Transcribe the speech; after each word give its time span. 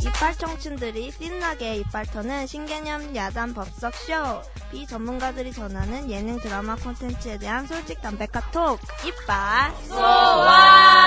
이빨 0.00 0.34
청춘들이 0.36 1.10
신나게 1.12 1.76
이빨 1.76 2.06
터는 2.06 2.46
신개념 2.46 3.14
야단 3.14 3.54
법석 3.54 3.94
쇼. 3.94 4.42
비전문가들이 4.70 5.52
전하는 5.52 6.08
예능 6.10 6.38
드라마 6.38 6.76
콘텐츠에 6.76 7.38
대한 7.38 7.66
솔직 7.66 8.00
담백한 8.00 8.42
톡. 8.52 8.78
이빨 9.04 9.74
소와. 9.86 10.98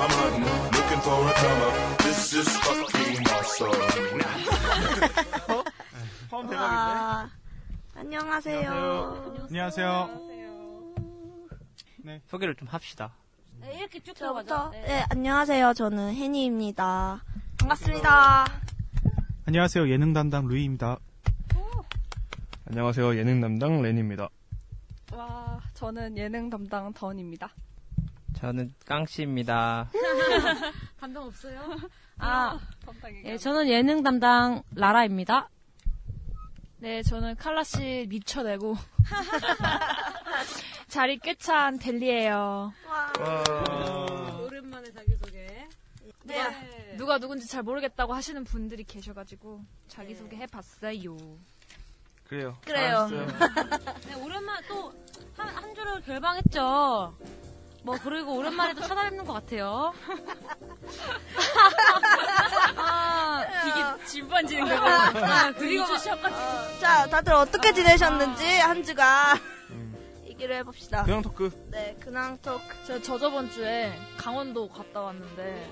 I'm 0.00 0.10
hunting, 0.10 0.44
looking 0.72 1.00
for 1.02 1.28
a 1.28 1.32
comer. 1.34 1.72
This 1.98 2.34
is 2.34 2.48
fucking 2.58 3.24
awesome. 3.30 3.72
와. 6.54 7.30
안녕하세요. 7.96 9.46
안녕하세요. 9.48 10.10
소개를 12.30 12.54
좀 12.54 12.68
합시다. 12.68 13.12
네, 13.60 13.78
이렇게 13.78 14.00
쭉 14.00 14.14
저부터 14.14 14.42
들어가죠. 14.42 14.70
네, 14.70 15.04
안녕하세요. 15.10 15.74
저는 15.74 16.14
혜니입니다. 16.14 17.22
반갑습니다. 17.58 18.46
안녕하세요. 19.46 19.88
예능 19.90 20.12
담당 20.12 20.46
루이입니다. 20.46 20.98
안녕하세요. 22.66 23.16
예능 23.16 23.40
담당 23.40 23.82
렌입니다. 23.82 24.28
와, 25.12 25.60
저는 25.74 26.16
예능 26.18 26.50
담당 26.50 26.92
던입니다. 26.92 27.50
저는 28.36 28.74
깡씨입니다. 28.84 29.88
감동 31.00 31.26
없어요? 31.26 31.60
아, 32.18 32.58
예, 33.24 33.38
저는 33.38 33.68
예능 33.68 34.02
담당 34.02 34.62
라라입니다. 34.74 35.48
네, 36.80 37.02
저는 37.02 37.34
칼라 37.36 37.64
씨 37.64 38.06
미쳐내고 38.08 38.76
자리 40.88 41.18
꿰찬 41.18 41.78
델리예요. 41.78 42.72
오랜만에 44.40 44.90
자기소개. 44.90 45.68
누가, 46.24 46.50
누가 46.96 47.18
누군지 47.18 47.46
잘 47.46 47.62
모르겠다고 47.62 48.14
하시는 48.14 48.42
분들이 48.44 48.84
계셔가지고 48.84 49.60
자기소개 49.88 50.36
해봤어요. 50.36 51.16
그래요. 52.26 52.56
그래요. 52.64 53.08
네, 54.06 54.14
오랜만에 54.14 54.66
또한 54.66 55.54
한 55.54 55.74
주를 55.74 56.00
결방했죠. 56.02 57.14
뭐 57.82 57.96
그리고 58.02 58.36
오랜만에 58.36 58.74
또 58.74 58.80
찾아뵙는 58.82 59.24
것 59.24 59.32
같아요. 59.34 59.92
아, 62.76 63.44
되게 63.64 64.04
진반지는 64.06 64.68
거고. 64.68 64.86
아, 64.86 65.52
그리고 65.52 65.86
자, 66.80 67.06
다들 67.06 67.32
어떻게 67.34 67.72
지내셨는지 67.72 68.44
한 68.58 68.82
주간 68.82 69.38
얘기를 70.38 70.54
해봅시다. 70.56 71.02
그냥 71.02 71.20
토크. 71.20 71.50
네, 71.70 71.96
근황 71.98 72.38
토크. 72.38 72.62
저, 72.86 73.02
저 73.02 73.18
저번 73.18 73.50
주에 73.50 73.92
강원도 74.16 74.68
갔다 74.68 75.00
왔는데 75.02 75.68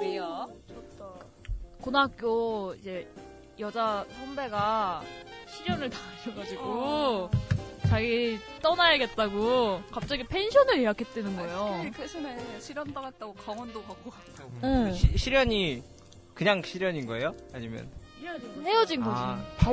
왜요? 0.00 0.48
고등학교 1.80 2.74
이제 2.80 3.06
여자 3.58 4.06
선배가 4.18 5.02
실연을 5.46 5.90
당하셔가지고 5.90 7.30
자기 7.86 8.38
떠나야겠다고 8.62 9.82
갑자기 9.90 10.24
펜션을 10.24 10.80
예약했다는 10.80 11.36
거예요. 11.36 11.80
그 11.84 11.90
대신에 11.98 12.60
실현 12.60 12.92
당했다고 12.92 13.34
강원도 13.34 13.82
가고 13.82 14.10
갔어. 14.10 14.48
응. 14.64 14.92
시, 14.94 15.16
실현이 15.18 15.82
그냥 16.32 16.62
실현인 16.62 17.04
거예요? 17.06 17.34
아니면 17.52 17.90
헤어진 18.64 19.02
거지. 19.04 19.16
아. 19.20 19.44
파 19.58 19.70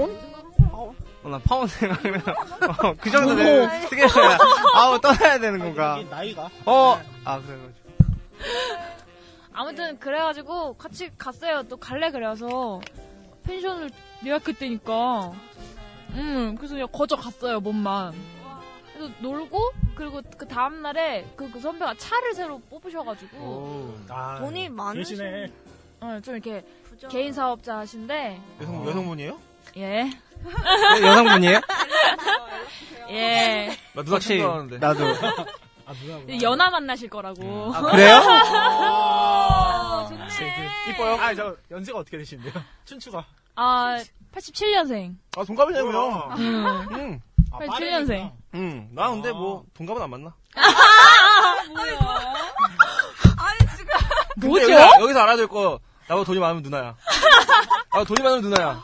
운? 0.59 0.95
어, 1.23 1.29
나 1.29 1.37
파운 1.39 1.67
생각하면 1.67 2.21
어, 2.21 2.93
그 2.99 3.11
정도 3.11 3.35
되면 3.35 3.69
어떻게 3.69 4.01
해야 4.01 4.37
아우 4.73 4.99
떠나야 4.99 5.39
되는 5.39 5.59
건가? 5.59 6.01
나이가? 6.09 6.49
어, 6.65 6.99
아 7.25 7.39
그래가지고 7.39 7.81
아무튼 9.53 9.99
그래가지고 9.99 10.73
같이 10.73 11.11
갔어요. 11.17 11.63
또 11.63 11.77
갈래 11.77 12.09
그래서 12.11 12.81
펜션을 13.43 13.89
예약했다니까. 14.25 15.33
음, 16.13 16.55
그래서 16.57 16.75
그냥 16.75 16.87
거저 16.91 17.15
갔어요, 17.15 17.59
몸만. 17.59 18.13
그래서 18.93 19.13
놀고, 19.19 19.71
그리고 19.95 20.21
그 20.37 20.47
다음 20.47 20.81
날에 20.81 21.25
그, 21.35 21.49
그 21.51 21.59
선배가 21.59 21.95
차를 21.95 22.33
새로 22.33 22.59
뽑으셔가지고, 22.59 23.97
아, 24.09 24.37
돈이 24.39 24.69
많으시네. 24.69 25.31
계시네. 25.31 25.53
어, 26.01 26.19
좀 26.21 26.35
이렇게 26.35 26.63
부자. 26.83 27.07
개인 27.07 27.31
사업자 27.33 27.77
하신데, 27.77 28.41
여성, 28.61 28.87
여성분이에요? 28.87 29.39
예. 29.77 30.09
네, 30.43 31.07
여성분이에요? 31.07 31.61
예. 33.11 33.77
나 33.93 34.03
누나 34.03 34.15
혹시 34.15 34.27
친구 34.29 34.51
하는데. 34.51 34.77
나도 34.77 35.05
아, 35.85 35.93
누나. 35.93 36.41
연하 36.41 36.69
만나실 36.69 37.09
거라고. 37.09 37.73
아, 37.75 37.81
그래요? 37.91 38.15
아, 38.23 40.09
이뻐요? 40.89 41.15
아, 41.15 41.35
저 41.35 41.55
연세가 41.69 41.99
어떻게 41.99 42.17
되시는데요? 42.17 42.53
춘추가. 42.85 43.25
아, 43.55 43.97
87년생. 44.33 45.15
아, 45.37 45.43
동갑이냐고요? 45.43 46.33
음. 46.37 46.87
응. 46.93 47.21
아, 47.51 47.59
87년생. 47.59 48.31
응. 48.55 48.89
나 48.93 49.09
근데 49.09 49.29
아. 49.29 49.33
뭐, 49.33 49.65
동갑은 49.75 50.01
안 50.01 50.09
만나. 50.09 50.33
근데 54.33 54.47
뭐죠? 54.47 54.71
여기서, 54.71 55.01
여기서 55.01 55.19
알아야 55.19 55.35
될 55.35 55.47
거, 55.47 55.79
나보다 56.07 56.25
돈이 56.25 56.39
많으면 56.39 56.63
누나야. 56.63 56.95
아, 57.91 58.03
돈이 58.05 58.23
많으면 58.23 58.49
누나야. 58.49 58.81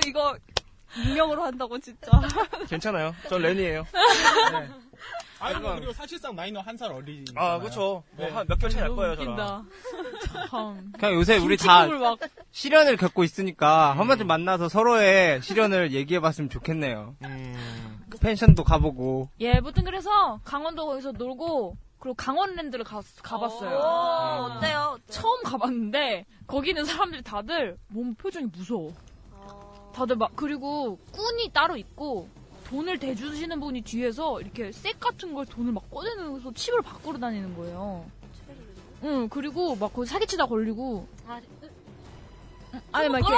지금 0.00 0.08
이거 0.10 0.36
익명으로 0.96 1.42
한다고 1.44 1.78
진짜. 1.78 2.10
괜찮아요. 2.68 3.14
전 3.28 3.42
렌이에요. 3.42 3.86
아, 5.42 5.58
뭐, 5.58 5.74
그리고 5.76 5.92
사실상 5.94 6.36
나이는 6.36 6.60
한 6.60 6.76
살 6.76 6.92
어리니. 6.92 7.24
아, 7.34 7.58
그쵸. 7.58 8.02
네. 8.16 8.28
뭐, 8.28 8.38
한몇 8.40 8.58
개월 8.58 8.70
차이 8.70 8.82
날 8.82 8.94
거예요, 8.94 9.16
저랑. 9.16 9.32
웃긴다. 9.32 10.48
참. 10.50 10.92
그냥 10.98 11.14
요새 11.14 11.38
우리 11.38 11.56
다 11.56 11.86
막 11.86 12.18
시련을 12.50 12.96
겪고 12.98 13.24
있으니까 13.24 13.96
한 13.96 14.06
번쯤 14.06 14.26
만나서 14.26 14.68
서로의 14.68 15.40
시련을 15.42 15.92
얘기해 15.92 16.20
봤으면 16.20 16.50
좋겠네요. 16.50 17.14
음. 17.24 18.00
그 18.10 18.18
펜션도 18.18 18.64
가보고 18.64 19.28
예, 19.40 19.60
무튼 19.60 19.84
그래서 19.84 20.40
강원도 20.44 20.84
거기서 20.86 21.12
놀고 21.12 21.76
그리고 22.00 22.14
강원랜드를 22.14 22.84
가, 22.84 23.00
가봤어요. 23.22 23.70
오, 23.78 24.52
어때요? 24.56 24.98
처음 25.10 25.42
가봤는데 25.44 26.26
거기는 26.46 26.84
사람들이 26.84 27.22
다들 27.22 27.76
몸 27.88 28.14
표정이 28.14 28.46
무서워. 28.52 28.92
다들 30.00 30.16
막 30.16 30.30
그리고 30.34 30.98
꾼이 31.12 31.50
따로 31.52 31.76
있고 31.76 32.26
돈을 32.68 32.98
대주시는 32.98 33.60
분이 33.60 33.82
뒤에서 33.82 34.40
이렇게 34.40 34.72
색 34.72 34.98
같은 34.98 35.34
걸 35.34 35.44
돈을 35.44 35.72
막 35.72 35.90
꺼내면서 35.90 36.54
칩을 36.54 36.80
바꾸러 36.80 37.18
다니는 37.18 37.54
거예요. 37.54 38.06
응 39.02 39.28
그리고 39.28 39.76
막 39.76 39.92
거기 39.92 40.08
사기치다 40.08 40.46
걸리고. 40.46 41.06
응, 41.28 41.40
아니 42.92 43.08
막 43.10 43.18
이렇게 43.18 43.36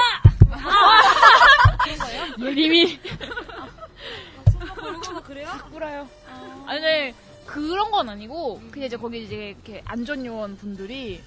예림이 2.46 3.00
그래요? 5.24 5.48
바꾸라요. 5.48 6.08
아니 6.66 6.80
네, 6.80 7.14
그런 7.44 7.90
건 7.90 8.08
아니고 8.08 8.60
그냥 8.70 8.86
이제 8.86 8.96
거기 8.96 9.24
이제 9.24 9.48
이렇게 9.48 9.82
안전요원 9.84 10.56
분들이 10.58 11.20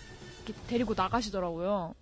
이렇게 0.45 0.61
데리고 0.67 0.93
나가시더라고요. 0.95 1.93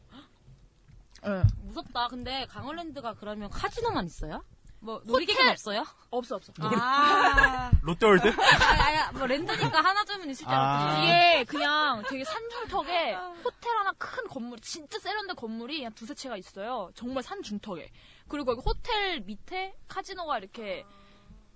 예. 1.26 1.44
무섭다. 1.64 2.08
근데 2.08 2.46
강원랜드가 2.50 3.14
그러면 3.16 3.50
카지노만 3.50 4.06
있어요? 4.06 4.44
뭐 4.80 5.02
놀이기구는 5.06 5.52
없어요? 5.52 5.86
없어 6.10 6.36
없어. 6.36 6.52
아, 6.60 7.72
롯데월드? 7.84 8.28
아니, 8.28 8.98
아니, 8.98 9.18
뭐 9.18 9.26
랜드니까 9.28 9.82
하나쯤은 9.82 10.30
있을 10.30 10.46
줄 10.46 10.54
아. 10.54 10.84
알았더니. 10.84 11.04
이게 11.06 11.44
그냥 11.46 12.04
되게 12.10 12.26
산중턱에 12.26 13.14
호텔 13.14 13.78
하나 13.78 13.94
큰 13.98 14.28
건물, 14.28 14.60
진짜 14.60 15.00
세련된 15.00 15.38
건물이 15.38 15.86
한 15.86 15.94
두세 15.94 16.14
채가 16.14 16.36
있어요. 16.36 16.90
정말 16.96 17.24
산중턱에. 17.24 17.90
그리고 18.28 18.52
여기 18.52 18.62
호텔 18.66 19.22
밑에 19.22 19.74
카지노가 19.88 20.40
이렇게 20.40 20.86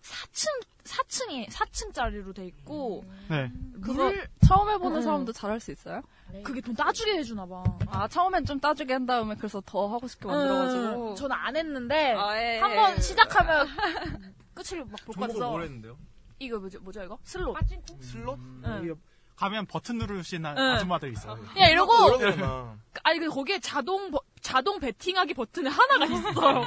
4층, 0.07 0.45
4층이, 0.83 1.49
4층짜리로 1.49 2.33
돼 2.33 2.45
있고, 2.47 3.03
네. 3.29 3.51
그거, 3.81 3.93
물 4.05 4.27
처음 4.47 4.69
해보는 4.69 4.97
음. 4.97 5.01
사람도 5.01 5.33
잘할 5.33 5.59
수 5.59 5.71
있어요? 5.71 6.01
그게 6.43 6.61
돈 6.61 6.75
따주게 6.75 7.17
해주나 7.17 7.45
봐. 7.45 7.63
아, 7.87 8.07
처음엔 8.07 8.45
좀 8.45 8.59
따주게 8.59 8.93
한 8.93 9.05
다음에 9.05 9.35
그래서 9.35 9.61
더 9.65 9.87
하고 9.87 10.07
싶게 10.07 10.27
만들어가지고. 10.27 11.15
저는 11.15 11.35
안 11.35 11.55
했는데, 11.55 12.13
아, 12.13 12.41
예, 12.41 12.59
한 12.59 12.71
예. 12.71 12.75
번 12.75 13.01
시작하면 13.01 13.67
끝을 14.53 14.79
막볼것 14.85 15.13
종목을 15.13 15.27
같아서. 15.33 15.49
뭘 15.51 15.63
했는데요? 15.63 15.97
이거 16.39 16.59
뭐죠, 16.59 16.79
뭐죠, 16.81 17.03
이거? 17.03 17.17
슬롯. 17.23 17.55
슬롯? 18.01 18.37
응. 18.39 18.81
이게 18.83 18.93
가면 19.35 19.65
버튼 19.67 19.97
누르시는 19.97 20.49
응. 20.57 20.63
아줌마들 20.73 21.11
있어요. 21.13 21.35
그냥 21.53 21.71
이러고, 21.71 21.93
이러구나. 22.19 22.77
아니, 23.03 23.19
그 23.19 23.29
거기에 23.29 23.59
자동, 23.59 24.11
버- 24.11 24.21
자동 24.41 24.79
베팅하기 24.79 25.33
버튼에 25.33 25.69
하나가 25.69 26.05
있어요. 26.05 26.63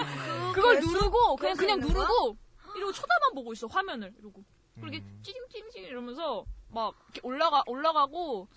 그걸 0.55 0.81
누르고 0.81 1.37
그냥 1.37 1.57
그냥 1.57 1.81
누르고 1.81 2.37
이러고 2.81 2.93
쳐다만 2.93 3.35
보고 3.35 3.53
있어 3.53 3.67
화면을 3.67 4.13
이러고 4.19 4.43
그리고 4.75 4.89
이게 4.97 5.05
찌링찌링 5.23 5.85
이러면서 5.85 6.45
막 6.69 6.95
이렇게 7.13 7.21
올라가 7.23 7.63
올라가고 7.67 8.49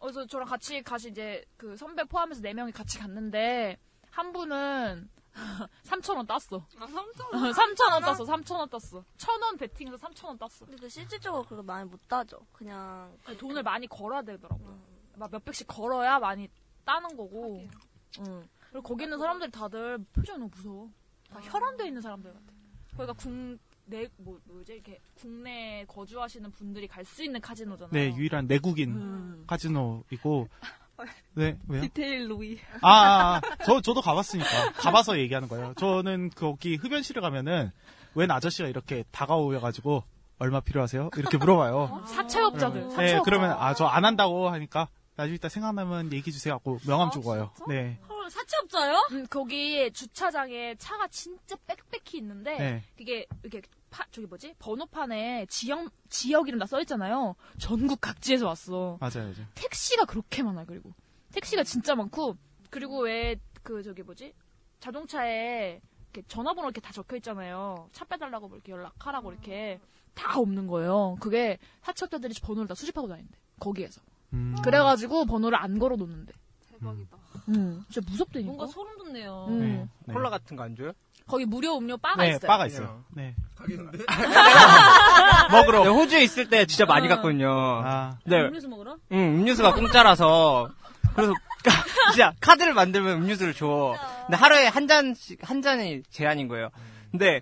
그래서 0.00 0.26
저랑 0.26 0.46
같이 0.48 0.82
같이 0.82 1.08
이제 1.08 1.44
그 1.56 1.76
선배 1.76 2.04
포함해서 2.04 2.40
네 2.40 2.54
명이 2.54 2.70
같이 2.72 2.98
갔는데 2.98 3.78
한 4.10 4.32
분은 4.32 5.10
3,000원 5.82 6.28
땄어. 6.28 6.64
아, 6.78 6.86
3,000원? 6.86 7.52
3,000원 7.52 8.00
땄어. 8.06 8.24
3,000원 8.24 8.70
땄어. 8.70 9.04
1,000원 9.18 9.58
베팅해서 9.58 9.96
3,000원 9.96 10.38
땄어. 10.38 10.64
근데 10.64 10.76
그 10.80 10.88
실질적으로 10.88 11.42
그렇게 11.42 11.66
많이 11.66 11.88
못 11.90 12.00
따죠. 12.06 12.38
그냥 12.52 13.12
아니, 13.24 13.36
돈을 13.36 13.64
많이 13.64 13.88
걸어야 13.88 14.22
되더라고요. 14.22 14.78
막 15.16 15.30
몇 15.32 15.44
백씩 15.44 15.66
걸어야 15.66 16.20
많이 16.20 16.48
따는 16.84 17.16
거고. 17.16 17.66
응. 18.20 18.48
그리고 18.70 18.82
거기 18.82 19.02
있는 19.04 19.18
사람들이 19.18 19.50
다들 19.50 19.98
표정이 20.12 20.38
너무 20.38 20.50
무서워. 20.54 20.90
다 21.28 21.40
혈안돼 21.40 21.88
있는 21.88 22.00
사람들 22.00 22.32
같아. 22.32 22.53
거기가 22.96 23.12
국 23.14 23.58
내 23.86 24.08
뭐 24.16 24.38
뭐지 24.44 24.72
이렇게 24.72 24.98
국내 25.20 25.84
거주하시는 25.88 26.50
분들이 26.52 26.88
갈 26.88 27.04
수 27.04 27.22
있는 27.22 27.38
카지노잖아요. 27.40 27.92
네, 27.92 28.16
유일한 28.16 28.46
내국인 28.46 28.92
음. 28.96 29.44
카지노이고. 29.46 30.48
네, 31.34 31.58
왜요? 31.68 31.82
디테일 31.82 32.30
로이. 32.30 32.58
아, 32.80 32.88
아, 32.90 33.36
아. 33.36 33.40
저, 33.66 33.80
저도 33.82 34.00
가봤으니까. 34.00 34.72
가봐서 34.72 35.18
얘기하는 35.18 35.48
거예요. 35.48 35.74
저는 35.76 36.30
거기 36.30 36.76
흡연실에 36.76 37.20
가면은 37.20 37.72
웬 38.14 38.30
아저씨가 38.30 38.68
이렇게 38.68 39.04
다가오셔가지고 39.10 40.02
얼마 40.38 40.60
필요하세요? 40.60 41.10
이렇게 41.18 41.36
물어봐요. 41.36 42.04
사채업자들. 42.06 42.80
네, 42.88 42.90
사채업자. 42.90 43.22
그러면 43.24 43.50
아, 43.58 43.74
저 43.74 43.86
안 43.86 44.04
한다고 44.06 44.48
하니까 44.48 44.88
나중에 45.16 45.34
이따 45.34 45.48
생각나면 45.50 46.06
얘기해 46.12 46.32
주세요 46.32 46.54
하고 46.54 46.78
명함 46.86 47.10
주고 47.10 47.28
가요. 47.30 47.50
네. 47.68 47.98
헐, 48.24 48.30
사채업자요? 48.30 49.08
음, 49.12 49.26
거기 49.28 49.90
주차장에 49.92 50.74
차가 50.76 51.06
진짜 51.08 51.56
빽빽히 51.66 52.18
있는데 52.18 52.56
네. 52.58 52.82
그게 52.96 53.26
이렇게 53.42 53.60
파, 53.90 54.04
저기 54.10 54.26
뭐지 54.26 54.54
번호판에 54.58 55.46
지역 55.50 55.90
지역 56.08 56.48
이름 56.48 56.58
다 56.58 56.64
써 56.66 56.80
있잖아요. 56.80 57.36
전국 57.58 58.00
각지에서 58.00 58.46
왔어. 58.46 58.96
맞아요, 59.00 59.30
맞아요. 59.30 59.46
택시가 59.54 60.06
그렇게 60.06 60.42
많아 60.42 60.64
그리고 60.64 60.92
택시가 61.32 61.62
진짜 61.64 61.94
많고 61.94 62.36
그리고 62.70 63.02
왜 63.02 63.36
그 63.62 63.82
저기 63.82 64.02
뭐지 64.02 64.34
자동차에 64.80 65.80
이렇게 66.12 66.28
전화번호 66.28 66.68
이렇게 66.68 66.80
다 66.82 66.92
적혀 66.92 67.16
있잖아요. 67.16 67.88
차 67.92 68.04
빼달라고 68.04 68.48
뭐 68.48 68.56
이렇게 68.58 68.72
연락하라고 68.72 69.32
이렇게 69.32 69.80
다 70.14 70.38
없는 70.38 70.66
거예요. 70.66 71.16
그게 71.18 71.58
사채업자들이 71.82 72.34
번호를 72.42 72.68
다 72.68 72.74
수집하고 72.74 73.08
다닌대 73.08 73.38
거기에서. 73.58 74.02
음. 74.34 74.54
그래가지고 74.62 75.24
번호를 75.24 75.56
안 75.56 75.78
걸어 75.78 75.96
놓는데. 75.96 76.34
대박이다. 76.70 77.16
음, 77.48 77.84
진짜 77.90 78.06
무섭다니까. 78.10 78.46
뭔가 78.52 78.66
소름 78.66 78.96
돋네요. 78.98 79.46
음. 79.48 79.60
네, 79.60 79.88
네. 80.06 80.14
콜라 80.14 80.30
같은 80.30 80.56
거 80.56 80.64
안 80.64 80.76
줘요? 80.76 80.92
거기 81.26 81.46
무료 81.46 81.78
음료 81.78 81.96
바가 81.96 82.22
네, 82.22 82.30
있어요. 82.30 82.46
바가 82.46 82.66
있어요. 82.66 83.02
네. 83.10 83.34
가겠는데? 83.56 83.98
먹으러. 85.50 85.82
네, 85.84 85.88
호주에 85.88 86.22
있을 86.22 86.48
때 86.50 86.66
진짜 86.66 86.84
많이 86.84 87.08
갔거든요. 87.08 87.48
아, 87.84 88.18
네. 88.24 88.40
음료수 88.42 88.68
먹으러? 88.68 88.96
응, 89.12 89.18
음료수가 89.40 89.74
공짜라서. 89.74 90.68
그래서, 91.14 91.32
진짜, 92.12 92.32
카드를 92.40 92.74
만들면 92.74 93.22
음료수를 93.22 93.54
줘. 93.54 93.94
근데 94.26 94.36
하루에 94.36 94.66
한 94.66 94.86
잔씩, 94.86 95.38
한 95.48 95.62
잔이 95.62 96.02
제한인 96.10 96.48
거예요. 96.48 96.68
근데, 97.10 97.40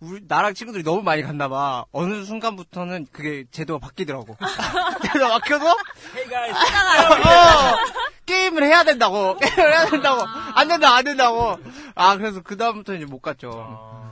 우리, 0.00 0.20
나랑 0.26 0.54
친구들이 0.54 0.82
너무 0.84 1.02
많이 1.02 1.22
갔나 1.22 1.48
봐. 1.48 1.84
어느 1.92 2.24
순간부터는 2.24 3.08
그게 3.12 3.44
제도가 3.50 3.78
바뀌더라고. 3.80 4.36
제도가 5.12 5.38
바뀌어서, 5.40 5.72
어, 5.72 5.74
게임을 8.28 8.62
해야 8.62 8.84
된다고. 8.84 9.36
게임을 9.38 9.58
해야 9.72 9.86
된다고. 9.86 10.22
안 10.54 10.68
된다, 10.68 10.94
안 10.94 11.02
된다고. 11.04 11.56
아, 11.94 12.16
그래서 12.18 12.42
그다음부터 12.42 12.94
이제 12.94 13.06
못 13.06 13.20
갔죠. 13.20 14.04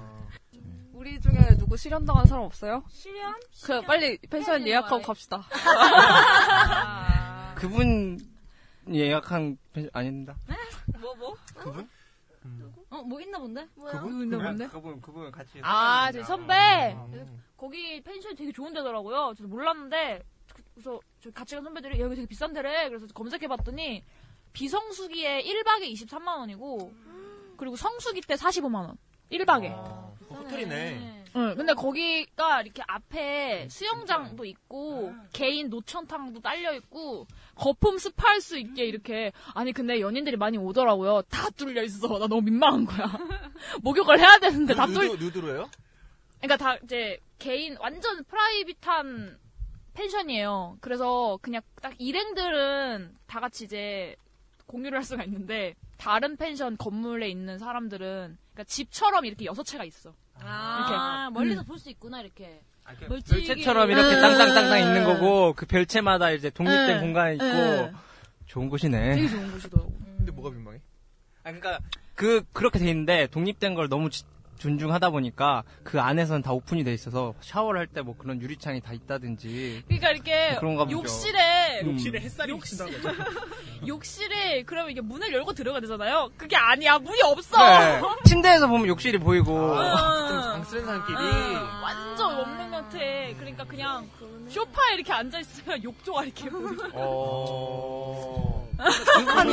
우리 0.95 1.21
중에 1.21 1.57
누구 1.59 1.77
실현당한 1.77 2.27
사람 2.27 2.45
없어요? 2.45 2.83
실현? 2.91 3.35
그 3.65 3.83
빨리 3.83 4.17
펜션 4.31 4.67
예약하고? 4.67 5.03
갑시다. 5.03 5.45
그분 7.55 8.19
예약한, 8.93 9.59
펜- 9.73 9.91
아닙니다. 9.93 10.35
뭐, 11.01 11.15
뭐? 11.17 11.37
그분? 11.55 11.89
어, 12.91 13.03
뭐 13.03 13.21
있나 13.21 13.39
본데? 13.39 13.67
그분? 13.91 14.23
있나 14.23 14.39
본데? 14.39 14.69
그분, 14.69 15.01
그분 15.01 15.31
같이. 15.31 15.51
아, 15.63 16.11
제 16.13 16.23
선배. 16.23 16.95
음. 16.97 17.09
그래서 17.11 17.31
거기 17.57 18.01
펜션이 18.03 18.37
되게 18.37 18.53
좋은 18.53 18.73
데더라고요. 18.73 19.35
저도 19.37 19.49
몰랐는데 19.49 20.23
그- 20.77 20.83
그래서 20.83 21.01
저 21.23 21.31
같이 21.31 21.55
간 21.55 21.65
선배들이 21.65 21.99
여기 22.01 22.15
되게 22.17 22.27
비싼 22.29 22.53
데래. 22.53 22.89
그래서 22.89 23.07
검색해봤더니 23.09 24.05
비성수기에 24.53 25.43
1박에 25.43 25.91
23만 25.93 26.39
원이고 26.39 26.93
그리고 27.57 27.77
성수기 27.77 28.21
때 28.23 28.35
45만 28.35 28.75
원. 28.87 28.97
1박에. 29.33 29.73
아, 29.73 30.13
호텔이네. 30.31 31.25
응, 31.37 31.55
근데 31.57 31.75
거기가 31.75 32.63
이렇게 32.63 32.83
앞에 32.87 33.69
수영장도 33.71 34.45
있고 34.47 35.13
개인 35.33 35.69
노천탕도 35.69 36.41
딸려 36.41 36.75
있고 36.77 37.27
거품 37.55 37.99
스파할 37.99 38.41
수 38.41 38.57
있게 38.59 38.85
이렇게 38.87 39.33
아니 39.55 39.73
근데 39.73 40.01
연인들이 40.01 40.37
많이 40.37 40.57
오더라고요. 40.57 41.23
다 41.29 41.51
뚫려 41.51 41.83
있어. 41.83 42.09
나 42.19 42.27
너무 42.27 42.41
민망한 42.43 42.85
거야. 42.87 43.07
목욕을 43.83 44.19
해야 44.19 44.39
되는데 44.39 44.75
다 44.75 44.87
뚫. 44.87 44.93
누드, 45.09 45.25
누드로요? 45.25 45.69
그러니까 46.41 46.57
다 46.57 46.77
이제 46.85 47.19
개인 47.39 47.77
완전 47.81 48.25
private한 48.25 49.39
펜션이에요. 49.97 50.77
그래서 50.81 51.39
그냥 51.43 51.63
딱 51.81 51.95
일행들은 51.99 53.15
다 53.27 53.41
같이 53.41 53.65
이제 53.65 54.15
공유를 54.67 54.97
할 54.99 55.05
수가 55.05 55.25
있는데 55.25 55.75
다른 55.97 56.37
펜션 56.37 56.77
건물에 56.77 57.29
있는 57.29 57.59
사람들은 57.59 58.37
그러니까 58.53 58.65
집처럼 58.65 59.25
이렇게 59.25 59.45
여섯 59.47 59.65
채가 59.65 59.85
있어. 59.85 60.13
아, 60.41 61.29
이렇게. 61.29 61.35
멀리서 61.39 61.63
음. 61.63 61.65
볼수 61.67 61.89
있구나, 61.91 62.21
이렇게. 62.21 62.61
별채처럼 63.09 63.91
이렇게 63.91 64.15
음. 64.15 64.21
땅땅땅땅 64.21 64.79
있는 64.81 65.05
거고 65.05 65.55
그 65.55 65.67
별채마다 65.67 66.31
이제 66.31 66.51
독립된 66.51 66.97
음. 66.99 67.01
공간이 67.01 67.35
있고 67.35 67.45
음. 67.45 67.93
좋은 68.47 68.69
곳이네. 68.69 69.17
되게 69.17 69.29
좋은 69.29 69.51
곳이더라고. 69.51 69.93
근데 70.19 70.31
뭐가 70.31 70.51
민망해? 70.51 70.79
아 71.43 71.51
그러니까 71.53 71.81
그 72.15 72.45
그렇게 72.53 72.79
돼 72.79 72.89
있는데 72.91 73.27
독립된 73.29 73.75
걸 73.75 73.89
너무 73.89 74.09
지- 74.11 74.25
존중하다 74.59 75.11
보니까 75.11 75.63
그 75.85 76.01
안에서는 76.01 76.43
다 76.43 76.53
오픈이 76.53 76.85
돼 76.85 76.93
있어서 76.95 77.35
샤워를 77.41 77.81
할 77.81 77.87
때 77.89 78.03
뭐 78.03 78.15
그런 78.17 78.41
유리창이 78.41 78.81
다 78.81 78.93
있다든지 78.93 79.85
그러니까 79.87 80.11
이렇게 80.11 80.57
그런가 80.59 80.85
보죠. 80.85 80.99
욕실에 80.99 81.81
음. 81.83 81.93
욕실에 81.93 82.21
햇살이 82.21 82.53
거죠. 82.53 82.85
욕실에 83.87 84.63
그러면 84.65 84.91
이게 84.91 85.01
문을 85.01 85.33
열고 85.33 85.53
들어가야 85.55 85.81
되잖아요. 85.81 86.31
그게 86.37 86.57
아니야. 86.57 86.99
문이 86.99 87.21
없어. 87.23 87.57
네. 87.79 88.01
침대에서 88.25 88.67
보면 88.69 88.87
욕실이 88.89 89.19
보이고 89.19 89.53
음. 89.75 90.65
쓰는 90.65 90.85
사람끼리. 90.85 91.17
음, 91.17 91.55
완전 91.83 92.35
원룸 92.35 92.71
같아. 92.71 92.99
그러니까 93.39 93.65
그냥 93.65 94.09
쇼파에 94.49 94.95
이렇게 94.95 95.13
앉아 95.13 95.39
있으면 95.41 95.83
욕조가 95.83 96.25
이렇게 96.25 96.49
보여. 96.51 96.71
어. 96.95 98.53
아니 98.79 99.53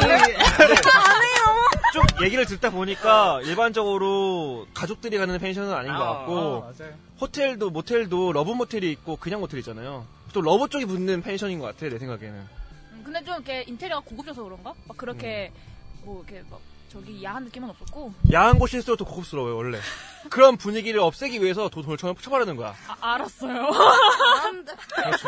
좀 1.94 2.04
얘기를 2.24 2.46
듣다 2.46 2.70
보니까 2.72 3.42
일반적으로 3.44 4.68
가족들이 4.74 5.18
가는 5.18 5.38
펜션은 5.40 5.74
아닌 5.74 5.94
것 5.94 6.00
같고 6.04 6.62
맞아요. 6.62 6.94
호텔도 7.22 7.70
모텔도 7.70 8.34
러브 8.34 8.52
모텔이 8.52 8.90
있고 8.92 9.16
그냥 9.18 9.40
모텔이잖아요. 9.42 10.06
또 10.34 10.42
러브 10.42 10.68
쪽이 10.70 10.86
붙는 10.86 11.22
펜션인 11.22 11.60
것 11.60 11.68
같아 11.68 11.88
내 11.90 12.00
생각에는. 12.00 12.34
음, 12.94 13.02
근데 13.06 13.24
좀 13.24 13.36
이렇게 13.36 13.64
인테리어가 13.68 14.02
고급져서 14.06 14.44
그런가? 14.44 14.74
막 14.88 14.98
그렇게 14.98 15.52
뭐 16.04 16.24
이렇게 16.28 16.44
막 16.50 16.60
저기 16.92 17.24
야한 17.24 17.44
느낌은 17.46 17.70
없었고. 17.70 18.14
야한 18.34 18.58
곳일수록 18.60 18.98
더 18.98 19.06
고급스러워요 19.06 19.56
원래. 19.56 19.80
그런 20.30 20.58
분위기를 20.58 21.00
없애기 21.00 21.42
위해서 21.44 21.70
도- 21.70 21.82
돈을 21.84 21.98
쳐- 21.98 22.16
쳐바르는 22.20 22.56
거야. 22.56 22.74
아, 22.88 23.14
알았어요. 23.14 23.70
그렇죠. 24.96 25.28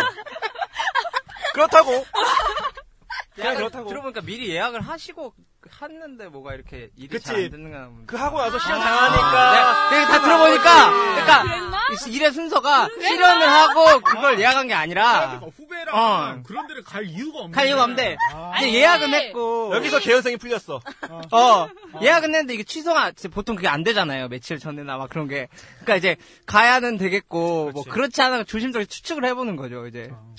그렇다고. 1.53 2.05
그냥 3.35 3.55
그렇다고. 3.55 3.89
들어보니까 3.89 4.21
미리 4.21 4.49
예약을 4.49 4.81
하시고 4.81 5.33
했는데 5.81 6.27
뭐가 6.27 6.53
이렇게 6.53 6.89
일이 6.95 7.07
그치. 7.07 7.25
잘안 7.25 7.49
되는 7.49 7.71
거야. 7.71 7.89
그 8.05 8.15
하고 8.15 8.37
나서 8.37 8.57
시간 8.59 8.79
네, 8.79 8.85
당하니까. 8.85 9.89
내가 9.89 10.07
다 10.07 10.21
들어보니까 10.21 10.89
그러니까 10.91 11.43
그랬나? 11.43 11.77
이 12.07 12.11
일의 12.15 12.31
순서가 12.31 12.89
실현을 13.01 13.47
하고 13.49 13.99
그걸 14.01 14.39
예약한 14.39 14.67
게 14.67 14.73
아니라 14.73 15.39
그러니까 15.39 15.47
후배랑 15.57 15.95
어. 15.95 16.43
그런 16.45 16.67
데를 16.67 16.83
갈 16.83 17.05
이유가 17.05 17.39
없는 17.39 17.51
갈 17.51 17.67
이유가 17.67 17.83
없는데 17.83 18.15
이제 18.57 18.73
예약은 18.73 19.13
했고 19.13 19.75
여기서 19.75 19.99
개연성이 19.99 20.37
풀렸어. 20.37 20.79
어, 21.31 21.67
예약은 22.01 22.29
했는데 22.29 22.53
이게 22.53 22.63
취소가 22.63 23.11
보통 23.31 23.55
그게 23.55 23.67
안 23.67 23.83
되잖아요. 23.83 24.27
며칠 24.29 24.59
전에나 24.59 24.97
막 24.97 25.09
그런 25.09 25.27
게. 25.27 25.47
그러니까 25.81 25.95
이제 25.95 26.15
가야는 26.45 26.97
되겠고 26.97 27.71
뭐 27.71 27.83
그렇지. 27.83 27.89
그렇지 27.89 28.21
않아 28.21 28.43
조심스럽게 28.43 28.87
추측을 28.87 29.25
해보는 29.25 29.55
거죠. 29.55 29.87
이제. 29.87 30.09
네, 30.11 30.34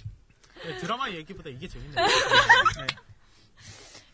드라마 0.79 1.11
얘기보다 1.11 1.51
이게 1.51 1.69
재밌네요. 1.69 2.07
네. 2.07 2.87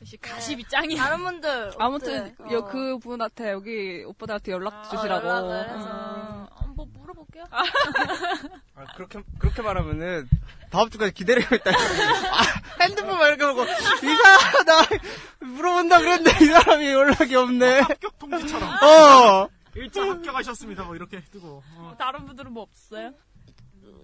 역시 0.00 0.16
가십이 0.16 0.64
짱이야. 0.68 1.00
다른 1.02 1.22
분들 1.22 1.72
아무튼 1.78 2.34
어때? 2.40 2.54
여, 2.54 2.58
어. 2.58 2.64
그 2.68 2.98
분한테 2.98 3.50
여기 3.52 4.02
오빠들한테 4.04 4.50
연락 4.52 4.74
어, 4.74 4.82
주시라고. 4.90 5.28
연락을 5.28 5.68
해서. 5.78 6.48
어, 6.50 6.66
뭐 6.74 6.86
물어볼게요. 6.92 7.44
아, 8.74 8.84
그렇게 8.96 9.22
그렇게 9.38 9.62
말하면은 9.62 10.28
다음 10.70 10.90
주까지 10.90 11.12
기다리고 11.12 11.54
있다. 11.54 11.70
아, 11.70 12.82
핸드폰만 12.82 13.28
이렇게 13.28 13.46
보고 13.46 13.62
이상하다. 13.62 15.06
물어본다 15.40 15.98
그랬는데 16.00 16.44
이 16.44 16.48
사람이 16.48 16.86
연락이 16.88 17.36
없네. 17.36 17.80
합격 17.80 18.18
통지처럼. 18.18 18.68
어. 18.82 19.48
일자 19.76 20.02
합격하셨습니다. 20.02 20.82
뭐 20.82 20.96
이렇게 20.96 21.22
뜨고. 21.30 21.62
어. 21.76 21.94
다른 21.98 22.26
분들은 22.26 22.52
뭐 22.52 22.64
없어요? 22.64 23.12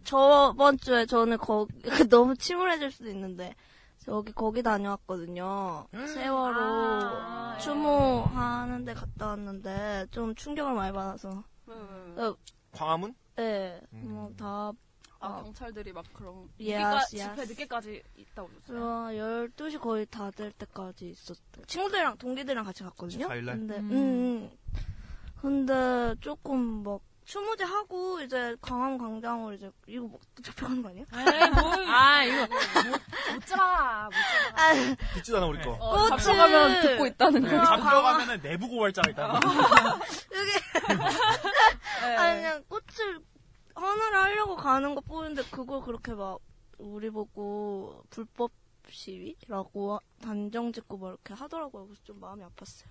저번 0.05 0.79
주에 0.79 1.05
저는 1.07 1.39
거기 1.39 1.73
너무 2.11 2.35
침울해질 2.37 2.91
수도 2.91 3.09
있는데 3.11 3.55
저기 3.99 4.33
거기 4.33 4.63
다녀왔거든요. 4.63 5.87
세월호 5.93 6.61
아, 6.61 7.59
추모하는데 7.59 8.95
갔다 8.95 9.27
왔는데 9.29 10.07
좀 10.11 10.35
충격을 10.35 10.73
많이 10.75 10.93
받아서. 10.93 11.45
어, 11.67 12.35
광화문? 12.73 13.15
네, 13.37 13.81
뭐다 13.91 14.73
아, 15.21 15.43
경찰들이 15.43 15.93
막 15.93 16.05
그런. 16.13 16.49
예스 16.59 17.17
집회. 17.17 17.45
늦게까지 17.45 18.03
있다고 18.17 18.49
그러셨어요. 18.65 19.51
저 19.57 19.65
12시 19.65 19.81
거의 19.81 20.07
다 20.07 20.31
될 20.31 20.53
때까지 20.53 21.11
있었어. 21.11 21.41
친구들이랑 21.67 22.17
동기들이랑 22.19 22.65
같이 22.65 22.83
갔거든요. 22.85 23.27
14일 23.29 23.45
날? 23.45 23.57
근데 23.59 23.77
음. 23.79 23.91
음. 23.93 24.51
근데 25.41 26.15
조금 26.21 26.83
막 26.83 27.01
추모제 27.29 27.63
하고 27.63 28.19
이제 28.23 28.57
강암 28.63 28.97
광장으로 28.97 29.53
이제 29.55 29.71
이거 29.87 30.07
뭐 30.07 30.19
잡혀가는 30.43 30.81
거 30.83 30.89
아니야? 30.89 31.05
에이, 31.13 31.51
뭘. 31.51 31.87
아, 31.87 32.25
이거 32.25 32.47
못, 32.47 32.55
못 33.35 33.45
잡아. 33.47 34.05
못 34.07 34.13
잡아. 34.13 34.63
아, 34.63 34.73
듣지도 35.13 35.37
않아 35.37 35.47
우리 35.47 35.61
거. 35.63 35.73
어, 35.73 36.07
꽃을- 36.07 36.09
잡혀가면 36.09 36.81
듣고 36.81 37.07
있다는 37.07 37.43
거. 37.43 37.49
잡혀가면은 37.51 38.41
내부 38.41 38.67
고발자가 38.69 39.11
있다. 39.11 39.41
아니 42.17 42.41
그냥 42.41 42.65
꽃을 42.67 43.21
하나를 43.75 44.19
하려고 44.23 44.57
가는 44.57 44.95
것 44.95 45.05
보는데 45.05 45.43
그걸 45.51 45.83
그렇게 45.83 46.15
막 46.15 46.39
우리 46.79 47.11
보고 47.11 48.05
불법 48.09 48.53
시위라고 48.89 50.01
단정 50.23 50.73
짓고 50.73 50.97
막 50.97 51.09
이렇게 51.09 51.35
하더라고요. 51.35 51.89
그래서 51.89 52.03
좀 52.05 52.21
마음이 52.21 52.43
아팠어요. 52.43 52.87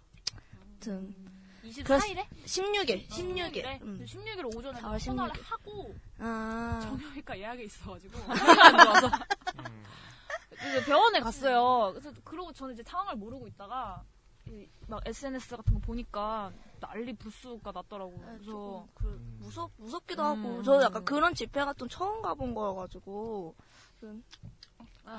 아무튼 0.61 1.15
24일에? 1.69 2.25
16일, 2.45 3.07
16일. 3.09 3.81
음. 3.81 4.05
16일 4.05 4.55
오전에 4.55 4.79
4월 4.79 5.03
전화를 5.03 5.33
16일. 5.33 5.43
하고 5.45 5.95
아, 6.19 6.79
정형외과 6.81 7.37
예약이 7.39 7.65
있어가지고 7.65 8.17
안 8.31 8.77
좋아서 8.85 9.09
이제 10.69 10.85
병원에 10.85 11.19
갔어요. 11.19 11.91
그래서 11.93 12.11
그러고 12.23 12.51
저는 12.53 12.73
이제 12.73 12.83
상황을 12.83 13.15
모르고 13.15 13.47
있다가 13.47 14.03
이 14.47 14.67
막 14.87 15.01
SNS 15.05 15.57
같은 15.57 15.73
거 15.73 15.79
보니까 15.81 16.49
난리 16.79 17.11
부수가 17.13 17.71
났더라고요. 17.73 18.17
네, 18.17 18.37
그래서 18.37 18.87
그 18.93 19.19
무섭 19.39 19.69
무섭기도 19.75 20.23
음. 20.23 20.45
하고 20.45 20.63
저도 20.63 20.81
약간 20.83 21.03
그런 21.03 21.33
집회가 21.33 21.73
좀 21.73 21.89
처음 21.89 22.21
가본 22.21 22.55
거여가지고 22.55 23.53
좀 23.99 24.23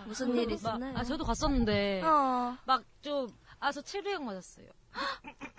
무슨 0.07 0.35
일이 0.35 0.55
있었나요? 0.55 0.97
아, 0.97 1.05
저도 1.05 1.25
갔었는데. 1.25 2.03
어, 2.03 2.57
막 2.65 2.83
좀, 3.03 3.29
아, 3.61 3.71
저 3.73 3.83
체류형 3.83 4.25
맞았어요. 4.25 4.67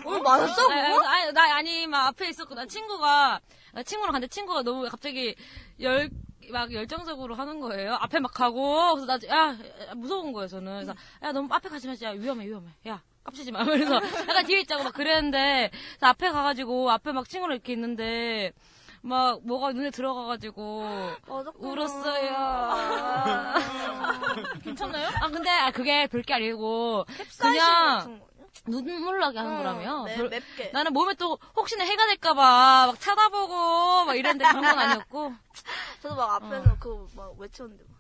오늘 0.05 0.21
맞았어? 0.21 0.67
네, 0.69 0.89
그거? 0.93 1.07
아니, 1.07 1.31
나, 1.33 1.55
아니, 1.55 1.87
막 1.87 2.07
앞에 2.07 2.29
있었거든. 2.29 2.67
친구가, 2.67 3.39
나 3.73 3.83
친구랑 3.83 4.13
갔는데 4.13 4.29
친구가 4.33 4.63
너무 4.63 4.87
갑자기 4.89 5.35
열, 5.81 6.09
막 6.51 6.73
열정적으로 6.73 7.35
하는 7.35 7.59
거예요. 7.59 7.93
앞에 7.95 8.19
막 8.19 8.33
가고, 8.33 8.95
그래서 8.95 9.05
나, 9.05 9.19
야, 9.29 9.57
야, 9.89 9.93
무서운 9.95 10.31
거예요, 10.33 10.47
저는. 10.47 10.73
그래서, 10.85 10.95
야, 11.23 11.31
너무 11.31 11.47
앞에 11.53 11.69
가지 11.69 11.87
마, 11.87 11.93
야, 12.01 12.11
위험해, 12.11 12.47
위험해. 12.47 12.69
야, 12.87 13.01
깝치지 13.23 13.51
마. 13.51 13.63
그래서 13.65 13.95
약간 13.95 14.45
뒤에 14.45 14.61
있자고 14.61 14.83
막 14.83 14.93
그랬는데, 14.93 15.69
앞에 16.01 16.31
가가지고, 16.31 16.89
앞에 16.91 17.11
막 17.11 17.27
친구랑 17.29 17.55
이렇게 17.55 17.73
있는데, 17.73 18.53
막 19.01 19.39
뭐가 19.45 19.71
눈에 19.73 19.91
들어가가지고, 19.91 20.81
맞았구나. 21.27 21.71
울었어요. 21.71 23.53
괜찮나요? 24.63 25.07
아, 25.21 25.27
근데 25.29 25.49
아, 25.49 25.71
그게 25.71 26.07
별게 26.07 26.33
아니고, 26.33 27.05
캡사이신 27.17 27.39
그냥? 27.39 28.28
눈물 28.65 29.19
나게 29.19 29.37
하는 29.39 29.53
어, 29.53 29.57
거라며. 29.57 30.03
매- 30.03 30.15
별- 30.15 30.29
맵게. 30.29 30.71
나는 30.73 30.93
몸에 30.93 31.13
또 31.15 31.37
혹시나 31.55 31.83
해가 31.83 32.05
될까봐 32.07 32.87
막 32.87 32.99
쳐다보고 32.99 34.05
막 34.05 34.15
이랬는데 34.15 34.45
그런 34.49 34.61
건 34.63 34.79
아니었고. 34.79 35.33
저도 36.01 36.15
막 36.15 36.35
앞에서 36.43 36.75
그거 36.79 37.07
막 37.15 37.33
외쳤는데 37.39 37.83
막 37.89 37.99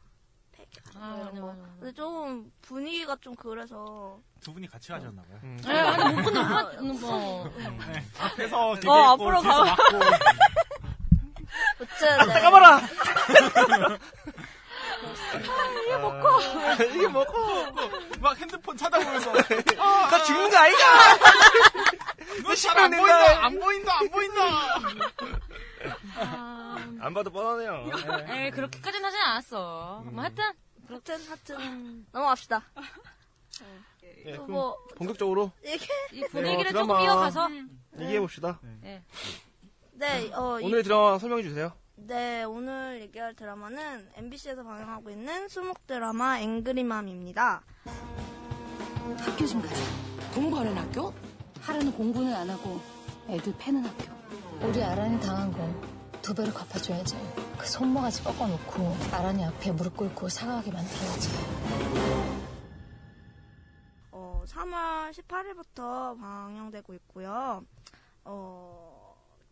팩. 0.51 0.67
아, 0.95 0.99
맞아, 0.99 1.31
거. 1.31 1.47
맞아, 1.47 1.61
맞아. 1.61 1.73
근데 1.79 1.93
좀 1.93 2.51
분위기가 2.61 3.15
좀 3.21 3.35
그래서 3.35 4.19
두 4.41 4.53
분이 4.53 4.67
같이 4.67 4.89
가셨나 4.89 5.21
봐요. 5.23 5.39
음. 5.43 5.59
네, 5.65 5.79
아니, 5.79 6.15
못 6.15 6.23
본다, 6.23 6.63
못 6.81 6.93
뭐. 6.99 7.53
네. 7.57 8.05
앞에서 8.19 8.35
되게 8.35 8.49
어, 8.57 8.75
있고 8.75 8.91
앞으로 8.93 9.41
가. 9.41 9.63
막고 9.65 9.97
어 9.97 9.99
째 15.31 15.41
까봐라. 15.41 16.73
이게 16.85 17.07
먹고 17.07 17.33
막 18.19 18.37
핸드폰 18.39 18.75
찾아보면서 18.77 19.31
나 19.33 20.23
죽는 20.23 20.49
거 20.49 20.57
아이가? 20.57 21.17
너 22.43 22.55
잘안 22.55 22.91
보인다. 22.91 23.45
안 23.45 23.59
보인다 23.59 23.99
안 23.99 24.09
보인다 24.09 24.41
안 27.01 27.13
봐도 27.13 27.29
뻔하네요. 27.31 27.89
에이, 28.29 28.51
그렇게까지는 28.51 29.05
하진 29.05 29.19
않았어. 29.21 30.03
뭐 30.05 30.23
하여튼, 30.23 30.43
하여튼 30.87 31.27
하여튼 31.27 32.05
넘어갑시다. 32.11 32.61
예, 34.25 34.33
또 34.35 34.43
그럼 34.43 34.51
뭐 34.51 34.77
본격적으로 34.97 35.51
이게 35.63 35.85
이 36.11 36.21
분위기를 36.27 36.71
네, 36.73 36.79
조금 36.79 36.87
드라마. 36.87 37.03
이어가서. 37.03 37.47
얘기해 37.99 38.19
봅시다. 38.19 38.59
네, 39.93 40.31
어, 40.33 40.59
이- 40.59 40.65
오늘의 40.65 40.83
드라마 40.83 41.17
설명해 41.19 41.43
주세요. 41.43 41.73
네, 42.07 42.43
오늘 42.43 43.01
얘기할 43.01 43.35
드라마는 43.35 44.09
MBC에서 44.15 44.63
방영하고 44.63 45.09
있는 45.09 45.47
수목 45.47 45.85
드라마 45.85 46.39
앵그리맘입니다. 46.39 47.61
학교 49.17 49.45
좀 49.45 49.61
가자. 49.61 49.75
공부하는 50.33 50.75
학교? 50.77 51.13
하루는 51.61 51.91
공부는 51.93 52.33
안 52.33 52.49
하고 52.49 52.79
애들 53.27 53.53
패는 53.57 53.85
학교. 53.85 54.67
우리 54.67 54.83
아란이 54.83 55.19
당한 55.19 55.51
거 55.51 55.99
두 56.29 56.35
배로 56.35 56.53
갚아줘야지. 56.53 57.15
그 57.57 57.65
손모가지 57.65 58.23
꺾어놓고 58.23 58.95
아란이 59.13 59.43
앞에 59.45 59.71
무릎 59.71 59.97
꿇고 59.97 60.29
사과하게 60.29 60.71
만들어야지. 60.71 61.29
어, 64.11 64.43
3월 64.45 65.11
18일부터 65.11 66.19
방영되고 66.19 66.93
있고요. 66.93 67.63
어, 68.25 68.98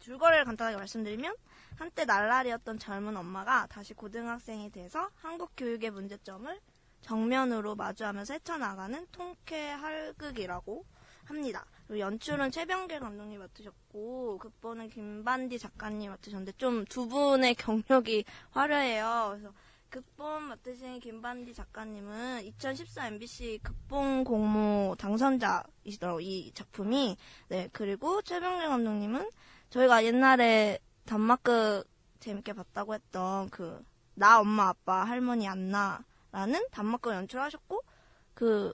줄거리를 0.08 0.46
간단하게 0.46 0.78
말씀드리면 0.78 1.36
한때 1.76 2.06
날라리였던 2.06 2.80
젊은 2.80 3.18
엄마가 3.18 3.68
다시 3.68 3.94
고등학생이 3.94 4.72
돼서 4.72 5.10
한국 5.16 5.52
교육의 5.58 5.92
문제점을 5.92 6.60
정면으로 7.02 7.76
마주하면서 7.76 8.36
헤쳐나가는 8.36 9.06
통쾌 9.12 9.70
할극이라고 9.72 10.86
합니다. 11.26 11.66
그리고 11.88 12.00
연출은 12.00 12.52
최병길 12.52 13.02
감독님 13.02 13.40
맡으셨고 13.40 14.38
극본은 14.38 14.90
김반디 14.90 15.60
작가님 15.60 16.10
맡으셨는데 16.10 16.54
좀 16.54 16.86
두 16.86 17.10
분의 17.10 17.56
경력이 17.56 18.24
화려해요. 18.52 19.32
그래서 19.34 19.54
극본 19.90 20.44
맡으신 20.44 21.02
김반디 21.02 21.54
작가님은 21.54 22.46
2014 22.46 23.08
MBC 23.08 23.60
극본 23.62 24.24
공모 24.24 24.96
당선자이시더라고요. 24.98 26.22
이 26.22 26.52
작품이. 26.54 27.18
네, 27.50 27.70
그리고 27.74 28.22
최병길 28.22 28.70
감독님은 28.70 29.30
저희가 29.70 30.04
옛날에 30.06 30.80
단막극 31.06 31.86
재밌게 32.20 32.54
봤다고 32.54 32.94
했던 32.94 33.50
그 33.50 33.84
나 34.20 34.40
엄마 34.40 34.70
아빠 34.70 35.04
할머니 35.04 35.48
안나라는 35.48 36.66
단막극 36.72 37.14
연출하셨고 37.14 37.84
그 38.34 38.74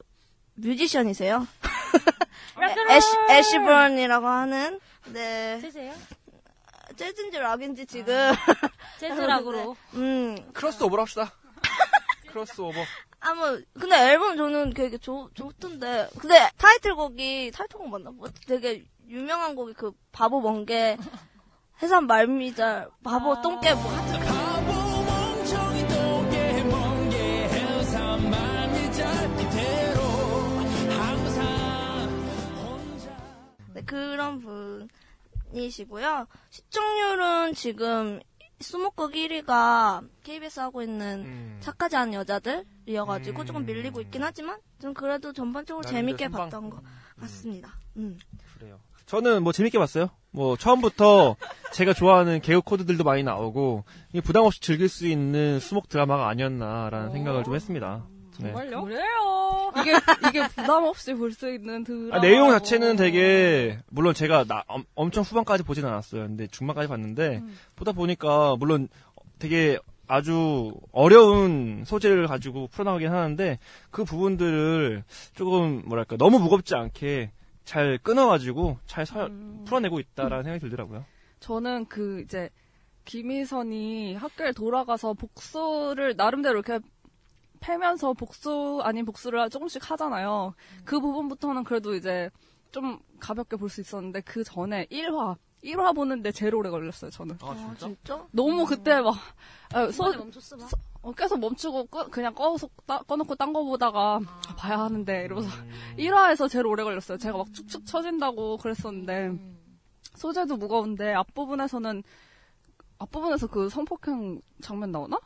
뮤지션이세요. 0.53 1.45
애쉬, 2.89 3.07
애쉬번이라고 3.29 4.25
하는 4.25 4.79
네 5.11 5.59
재즈예요? 5.59 5.93
재즈인지 6.95 7.39
락인지 7.39 7.85
지금 7.87 8.31
재즈락으로. 8.99 9.75
음 9.95 10.51
크로스 10.53 10.83
오버로 10.85 11.01
합시다. 11.01 11.33
크로스 12.29 12.61
오버. 12.61 12.79
아, 13.19 13.33
뭐, 13.33 13.57
근데 13.79 13.95
앨범 14.11 14.35
저는 14.35 14.73
되게 14.73 14.97
좋, 14.97 15.29
좋던데. 15.33 16.09
근데 16.19 16.49
타이틀곡이, 16.57 17.51
타이틀곡 17.51 17.87
맞나? 17.89 18.11
뭐 18.11 18.27
되게 18.45 18.83
유명한 19.13 19.53
곡이 19.53 19.73
그 19.73 19.91
바보 20.11 20.41
멍게, 20.41 20.97
해산 21.83 22.07
말미잘, 22.07 22.89
바보 23.03 23.39
똥개, 23.43 23.71
뭐 23.75 23.83
하여튼. 23.83 24.23
네, 33.73 33.81
그런 33.85 34.39
분이시고요. 35.51 36.27
시청률은 36.49 37.53
지금 37.53 38.19
수목극 38.61 39.13
1위가 39.13 40.07
KBS 40.23 40.59
하고 40.59 40.81
있는 40.81 41.23
음. 41.25 41.57
착하지 41.59 41.95
않은 41.97 42.13
여자들이어가지고 42.13 43.45
조금 43.45 43.65
밀리고 43.65 44.01
있긴 44.01 44.23
하지만 44.23 44.59
좀 44.79 44.93
그래도 44.93 45.33
전반적으로 45.33 45.85
재밌게. 45.85 46.29
봤던 46.29 46.69
것 46.71 46.81
같습니다. 47.19 47.77
음. 47.97 48.17
저는 49.05 49.43
뭐 49.43 49.51
재밌게 49.51 49.77
봤어요. 49.77 50.09
뭐 50.31 50.55
처음부터 50.57 51.35
제가 51.73 51.93
좋아하는 51.93 52.41
개그 52.41 52.61
코드들도 52.61 53.03
많이 53.03 53.23
나오고 53.23 53.83
이게 54.11 54.21
부담 54.21 54.43
없이 54.45 54.59
즐길 54.61 54.89
수 54.89 55.07
있는 55.07 55.59
수목 55.59 55.89
드라마가 55.89 56.27
아니었나라는 56.29 57.11
생각을 57.11 57.43
좀 57.43 57.53
했습니다. 57.55 58.03
정말요? 58.39 58.83
그래요. 58.83 59.71
이게 59.79 59.93
이게 60.29 60.47
부담 60.47 60.85
없이 60.85 61.13
볼 61.13 61.33
수 61.33 61.53
있는 61.53 61.83
드라마. 61.83 62.17
아, 62.17 62.21
내용 62.21 62.49
자체는 62.49 62.95
되게 62.95 63.77
물론 63.91 64.15
제가 64.15 64.45
나 64.45 64.63
엄, 64.67 64.83
엄청 64.95 65.23
후반까지 65.23 65.63
보진 65.63 65.85
않았어요. 65.85 66.23
근데 66.23 66.47
중반까지 66.47 66.87
봤는데 66.87 67.37
음. 67.43 67.55
보다 67.75 67.91
보니까 67.91 68.55
물론 68.57 68.87
되게 69.37 69.77
아주 70.07 70.73
어려운 70.91 71.83
소재를 71.85 72.27
가지고 72.27 72.67
풀어나가긴 72.69 73.09
하는데 73.11 73.59
그 73.91 74.03
부분들을 74.03 75.03
조금 75.35 75.83
뭐랄까 75.85 76.17
너무 76.17 76.39
무겁지 76.39 76.73
않게 76.75 77.31
잘 77.65 77.97
끊어가지고 77.99 78.77
잘 78.85 79.05
서- 79.05 79.27
음. 79.27 79.63
풀어내고 79.65 79.99
있다라는 79.99 80.43
생각이 80.43 80.59
들더라고요. 80.61 81.05
저는 81.39 81.85
그 81.87 82.21
이제 82.21 82.49
김희선이 83.05 84.15
학교에 84.15 84.51
돌아가서 84.53 85.13
복수를 85.13 86.15
나름대로 86.15 86.55
이렇게 86.59 86.79
패면서 87.59 88.13
복수 88.13 88.81
아닌 88.83 89.05
복수를 89.05 89.49
조금씩 89.49 89.89
하잖아요. 89.91 90.53
그 90.83 90.99
부분부터는 90.99 91.63
그래도 91.63 91.95
이제 91.95 92.29
좀 92.71 92.99
가볍게 93.19 93.55
볼 93.55 93.69
수 93.69 93.81
있었는데 93.81 94.21
그 94.21 94.43
전에 94.43 94.85
1화 94.87 95.37
1화 95.63 95.95
보는데 95.95 96.31
제일 96.31 96.55
오래 96.55 96.69
걸렸어요, 96.69 97.09
저는. 97.11 97.37
아, 97.41 97.75
진짜? 97.77 98.25
너무 98.31 98.65
그때 98.65 98.99
막 99.01 99.15
아, 99.73 99.85
소, 99.87 100.03
중간에 100.11 100.17
멈췄어 100.17 100.57
봐. 100.57 100.67
어, 101.01 101.11
계속 101.13 101.39
멈추고 101.39 101.85
끄- 101.87 102.09
그냥 102.09 102.33
꺼서 102.33 102.67
따- 102.85 102.99
꺼놓고 103.03 103.35
딴 103.35 103.53
거 103.53 103.63
보다가 103.63 104.19
아, 104.25 104.55
봐야 104.55 104.79
하는데 104.79 105.23
이러면서 105.23 105.49
1화에서 105.97 106.49
제일 106.49 106.65
오래 106.67 106.83
걸렸어요. 106.83 107.17
제가 107.17 107.37
막 107.37 107.53
축축 107.53 107.85
처진다고 107.85 108.57
그랬었는데 108.57 109.31
소재도 110.15 110.57
무거운데 110.57 111.13
앞부분에서는 111.13 112.03
앞부분에서 112.99 113.47
그 113.47 113.69
성폭행 113.69 114.41
장면 114.61 114.91
나오나? 114.91 115.19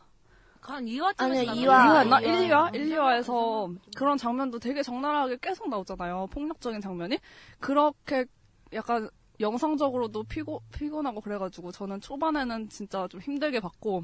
한 0.62 0.86
2화쯤에서 0.86 1.22
아니, 1.22 1.46
나오는 1.46 1.62
이화. 1.63 1.84
거야. 1.84 2.03
2화였나? 2.03 2.24
이화. 2.24 2.32
1, 2.34 2.50
2화? 2.50 2.75
1, 2.75 2.89
2화에서 2.98 3.77
그런 3.96 4.17
장면도 4.17 4.60
되게 4.60 4.84
적나라하게 4.84 5.38
계속 5.41 5.70
나오잖아요. 5.70 6.27
폭력적인 6.32 6.82
장면이. 6.82 7.20
그렇게 7.60 8.25
약간 8.74 9.10
영상적으로도 9.39 10.24
피고, 10.24 10.62
피곤하고 10.74 11.22
그래가지고 11.22 11.72
저는 11.72 12.01
초반에는 12.01 12.70
진짜 12.70 13.08
좀 13.08 13.22
힘들게 13.22 13.60
봤고 13.60 14.03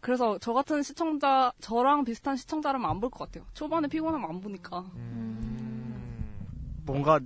그래서 0.00 0.38
저 0.38 0.52
같은 0.52 0.82
시청자, 0.82 1.52
저랑 1.60 2.04
비슷한 2.04 2.36
시청자라면 2.36 2.88
안 2.90 3.00
볼 3.00 3.08
것 3.10 3.20
같아요. 3.26 3.46
초반에 3.54 3.88
피곤하면 3.88 4.28
안 4.28 4.40
보니까. 4.40 4.84
뭔가 6.84 7.20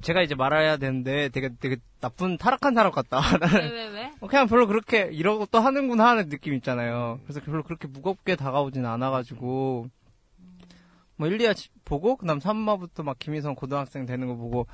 제가 0.00 0.22
이제 0.22 0.34
말해야 0.34 0.76
되는데 0.76 1.28
되게 1.30 1.50
되게 1.60 1.76
나쁜 2.00 2.36
타락한 2.36 2.74
사람 2.74 2.92
같다. 2.92 3.20
왜, 3.60 3.70
왜, 3.70 3.86
왜? 3.88 4.12
어, 4.20 4.26
그냥 4.26 4.46
별로 4.46 4.66
그렇게 4.66 5.08
이러고 5.12 5.46
또 5.46 5.60
하는구나 5.60 6.08
하는 6.08 6.28
느낌 6.28 6.54
있잖아요. 6.54 7.20
그래서 7.24 7.40
별로 7.40 7.62
그렇게 7.62 7.88
무겁게 7.88 8.36
다가오진 8.36 8.84
않아가지고 8.84 9.88
뭐 11.16 11.28
1, 11.28 11.38
2화 11.38 11.70
보고 11.84 12.16
그다음 12.16 12.38
3화부터 12.38 13.02
막 13.02 13.18
김희선 13.18 13.54
고등학생 13.54 14.04
되는 14.04 14.26
거 14.26 14.34
보고 14.34 14.66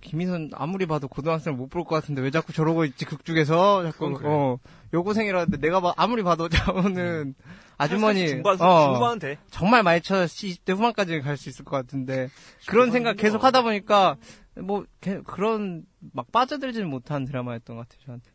김희선 0.00 0.50
아무리 0.54 0.86
봐도 0.86 1.08
고등학생 1.08 1.56
못볼 1.56 1.84
것 1.84 1.94
같은데 1.96 2.22
왜 2.22 2.30
자꾸 2.30 2.52
저러고 2.52 2.84
있지 2.84 3.04
극중에서 3.04 3.84
자꾸 3.84 4.12
그래요. 4.14 4.32
어 4.32 4.58
여고생이라는데 4.92 5.58
내가 5.58 5.80
봐- 5.80 5.94
아무리 5.96 6.22
봐도 6.22 6.48
저는 6.94 7.34
아주머니 7.76 8.20
사실 8.20 8.36
중반, 8.36 8.60
어, 8.60 8.92
중반은 8.94 9.18
돼. 9.18 9.38
정말 9.50 9.82
많이 9.82 10.00
쳐서 10.00 10.24
20대 10.26 10.74
후반까지 10.74 11.20
갈 11.20 11.36
수 11.36 11.48
있을 11.48 11.64
것 11.64 11.76
같은데 11.76 12.28
그런 12.66 12.90
생각 12.92 13.16
계속 13.16 13.42
하다 13.42 13.62
보니까 13.62 14.16
뭐 14.62 14.84
개- 15.00 15.20
그런 15.22 15.84
막 16.12 16.30
빠져들지는 16.30 16.88
못한 16.88 17.24
드라마였던 17.24 17.76
것 17.76 17.88
같아요 17.88 18.04
저한테. 18.06 18.30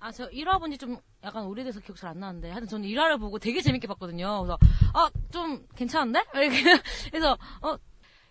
아, 0.00 0.12
저 0.12 0.28
1화 0.28 0.58
본지 0.58 0.76
좀 0.76 0.98
약간 1.22 1.44
오래돼서 1.46 1.80
기억 1.80 1.96
잘 1.96 2.10
안 2.10 2.20
나는데. 2.20 2.50
하여튼 2.50 2.68
저는 2.68 2.86
1화를 2.88 3.18
보고 3.18 3.38
되게 3.38 3.62
재밌게 3.62 3.86
봤거든요. 3.88 4.42
그래서, 4.42 4.58
아, 4.92 5.08
좀 5.32 5.64
괜찮은데? 5.74 6.22
이렇게. 6.36 6.62
그래서, 7.10 7.38
어, 7.62 7.74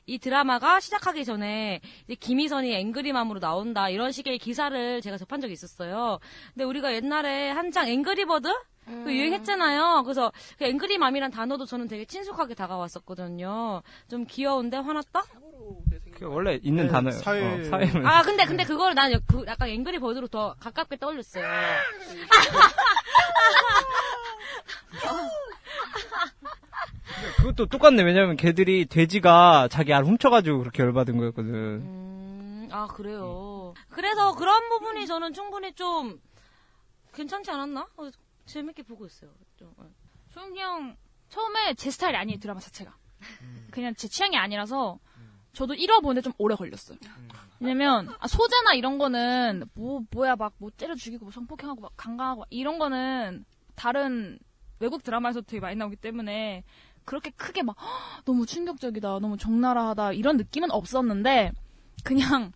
이 0.05 0.19
드라마가 0.19 0.79
시작하기 0.79 1.25
전에 1.25 1.79
이제 2.05 2.15
김희선이 2.15 2.73
앵그리맘으로 2.75 3.39
나온다 3.39 3.89
이런 3.89 4.11
식의 4.11 4.37
기사를 4.37 5.01
제가 5.01 5.17
접한 5.17 5.41
적이 5.41 5.53
있었어요. 5.53 6.19
근데 6.53 6.65
우리가 6.65 6.93
옛날에 6.93 7.49
한창 7.51 7.87
앵그리버드 7.87 8.47
그 8.85 9.15
유행했잖아요. 9.15 10.03
그래서 10.03 10.33
그 10.57 10.65
앵그리맘이란 10.65 11.31
단어도 11.31 11.65
저는 11.65 11.87
되게 11.87 12.03
친숙하게 12.03 12.53
다가왔었거든요. 12.53 13.81
좀 14.09 14.25
귀여운데 14.27 14.75
화났다? 14.75 15.23
그 16.15 16.25
원래 16.25 16.59
있는 16.61 16.87
네, 16.87 16.91
단어예요. 16.91 17.19
사회- 17.21 17.61
어, 17.61 17.63
사회문. 17.69 18.05
아 18.05 18.21
근데 18.23 18.43
근데 18.45 18.65
그걸 18.65 18.93
난 18.95 19.13
그 19.25 19.45
약간 19.47 19.69
앵그리 19.69 19.99
버드로 19.99 20.27
더 20.27 20.53
가깝게 20.59 20.97
떠올렸어요. 20.97 21.43
그것도 27.37 27.65
똑같네. 27.67 28.03
왜냐면 28.03 28.35
걔들이 28.35 28.85
돼지가 28.85 29.67
자기 29.69 29.93
알 29.93 30.03
훔쳐가지고 30.03 30.59
그렇게 30.59 30.83
열받은 30.83 31.17
거였거든. 31.17 31.53
음, 31.53 32.69
아, 32.71 32.87
그래요. 32.87 33.73
그래서 33.89 34.33
그런 34.35 34.69
부분이 34.69 35.05
저는 35.07 35.33
충분히 35.33 35.73
좀 35.73 36.19
괜찮지 37.13 37.51
않았나? 37.51 37.87
어, 37.97 38.09
재밌게 38.45 38.83
보고 38.83 39.05
있어요. 39.05 39.31
좀, 39.57 39.71
어. 39.77 39.85
소영이 40.29 40.59
형 40.59 40.97
처음에 41.29 41.73
제 41.75 41.91
스타일이 41.91 42.17
아니에요 42.17 42.39
드라마 42.39 42.59
자체가 42.59 42.95
그냥 43.71 43.93
제 43.95 44.07
취향이 44.07 44.35
아니라서 44.35 44.99
저도 45.53 45.75
1화 45.75 46.01
보는데 46.01 46.21
좀 46.21 46.33
오래 46.39 46.55
걸렸어요 46.55 46.97
왜냐면 47.59 48.09
아, 48.19 48.27
소재나 48.27 48.73
이런 48.73 48.97
거는 48.97 49.63
뭐 49.75 50.01
뭐야 50.11 50.35
막 50.35 50.53
뭐 50.57 50.71
때려 50.75 50.95
죽이고 50.95 51.25
뭐 51.25 51.31
성폭행하고 51.31 51.81
막 51.81 51.91
강간하고 51.95 52.41
막 52.41 52.47
이런 52.49 52.79
거는 52.79 53.45
다른 53.75 54.39
외국 54.79 55.03
드라마에서 55.03 55.41
되게 55.41 55.59
많이 55.59 55.75
나오기 55.75 55.95
때문에 55.97 56.63
그렇게 57.05 57.29
크게 57.31 57.63
막 57.63 57.75
"헉, 57.79 58.23
너무 58.25 58.45
충격적이다 58.45 59.19
너무 59.19 59.37
적나라하다. 59.37 60.13
이런 60.13 60.37
느낌은 60.37 60.71
없었는데 60.71 61.51
그냥 62.03 62.51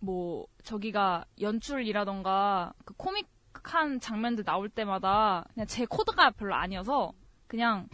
뭐 0.00 0.46
저기가 0.64 1.24
연출이라던가 1.40 2.72
그 2.84 2.94
코믹한 2.94 4.00
장면들 4.00 4.44
나올 4.44 4.68
때마다 4.68 5.44
그냥 5.54 5.66
제 5.66 5.84
코드가 5.86 6.30
별로 6.32 6.54
아니어서 6.54 7.12
그냥 7.46 7.88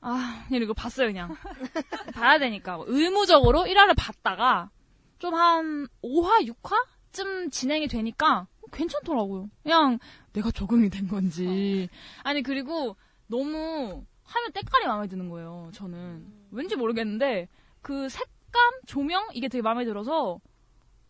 아 0.00 0.44
그냥 0.48 0.62
이거 0.62 0.72
봤어요 0.74 1.08
그냥. 1.08 1.34
봐야 2.14 2.38
되니까. 2.38 2.76
뭐 2.76 2.84
의무적으로 2.88 3.64
1화를 3.64 3.94
봤다가 3.96 4.70
좀 5.18 5.34
한 5.34 5.86
5화 6.02 6.48
6화쯤 7.12 7.50
진행이 7.52 7.88
되니까 7.88 8.46
괜찮더라고요. 8.72 9.50
그냥 9.62 9.98
내가 10.32 10.50
적응이 10.50 10.88
된 10.90 11.08
건지. 11.08 11.88
아니 12.22 12.42
그리고 12.42 12.96
너무 13.26 14.04
화면 14.30 14.52
때깔이 14.52 14.86
마음에 14.86 15.06
드는 15.08 15.28
거예요 15.28 15.70
저는 15.74 16.26
왠지 16.52 16.76
모르겠는데 16.76 17.48
그 17.82 18.08
색감 18.08 18.62
조명 18.86 19.28
이게 19.34 19.48
되게 19.48 19.60
마음에 19.62 19.84
들어서 19.84 20.38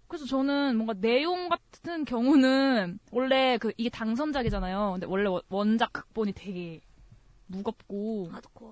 그래서 0.09 0.25
저는 0.27 0.77
뭔가 0.77 0.95
내용 0.95 1.49
같은 1.49 2.05
경우는 2.05 2.99
원래 3.13 3.59
그 3.59 3.73
이게 3.77 3.89
당선작이잖아요. 3.91 4.93
근데 4.95 5.07
원래 5.07 5.29
원- 5.29 5.41
원작 5.49 5.93
극본이 5.93 6.33
되게 6.33 6.81
무겁고 7.47 8.29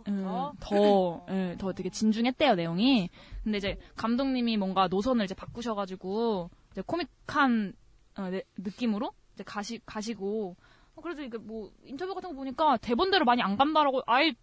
예, 0.09 0.13
더, 0.61 1.27
예, 1.31 1.57
더 1.59 1.73
되게 1.73 1.91
진중했대요 1.91 2.57
내용이. 2.57 3.09
근데 3.45 3.59
이제 3.59 3.79
감독님이 3.97 4.57
뭔가 4.57 4.89
노선을 4.89 5.25
이제 5.27 5.35
바꾸셔가지고 5.35 6.51
이제 6.73 6.83
코믹한 6.85 7.73
어, 8.17 8.31
네, 8.31 8.43
느낌으로 8.57 9.13
이제 9.35 9.45
가시 9.45 9.81
가시고 9.87 10.57
어, 10.59 10.78
그래도 11.01 11.23
이게 11.23 11.39
뭐 11.39 11.71
인터뷰 11.85 12.15
같은 12.15 12.31
거 12.31 12.37
보니까 12.37 12.77
대본대로 12.79 13.25
많이 13.25 13.43
안 13.43 13.57
간다라고 13.57 14.03
아예 14.07 14.35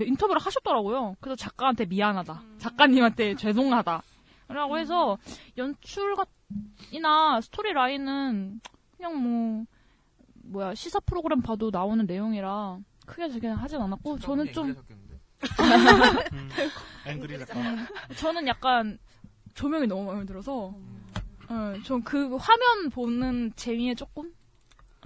인터뷰를 0.00 0.40
하셨더라고요. 0.40 1.16
그래서 1.20 1.36
작가한테 1.36 1.86
미안하다, 1.86 2.42
작가님한테 2.58 3.34
죄송하다. 3.36 4.02
라고 4.48 4.78
해서 4.78 5.16
연출이나 5.56 7.40
스토리 7.40 7.72
라인은 7.72 8.60
그냥 8.96 9.22
뭐 9.22 9.64
뭐야 10.42 10.74
시사 10.74 10.98
프로그램 11.00 11.40
봐도 11.40 11.70
나오는 11.70 12.04
내용이라 12.04 12.78
크게 13.06 13.28
되게 13.28 13.48
하진 13.48 13.80
않았고 13.80 14.18
저는 14.18 14.52
좀 14.52 14.74
앵그리 17.06 17.38
작가. 17.38 17.54
음, 17.60 17.86
저는 18.16 18.46
약간 18.48 18.98
조명이 19.54 19.86
너무 19.86 20.04
마음에 20.04 20.24
들어서 20.24 20.74
전그 21.84 22.36
화면 22.36 22.90
보는 22.90 23.52
재미에 23.56 23.94
조금 23.94 24.32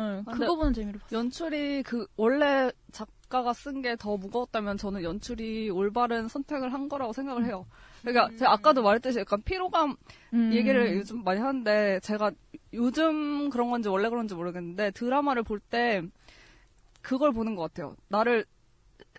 예, 0.00 0.22
근데 0.24 0.32
그거 0.38 0.56
보는 0.56 0.72
재미로 0.72 0.98
봤어요. 0.98 1.18
연출이 1.18 1.82
그 1.84 2.06
원래 2.16 2.70
작가가 2.92 3.52
쓴 3.52 3.80
게 3.82 3.96
더 3.96 4.16
무거웠다면 4.16 4.76
저는 4.76 5.02
연출이 5.02 5.70
올바른 5.70 6.28
선택을 6.28 6.72
한 6.72 6.88
거라고 6.88 7.12
생각을 7.12 7.44
해요. 7.46 7.66
그러니까 8.02 8.36
제가 8.36 8.52
아까도 8.52 8.82
말했듯이 8.82 9.20
약간 9.20 9.40
피로감 9.42 9.96
음. 10.34 10.52
얘기를 10.52 10.96
요즘 10.96 11.22
많이 11.24 11.40
하는데 11.40 12.00
제가 12.00 12.32
요즘 12.72 13.50
그런 13.50 13.70
건지 13.70 13.88
원래 13.88 14.08
그런지 14.08 14.34
모르겠는데 14.34 14.90
드라마를 14.92 15.42
볼 15.42 15.60
때 15.60 16.02
그걸 17.02 17.32
보는 17.32 17.54
것 17.54 17.62
같아요. 17.62 17.94
나를 18.08 18.44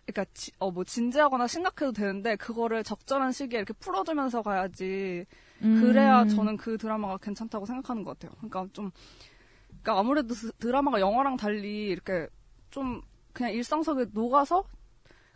그러니까 0.05 0.25
지- 0.33 0.51
어, 0.59 0.69
뭐 0.71 0.83
진지하거나 0.83 1.47
심각해도 1.47 1.91
되는데 1.91 2.35
그거를 2.35 2.83
적절한 2.83 3.31
시기에 3.31 3.59
이렇게 3.59 3.73
풀어주면서 3.73 4.41
가야지 4.43 5.25
음. 5.63 5.81
그래야 5.81 6.25
저는 6.25 6.57
그 6.57 6.77
드라마가 6.77 7.17
괜찮다고 7.17 7.65
생각하는 7.65 8.03
것 8.03 8.19
같아요. 8.19 8.35
그러니까 8.37 8.67
좀 8.73 8.91
그러니까 9.85 9.99
아무래도 9.99 10.33
드- 10.33 10.51
드라마가 10.53 10.99
영화랑 10.99 11.37
달리 11.37 11.87
이렇게 11.87 12.27
좀 12.71 13.03
그냥 13.33 13.53
일상 13.53 13.83
속에 13.83 14.07
녹아서 14.11 14.63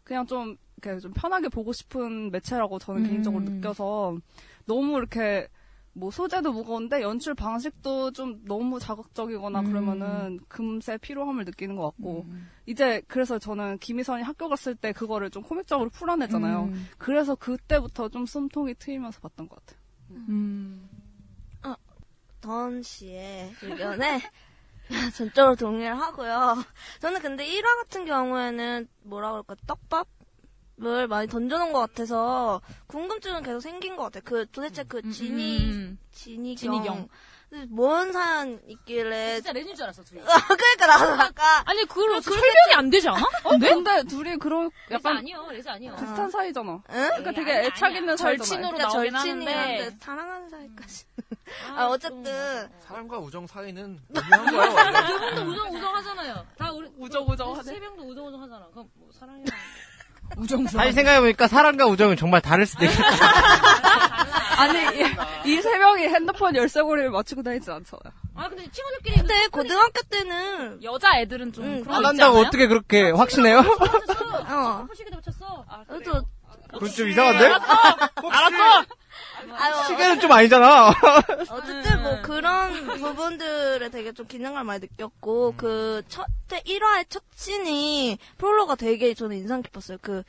그냥 0.03 0.25
좀 0.25 0.57
이렇게 0.77 0.99
좀 0.99 1.13
편하게 1.13 1.49
보고 1.49 1.71
싶은 1.71 2.31
매체라고 2.31 2.79
저는 2.79 3.05
음. 3.05 3.09
개인적으로 3.09 3.43
느껴서 3.43 4.17
너무 4.65 4.97
이렇게 4.97 5.47
뭐 5.93 6.09
소재도 6.09 6.51
무거운데 6.51 7.01
연출 7.01 7.35
방식도 7.35 8.11
좀 8.11 8.41
너무 8.45 8.79
자극적이거나 8.79 9.59
음. 9.59 9.65
그러면은 9.65 10.39
금세 10.47 10.97
피로함을 10.97 11.45
느끼는 11.45 11.75
것 11.75 11.83
같고 11.83 12.25
음. 12.29 12.49
이제 12.65 13.03
그래서 13.07 13.37
저는 13.37 13.77
김희선이 13.77 14.23
학교 14.23 14.49
갔을 14.49 14.73
때 14.73 14.91
그거를 14.93 15.29
좀 15.29 15.43
코믹적으로 15.43 15.89
풀어내잖아요. 15.89 16.63
음. 16.63 16.87
그래서 16.97 17.35
그때부터 17.35 18.09
좀 18.09 18.25
숨통이 18.25 18.73
트이면서 18.75 19.19
봤던 19.19 19.47
것 19.47 19.63
같아요. 19.63 19.79
음. 20.11 20.88
던 22.49 22.81
씨의 22.81 23.53
의견에 23.61 24.19
전적으로 25.15 25.55
동의를 25.55 25.95
하고요. 25.99 26.63
저는 26.99 27.21
근데 27.21 27.45
1화 27.45 27.77
같은 27.83 28.05
경우에는 28.05 28.87
뭐라 29.03 29.29
그럴까 29.31 29.55
떡밥 29.67 30.07
을 30.81 31.09
많이 31.09 31.27
던져놓은 31.27 31.73
것 31.73 31.79
같아서 31.79 32.61
궁금증은 32.87 33.43
계속 33.43 33.59
생긴 33.59 33.97
것 33.97 34.03
같아요. 34.03 34.23
그 34.23 34.45
도대체 34.49 34.83
그 34.83 35.01
진이 35.11 35.57
음. 35.59 35.99
진이경 36.11 36.55
진이경. 36.55 37.09
뭔 37.67 38.13
사연 38.13 38.61
있길래 38.65 39.35
진짜 39.35 39.51
레진 39.51 39.75
줄 39.75 39.83
알았어, 39.83 40.03
둘이. 40.05 40.21
그러니까 40.23 40.87
나도 40.87 41.21
아까 41.21 41.63
아니 41.69 41.83
그걸 41.83 42.21
그렇게 42.21 42.29
설명이 42.29 42.73
안 42.75 42.89
되지 42.89 43.09
않아? 43.09 43.21
어, 43.43 43.57
근데 43.57 44.03
둘이 44.03 44.37
그런 44.37 44.71
약간 44.89 45.17
아니요, 45.17 45.45
레진 45.51 45.69
아니요. 45.69 45.95
비슷한 45.99 46.31
사이잖아. 46.31 46.71
응? 46.71 46.81
그러니까 47.17 47.31
되게 47.33 47.65
애착. 47.65 47.93
있는. 47.93 48.15
절친으로 48.15 48.71
그러니까 48.71 48.87
나오긴 48.87 49.11
절친이 49.11 49.45
하는데. 49.45 49.97
사랑하는 49.99 50.49
사이까지. 50.49 51.05
아, 51.75 51.85
어쨌든 51.87 52.69
사랑과 52.79 53.17
우정 53.19 53.47
사이는 53.47 53.99
미묘한 54.09 54.55
거야 54.55 54.69
원래. 54.85 55.01
그분도 55.13 55.51
우정 55.51 55.75
우정 55.75 55.95
하잖아요. 55.95 56.45
다 56.57 56.71
우리 56.71 56.89
우정 56.97 57.25
우정 57.27 57.51
하네. 57.53 57.63
세 57.63 57.79
명도 57.79 58.03
우정 58.03 58.27
우정 58.27 58.41
하잖아. 58.43 58.67
그럼 58.71 58.87
뭐 58.95 59.09
사랑이랑 59.17 59.45
우정 60.37 60.63
다시 60.65 60.91
생각해보니까 60.93 61.47
사랑과 61.47 61.87
우정은 61.87 62.15
정말 62.15 62.39
다를 62.41 62.65
수도 62.65 62.85
있겠다. 62.85 63.03
아니 64.57 64.77
이 65.45 65.61
세 65.61 65.77
명이 65.77 66.03
핸드폰 66.07 66.55
열쇠고리를 66.55 67.09
맞추고 67.11 67.41
다니지 67.43 67.71
않잖아요. 67.71 68.13
아 68.35 68.47
근데 68.49 68.69
친구들끼리 68.71 69.15
근데 69.17 69.47
고등학교 69.47 70.01
때는 70.09 70.83
여자 70.83 71.19
애들은 71.19 71.51
좀 71.53 71.63
응, 71.65 71.83
그런 71.83 71.95
안 71.95 72.03
거 72.03 72.09
있지 72.11 72.21
한다고 72.21 72.37
않아요? 72.37 72.47
어떻게 72.47 72.67
그렇게 72.67 73.09
확신해요? 73.11 73.59
어. 73.59 74.87
시계도 74.95 75.19
붙였어. 75.21 75.65
저도 75.87 76.21
그건 76.71 76.89
좀 76.89 77.07
이상한데? 77.09 77.45
알았어. 77.45 78.85
아유, 79.57 79.87
시계는 79.87 80.19
좀 80.19 80.31
아니잖아. 80.31 80.93
어쨌든 81.49 82.03
뭐 82.03 82.21
그런 82.21 82.85
부분들에 82.99 83.89
되게 83.89 84.11
좀 84.13 84.27
기능감을 84.27 84.63
많이 84.65 84.79
느꼈고 84.81 85.55
그 85.57 86.03
첫 86.09 86.27
1화의 86.49 87.09
첫 87.09 87.23
씬이 87.35 88.17
프롤로가 88.37 88.75
되게 88.75 89.13
저는 89.13 89.37
인상 89.37 89.61
깊었어요. 89.61 89.97
그 90.01 90.23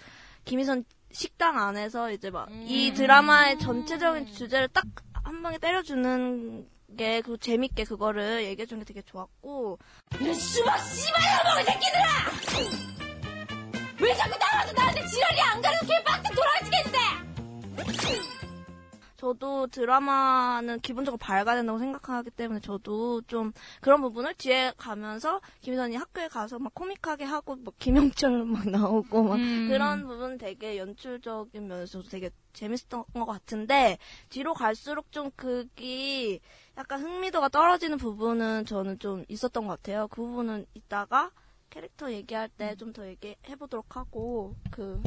김희선 0.44 0.84
식당 1.12 1.58
안에서 1.58 2.10
이제 2.10 2.30
막 2.30 2.48
이 2.50 2.92
드라마의 2.94 3.58
전체적인 3.58 4.26
주제를 4.32 4.68
딱 4.68 4.84
한 5.22 5.42
방에 5.42 5.58
때려주는 5.58 6.66
게 6.96 7.20
그 7.22 7.36
재밌게 7.38 7.84
그거를 7.84 8.42
얘기해 8.44 8.66
준 8.66 8.78
게 8.80 8.84
되게 8.84 9.02
좋았고 9.02 9.78
이런 10.20 10.34
수박 10.34 10.78
씨발야 10.78 11.44
먹을 11.44 11.64
새끼들아! 11.64 13.09
왜 14.00 14.14
자꾸 14.14 14.38
나와서 14.38 14.72
나한테 14.72 15.06
지랄이 15.06 15.40
안 15.40 15.60
가는 15.60 15.78
개빡대 15.86 16.34
돌아가시겠는데! 16.34 17.20
저도 19.20 19.66
드라마는 19.66 20.80
기본적으로 20.80 21.18
밝아야 21.18 21.56
된다고 21.56 21.78
생각하기 21.78 22.30
때문에 22.30 22.60
저도 22.60 23.20
좀 23.26 23.52
그런 23.82 24.00
부분을 24.00 24.32
뒤에 24.32 24.72
가면서 24.78 25.42
김희선이 25.60 25.94
학교에 25.96 26.28
가서 26.28 26.58
막 26.58 26.72
코믹하게 26.74 27.24
하고 27.24 27.56
막 27.56 27.74
김영철 27.78 28.44
막 28.48 28.66
나오고 28.66 29.22
막 29.22 29.34
음. 29.34 29.68
그런 29.68 30.06
부분 30.06 30.38
되게 30.38 30.78
연출적인 30.78 31.68
면에서도 31.68 32.08
되게 32.08 32.30
재밌었던 32.54 33.04
것 33.12 33.26
같은데 33.26 33.98
뒤로 34.30 34.54
갈수록 34.54 35.12
좀 35.12 35.30
그게 35.36 36.40
약간 36.78 37.02
흥미도가 37.02 37.50
떨어지는 37.50 37.98
부분은 37.98 38.64
저는 38.64 38.98
좀 39.00 39.26
있었던 39.28 39.66
것 39.66 39.82
같아요. 39.82 40.08
그 40.08 40.22
부분은 40.22 40.64
이따가 40.72 41.30
캐릭터 41.70 42.12
얘기할 42.12 42.48
때 42.48 42.74
좀 42.76 42.92
더 42.92 43.06
얘기해 43.06 43.56
보도록 43.58 43.96
하고 43.96 44.56
그 44.70 45.00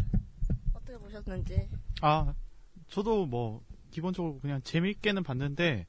어떻게 0.73 0.97
보셨는지. 0.97 1.69
아, 2.01 2.33
저도 2.87 3.25
뭐 3.25 3.61
기본적으로 3.91 4.39
그냥 4.39 4.61
재밌게는 4.63 5.23
봤는데, 5.23 5.85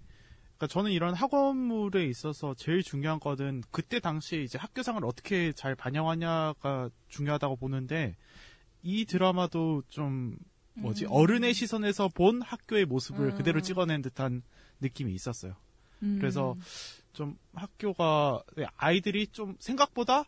그러니까 0.57 0.67
저는 0.69 0.91
이런 0.93 1.15
학원물에 1.15 2.07
있어서 2.07 2.55
제일 2.55 2.83
중요한 2.83 3.19
거는 3.19 3.63
그때 3.71 3.99
당시에 4.01 4.43
이제 4.43 4.59
학교상을 4.59 5.05
어떻게 5.05 5.53
잘 5.53 5.75
반영하냐가 5.75 6.91
중요하다고 7.09 7.57
보는데 7.57 8.17
이 8.83 9.05
드라마도 9.05 9.83
좀 9.89 10.37
뭐지 10.75 11.07
음. 11.07 11.11
어른의 11.13 11.55
시선에서 11.55 12.09
본 12.09 12.43
학교의 12.43 12.85
모습을 12.85 13.31
음. 13.31 13.37
그대로 13.37 13.61
찍어낸 13.61 14.03
듯한 14.03 14.43
느낌이 14.81 15.13
있었어요. 15.15 15.55
음. 16.03 16.19
그래서 16.21 16.57
좀 17.13 17.37
학교가 17.55 18.43
아이들이 18.77 19.27
좀 19.29 19.57
생각보다 19.59 20.25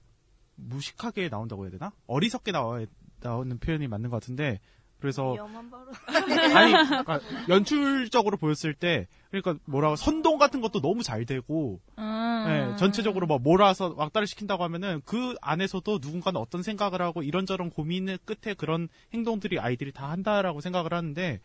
무식하게 0.57 1.29
나온다고 1.29 1.65
해야 1.65 1.71
되나? 1.71 1.93
어리석게 2.07 2.53
나와 2.53 2.85
나오는 3.21 3.59
표현이 3.59 3.89
맞는 3.89 4.11
것 4.11 4.17
같은데 4.21 4.61
그래서. 4.99 5.37
아니 6.55 6.73
그러니까 6.73 7.21
연출적으로 7.49 8.37
보였을 8.37 8.75
때 8.75 9.07
그러니까 9.31 9.63
뭐라고 9.67 9.97
선동 9.97 10.39
같은 10.39 10.61
것도 10.61 10.81
너무 10.81 11.03
잘 11.03 11.27
되고 11.27 11.81
음. 11.99 12.45
예, 12.49 12.77
전체적으로 12.77 13.27
뭐 13.27 13.39
몰아서 13.39 13.95
왕따를 13.97 14.27
시킨다고 14.27 14.65
하면은 14.65 15.03
그 15.05 15.35
안에서도 15.43 15.99
누군가는 16.01 16.41
어떤 16.41 16.63
생각을 16.63 17.03
하고 17.03 17.23
이런저런 17.23 17.71
고민의 17.71 18.21
끝에 18.25 18.55
그런 18.55 18.89
행동들이 19.13 19.59
아이들이 19.59 19.93
다 19.93 20.11
한다라고 20.11 20.61
생각을 20.61 20.95
하는데 20.95 21.41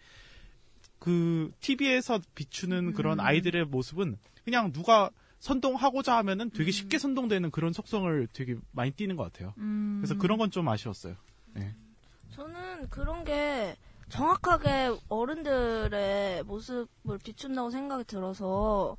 그 0.99 1.51
TV에서 1.59 2.19
비추는 2.35 2.93
그런 2.93 3.19
아이들의 3.19 3.65
모습은 3.65 4.17
그냥 4.45 4.71
누가 4.71 5.09
선동하고자 5.41 6.15
하면은 6.17 6.49
되게 6.51 6.71
쉽게 6.71 6.97
선동되는 6.99 7.51
그런 7.51 7.73
속성을 7.73 8.27
되게 8.31 8.55
많이 8.71 8.91
띠는 8.91 9.15
것 9.17 9.23
같아요. 9.23 9.53
음. 9.57 9.97
그래서 10.01 10.17
그런 10.17 10.37
건 10.37 10.49
좀 10.51 10.67
아쉬웠어요. 10.69 11.15
예. 11.57 11.75
저는 12.31 12.89
그런 12.89 13.23
게 13.23 13.75
정확하게 14.09 14.97
어른들의 15.09 16.43
모습을 16.43 17.17
비춘다고 17.23 17.69
생각이 17.71 18.03
들어서 18.05 18.97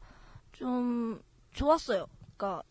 좀 0.52 1.22
좋았어요. 1.52 2.06
그러니까 2.36 2.62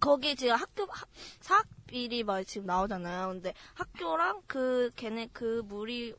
거기 0.00 0.34
지금 0.36 0.54
학교 0.56 0.84
학- 0.86 1.08
사학비리 1.40 2.24
막 2.24 2.42
지금 2.44 2.66
나오잖아요. 2.66 3.28
근데 3.28 3.54
학교랑 3.74 4.42
그 4.46 4.90
걔네 4.96 5.28
그 5.32 5.62
무리 5.66 6.14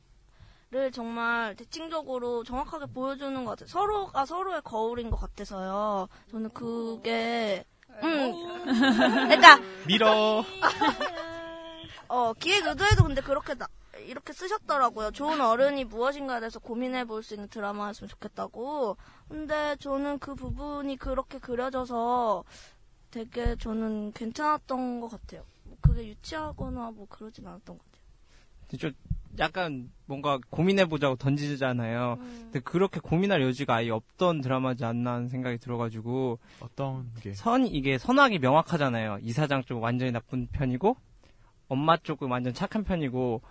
를 0.72 0.92
정말 0.92 1.56
대칭적으로 1.56 2.44
정확하게 2.44 2.88
보여주는 2.88 3.46
것 3.46 3.52
같아요. 3.52 3.68
서로가 3.68 4.26
서로의 4.26 4.62
거울인 4.64 5.12
것 5.12 5.18
같아서요. 5.18 6.08
저는 6.32 6.50
그게 6.54 7.64
음 8.04 8.34
그러니까 8.66 9.60
밀어. 9.86 10.44
어, 12.08 12.34
기획 12.34 12.66
의도에도 12.66 13.04
근데 13.04 13.22
그렇게 13.22 13.54
나- 13.54 13.68
이렇게 14.00 14.34
쓰셨더라고요. 14.34 15.12
좋은 15.12 15.40
어른이 15.40 15.86
무엇인가에 15.86 16.40
대해서 16.40 16.60
고민해 16.60 17.06
볼 17.06 17.24
수 17.24 17.36
있는 17.36 17.48
드라마였으면 17.48 18.10
좋겠다고. 18.10 18.98
근데 19.30 19.76
저는 19.80 20.20
그 20.20 20.36
부분이 20.36 20.98
그렇게 20.98 21.40
그려져서 21.40 22.44
되게 23.12 23.56
저는 23.58 24.12
괜찮았던 24.14 25.00
것 25.02 25.10
같아요. 25.10 25.44
뭐 25.64 25.78
그게 25.82 26.08
유치하거나 26.08 26.92
뭐 26.92 27.08
그러진 27.08 27.48
않았던 27.48 27.78
것 27.78 27.84
같아요. 27.86 28.80
좀 28.80 28.92
약간 29.40 29.90
뭔가 30.06 30.40
고민해보자고 30.50 31.16
던지잖아요. 31.18 32.18
근데 32.20 32.60
그렇게 32.60 33.00
고민할 33.00 33.42
여지가 33.42 33.76
아예 33.76 33.90
없던 33.90 34.42
드라마지 34.42 34.86
않나 34.86 35.14
하는 35.14 35.28
생각이 35.28 35.58
들어가지고 35.58 36.40
어떤 36.60 37.12
게 37.22 37.34
선 37.34 37.66
이게 37.68 37.98
선악이 37.98 38.40
명확하잖아요. 38.40 39.20
이사장 39.22 39.64
쪽 39.64 39.82
완전히 39.82 40.12
나쁜 40.12 40.48
편이고 40.48 40.96
엄마 41.68 41.98
쪽은 41.98 42.30
완전 42.30 42.54
착한 42.54 42.84
편이고 42.84 43.42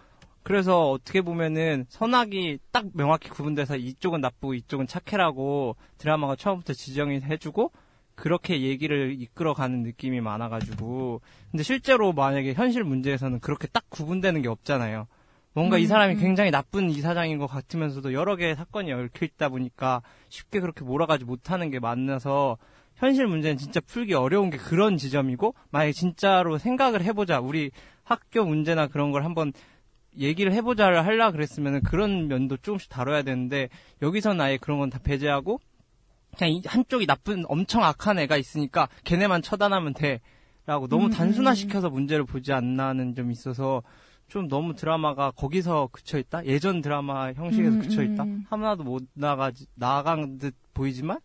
그래서 0.42 0.90
어떻게 0.90 1.23
보면은 1.23 1.87
선악이 1.88 2.59
딱 2.70 2.87
명확히 2.94 3.29
구분돼서 3.31 3.77
이쪽은 3.77 4.20
나쁘고 4.20 4.55
이쪽은 4.55 4.87
착해라고 4.87 5.77
드라마가 5.99 6.37
처음부터 6.37 6.75
지정이 6.75 7.23
해주고 7.23 7.73
그렇게 8.14 8.61
얘기를 8.61 9.20
이끌어가는 9.20 9.83
느낌이 9.83 10.20
많아가지고 10.20 11.20
근데 11.51 11.62
실제로 11.64 12.12
만약에 12.12 12.53
현실 12.55 12.85
문제에서는 12.85 13.40
그렇게 13.40 13.66
딱 13.68 13.85
구분되는 13.90 14.42
게 14.42 14.49
없잖아요. 14.49 15.09
뭔가 15.55 15.79
이 15.79 15.85
음, 15.85 15.88
사람이 15.88 16.14
음. 16.14 16.21
굉장히 16.21 16.51
나쁜 16.51 16.90
이사장인 16.90 17.38
것 17.38 17.47
같으면서도 17.47 18.12
여러 18.12 18.37
개의 18.37 18.57
사건이 18.57 18.93
얽혀 18.93 19.25
있다 19.25 19.49
보니까 19.49 20.03
쉽게 20.29 20.61
그렇게 20.61 20.85
몰아가지 20.85 21.25
못하는 21.25 21.71
게 21.71 21.79
많아서 21.79 22.59
현실 22.97 23.27
문제는 23.27 23.57
진짜 23.57 23.81
풀기 23.81 24.14
어려운 24.14 24.51
게 24.51 24.57
그런 24.57 24.97
지점이고 24.97 25.55
만약에 25.71 25.93
진짜로 25.93 26.59
생각을 26.59 27.03
해보자 27.05 27.40
우리 27.40 27.71
학교 28.03 28.45
문제나 28.45 28.88
그런 28.88 29.12
걸 29.12 29.25
한번 29.25 29.53
얘기를 30.19 30.53
해보자를 30.53 31.07
하려 31.07 31.33
그랬으면 31.33 31.83
그런 31.83 32.29
면도 32.29 32.57
조금씩 32.57 32.90
다뤄야 32.90 33.23
되는데 33.23 33.69
여기서는 34.03 34.40
아예 34.40 34.57
그런 34.59 34.79
건 34.79 34.90
다 34.90 34.99
배제하고 34.99 35.61
그냥 36.37 36.53
이 36.53 36.62
한쪽이 36.67 37.07
나쁜 37.07 37.45
엄청 37.49 37.85
악한 37.85 38.19
애가 38.19 38.37
있으니까 38.37 38.88
걔네만 39.05 39.43
처단하면 39.43 39.95
돼라고 39.95 40.88
너무 40.88 41.07
음, 41.07 41.11
단순화시켜서 41.11 41.90
문제를 41.90 42.25
보지 42.25 42.53
않나는 42.53 43.14
좀 43.14 43.31
있어서 43.31 43.83
좀 44.35 44.49
너무 44.49 44.75
드라마가 44.75 45.31
거기서 45.31 45.90
그쳐 45.92 46.18
있다. 46.18 46.44
예전 46.44 46.81
드라마 46.81 47.33
형식에서 47.33 47.77
음, 47.77 47.81
그쳐 47.81 48.03
있다. 48.03 48.25
음. 48.25 48.44
하나도 48.51 48.83
못 48.83 49.05
나가지 49.14 49.66
나간 49.77 50.38
듯 50.38 50.57
보이지만 50.75 51.20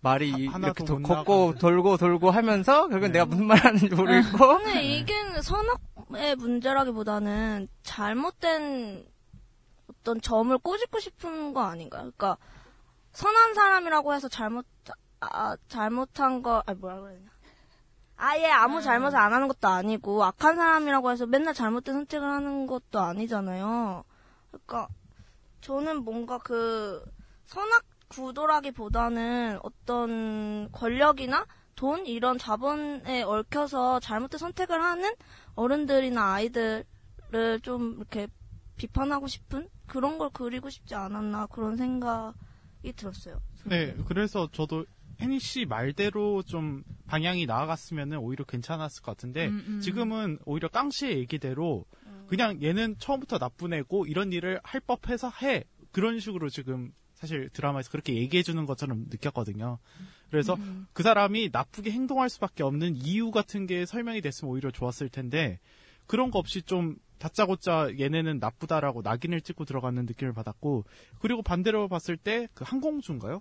말이 0.00 0.30
하- 0.46 0.58
이렇게 0.58 0.84
못 0.84 1.02
걷고 1.02 1.32
나가는 1.34 1.58
돌고 1.58 1.96
돌고 1.96 2.30
하면서 2.30 2.82
결국엔 2.86 3.10
네. 3.10 3.18
내가 3.18 3.24
무슨 3.24 3.46
말 3.46 3.58
하는지 3.58 3.88
모르겠고 3.92 4.38
근데 4.58 4.80
이게 4.84 5.12
선악의 5.42 6.36
문제라기보다는 6.36 7.66
잘못된 7.82 9.04
어떤 9.90 10.20
점을 10.20 10.56
꼬집고 10.56 11.00
싶은 11.00 11.52
거 11.52 11.62
아닌가요? 11.62 12.02
그러니까 12.02 12.36
선한 13.10 13.54
사람이라고 13.54 14.14
해서 14.14 14.28
잘못 14.28 14.64
아, 15.18 15.56
잘못한 15.66 16.42
거 16.42 16.62
아니 16.64 16.78
뭐라 16.78 17.00
그래야 17.00 17.16
되냐? 17.18 17.30
아예 18.16 18.46
아무 18.50 18.80
잘못을 18.80 19.18
안 19.18 19.32
하는 19.32 19.48
것도 19.48 19.68
아니고 19.68 20.24
악한 20.24 20.56
사람이라고 20.56 21.10
해서 21.10 21.26
맨날 21.26 21.54
잘못된 21.54 21.94
선택을 21.94 22.26
하는 22.26 22.66
것도 22.66 22.98
아니잖아요. 22.98 24.04
그러니까 24.50 24.88
저는 25.60 26.04
뭔가 26.04 26.38
그 26.38 27.04
선악 27.44 27.84
구도라기보다는 28.08 29.58
어떤 29.62 30.70
권력이나 30.72 31.46
돈 31.74 32.06
이런 32.06 32.38
자본에 32.38 33.22
얽혀서 33.22 34.00
잘못된 34.00 34.38
선택을 34.38 34.82
하는 34.82 35.14
어른들이나 35.54 36.34
아이들을 36.34 36.84
좀 37.62 37.96
이렇게 37.98 38.28
비판하고 38.76 39.26
싶은 39.26 39.68
그런 39.86 40.18
걸 40.18 40.30
그리고 40.32 40.70
싶지 40.70 40.94
않았나 40.94 41.46
그런 41.46 41.76
생각이 41.76 42.92
들었어요. 42.96 43.40
네, 43.64 43.94
그래서 44.06 44.48
저도 44.52 44.86
혜니 45.20 45.40
씨 45.40 45.64
말대로 45.64 46.42
좀 46.42 46.82
방향이 47.06 47.46
나아갔으면 47.46 48.14
오히려 48.14 48.44
괜찮았을 48.44 49.02
것 49.02 49.12
같은데 49.12 49.46
음, 49.48 49.64
음. 49.66 49.80
지금은 49.80 50.38
오히려 50.44 50.68
깡 50.68 50.90
씨의 50.90 51.18
얘기대로 51.18 51.84
그냥 52.26 52.60
얘는 52.62 52.96
처음부터 52.98 53.38
나쁜 53.38 53.72
애고 53.72 54.06
이런 54.06 54.32
일을 54.32 54.60
할 54.62 54.80
법해서 54.80 55.30
해 55.42 55.64
그런 55.92 56.18
식으로 56.20 56.48
지금 56.48 56.92
사실 57.14 57.48
드라마에서 57.50 57.90
그렇게 57.90 58.14
얘기해 58.14 58.42
주는 58.42 58.66
것처럼 58.66 59.06
느꼈거든요. 59.08 59.78
그래서 60.30 60.54
음. 60.54 60.86
그 60.92 61.02
사람이 61.02 61.48
나쁘게 61.52 61.90
행동할 61.90 62.28
수밖에 62.28 62.62
없는 62.62 62.96
이유 62.96 63.30
같은 63.30 63.66
게 63.66 63.86
설명이 63.86 64.20
됐으면 64.20 64.52
오히려 64.52 64.70
좋았을 64.70 65.08
텐데 65.08 65.58
그런 66.06 66.30
거 66.30 66.38
없이 66.38 66.60
좀 66.62 66.96
다짜고짜 67.18 67.92
얘네는 67.98 68.38
나쁘다라고 68.38 69.00
낙인을 69.02 69.40
찍고 69.40 69.64
들어가는 69.64 70.04
느낌을 70.04 70.34
받았고 70.34 70.84
그리고 71.20 71.42
반대로 71.42 71.88
봤을 71.88 72.18
때 72.18 72.48
그 72.54 72.64
항공주인가요? 72.66 73.40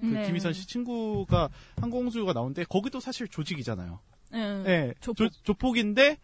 그 0.00 0.06
네. 0.06 0.26
김희선 0.26 0.52
씨 0.52 0.66
친구가 0.66 1.48
항공주가 1.80 2.32
나오는데 2.32 2.64
거기도 2.64 3.00
사실 3.00 3.28
조직이잖아요. 3.28 4.00
네. 4.32 4.62
네, 4.62 4.94
조폭. 5.00 5.28
조, 5.42 5.54
폭인데 5.54 6.18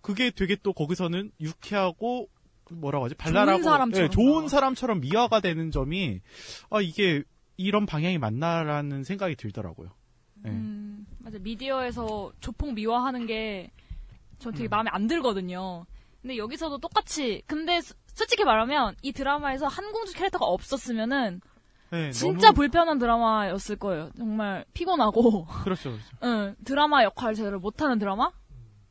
그게 0.00 0.30
되게 0.30 0.56
또 0.62 0.72
거기서는 0.72 1.32
유쾌하고 1.40 2.28
뭐라고 2.70 3.06
하지 3.06 3.14
발랄하고 3.14 3.62
사람처럼 3.62 4.04
예, 4.04 4.08
좋은. 4.10 4.48
사람처럼 4.48 5.00
미화가 5.00 5.40
되는 5.40 5.70
점이 5.70 6.20
아 6.70 6.80
이게 6.80 7.22
이런 7.56 7.86
방향이 7.86 8.18
맞나라는 8.18 9.04
생각이 9.04 9.36
들더라고요. 9.36 9.88
예. 10.46 10.50
음, 10.50 11.06
맞아. 11.18 11.38
미디어에서 11.38 12.32
조폭 12.40 12.74
미화하는 12.74 13.26
게전 13.26 13.68
음. 14.46 14.52
되게 14.52 14.68
마음에 14.68 14.90
안 14.92 15.06
들거든요. 15.08 15.84
근데 16.22 16.36
여기서도 16.36 16.78
똑같이. 16.78 17.42
근데 17.46 17.80
수- 17.80 17.94
솔직히 18.14 18.44
말하면 18.44 18.94
이 19.02 19.12
드라마에서 19.12 19.66
한공주 19.66 20.14
캐릭터가 20.14 20.44
없었으면은 20.46 21.40
네, 21.90 22.10
진짜 22.12 22.48
너무- 22.48 22.54
불편한 22.56 22.98
드라마였을 22.98 23.76
거예요. 23.76 24.10
정말 24.16 24.64
피곤하고. 24.74 25.46
그렇죠, 25.64 25.90
그렇죠. 25.92 26.16
응, 26.22 26.56
드라마 26.64 27.02
역할 27.04 27.34
제대로 27.34 27.58
못하는 27.60 27.98
드라마? 27.98 28.30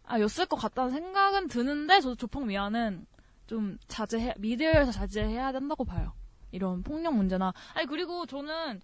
아, 0.04 0.20
였을 0.20 0.46
것 0.46 0.56
같다는 0.56 0.92
생각은 0.92 1.48
드는데, 1.48 2.00
저도 2.00 2.16
조폭 2.16 2.46
미화는 2.46 3.06
좀 3.46 3.78
자제해, 3.88 4.34
미디어에서 4.38 4.92
자제해야 4.92 5.52
된다고 5.52 5.84
봐요. 5.86 6.14
이런 6.52 6.82
폭력 6.82 7.14
문제나. 7.16 7.54
아니, 7.74 7.86
그리고 7.88 8.26
저는, 8.26 8.82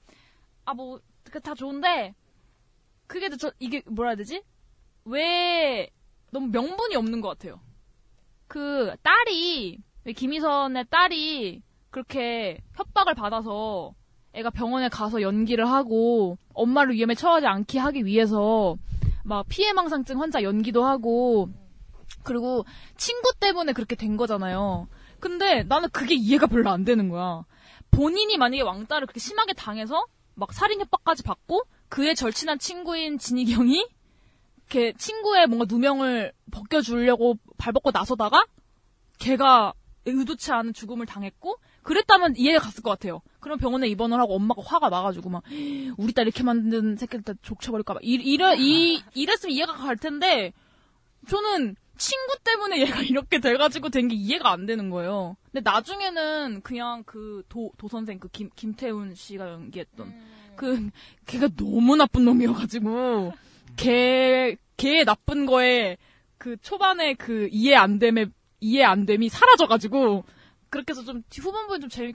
아, 0.65 0.73
뭐, 0.73 0.99
그 1.32 1.39
다 1.39 1.54
좋은데, 1.56 2.13
그게 3.08 3.30
저, 3.38 3.52
이게 3.60 3.82
뭐라 3.88 4.12
해야 4.12 4.15
되지? 4.17 4.43
왜, 5.06 5.89
너무 6.32 6.47
명분이 6.47 6.95
없는 6.95 7.21
것 7.21 7.30
같아요. 7.30 7.60
그, 8.47 8.93
딸이, 9.02 9.80
왜 10.04 10.13
김희선의 10.13 10.86
딸이 10.89 11.62
그렇게 11.89 12.60
협박을 12.76 13.13
받아서 13.15 13.93
애가 14.34 14.50
병원에 14.50 14.89
가서 14.89 15.22
연기를 15.22 15.69
하고 15.69 16.38
엄마를 16.54 16.96
위험에 16.96 17.15
처하지 17.15 17.46
않게 17.46 17.80
하기 17.80 18.06
위해서 18.06 18.76
막 19.24 19.46
피해망상증 19.48 20.19
환자 20.19 20.43
연기도 20.43 20.84
하고 20.84 21.50
그리고 22.24 22.65
친구 22.98 23.32
때문에 23.39 23.74
그렇게 23.74 23.96
된 23.96 24.17
거잖아요. 24.17 24.88
근데 25.19 25.63
나는 25.63 25.89
그게 25.89 26.15
이해가 26.15 26.48
별로 26.48 26.69
안 26.69 26.84
되는 26.84 27.10
거야. 27.10 27.46
본인이 27.91 28.38
만약에 28.38 28.62
왕따를 28.62 29.08
그렇게 29.08 29.19
심하게 29.19 29.54
당해서 29.54 30.06
막 30.36 30.52
살인 30.52 30.82
협박까지 30.82 31.24
받고 31.24 31.63
그의 31.89 32.15
절친한 32.15 32.58
친구인 32.58 33.19
진희경이 33.19 33.88
이렇게 34.58 34.93
친구의 34.98 35.48
뭔가 35.48 35.65
누명을 35.69 36.34
벗겨주려고 36.52 37.38
발벗고 37.58 37.91
나서다가 37.91 38.46
걔가 39.19 39.74
의도치 40.06 40.52
않은 40.52 40.74
죽음을 40.74 41.06
당했고 41.06 41.58
그랬다면 41.84 42.36
이해가 42.38 42.60
갔을 42.60 42.82
것 42.84 42.89
같아요. 42.91 43.22
그럼 43.39 43.58
병원에 43.58 43.88
입원을 43.88 44.19
하고 44.19 44.36
엄마가 44.36 44.62
화가 44.65 44.89
나가지고 44.89 45.30
막 45.30 45.43
우리 45.98 46.13
딸 46.13 46.26
이렇게 46.26 46.43
만든 46.43 46.96
새끼들 46.96 47.24
다 47.24 47.34
족쳐버릴까 47.41 47.93
봐 47.93 48.00
이, 48.02 48.13
이래 48.13 48.56
이 48.58 49.02
이랬으면 49.13 49.54
이해가 49.54 49.74
갈 49.74 49.96
텐데 49.98 50.54
저는 51.28 51.76
친구 51.98 52.36
때문에 52.43 52.82
얘가 52.82 53.02
이렇게 53.04 53.39
돼가지고 53.39 53.89
된 53.89 54.08
게 54.08 54.15
이해가 54.15 54.52
안 54.52 54.65
되는 54.65 54.89
거예요. 54.89 55.38
근데 55.52 55.62
나중에는 55.69 56.62
그냥 56.63 57.04
그 57.04 57.43
도 57.50 57.72
도 57.78 57.88
선생 57.88 58.19
그 58.19 58.28
김 58.30 58.50
김태훈 58.56 59.13
씨가 59.15 59.50
연기했던 59.52 60.13
그 60.56 60.89
걔가 61.26 61.50
너무 61.56 61.96
나쁜 61.96 62.26
놈이어가지고 62.26 63.34
걔 63.76 64.56
걔의 64.78 65.06
나쁜 65.06 65.46
거에 65.46 65.98
그 66.38 66.58
초반에 66.58 67.13
그 67.13 67.48
이해 67.52 67.76
안 67.76 68.00
됨에 68.00 68.26
이해 68.60 68.84
안 68.84 69.06
됨이 69.06 69.30
사라져가지고 69.30 70.24
그렇게 70.74 70.92
해서 70.92 71.04
좀 71.04 71.22
후반부에 71.40 71.80
좀 71.80 71.90
재미 71.90 72.14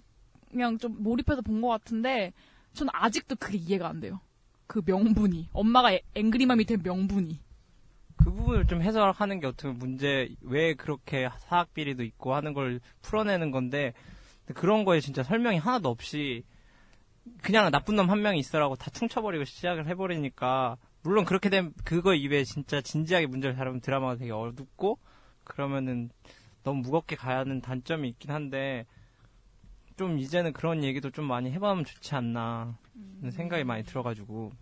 그냥 0.51 0.79
좀 0.79 1.01
몰입해서 1.03 1.43
본 1.43 1.61
것 1.61 1.69
같은데 1.69 2.33
저는 2.73 2.91
아직도 2.95 3.37
그게 3.37 3.57
이해가 3.59 3.89
안 3.89 4.01
돼요. 4.01 4.21
그 4.67 4.83
명분이 4.85 5.49
엄마가 5.53 5.93
애- 5.93 6.03
앵그리맘이 6.15 6.65
된 6.65 6.83
명분이 6.83 7.39
그 8.17 8.33
부분을 8.33 8.67
좀 8.67 8.83
해설하는 8.83 9.39
게 9.41 9.47
어떻게 9.47 9.69
문제 9.73 10.29
왜 10.43 10.75
그렇게 10.75 11.29
사학 11.39 11.73
비리도 11.73 12.03
있고 12.03 12.35
하는 12.35 12.53
걸 12.53 12.81
풀어내는 13.03 13.51
건데 13.53 13.95
그런 14.55 14.85
거에 14.85 15.01
진짜 15.01 15.23
설명이 15.23 15.59
하나도 15.59 15.89
없이 15.89 16.43
그냥 17.43 17.71
나쁜 17.71 17.95
놈 17.97 18.11
한 18.11 18.23
명이 18.23 18.39
있어라고 18.41 18.75
다 18.77 18.91
퉁쳐버리고 18.91 19.45
시작을 19.45 19.87
해버리니까 19.87 20.77
물론 21.03 21.25
그렇게 21.25 21.49
된 21.49 21.73
그거 21.85 22.15
이외에 22.15 22.43
진짜 22.45 22.81
진지하게 22.81 23.27
문제를 23.27 23.55
다루면 23.57 23.81
드라마가 23.81 24.17
되게 24.17 24.33
어둡고 24.33 24.99
그러면은 25.45 26.11
너무 26.69 26.83
무겁게 26.83 27.17
가야 27.17 27.39
하는 27.39 27.63
단점이 27.63 28.09
있긴 28.11 28.31
한데 28.31 28.85
좀 29.97 30.19
이제는 30.19 30.53
그런 30.53 30.85
얘기도 30.85 31.11
좀 31.11 31.25
많이 31.25 31.51
해보면 31.51 31.85
좋지 31.87 32.15
않나 32.15 32.79
생각이 33.31 33.65
많이 33.65 33.85
들어가지고 33.85 34.53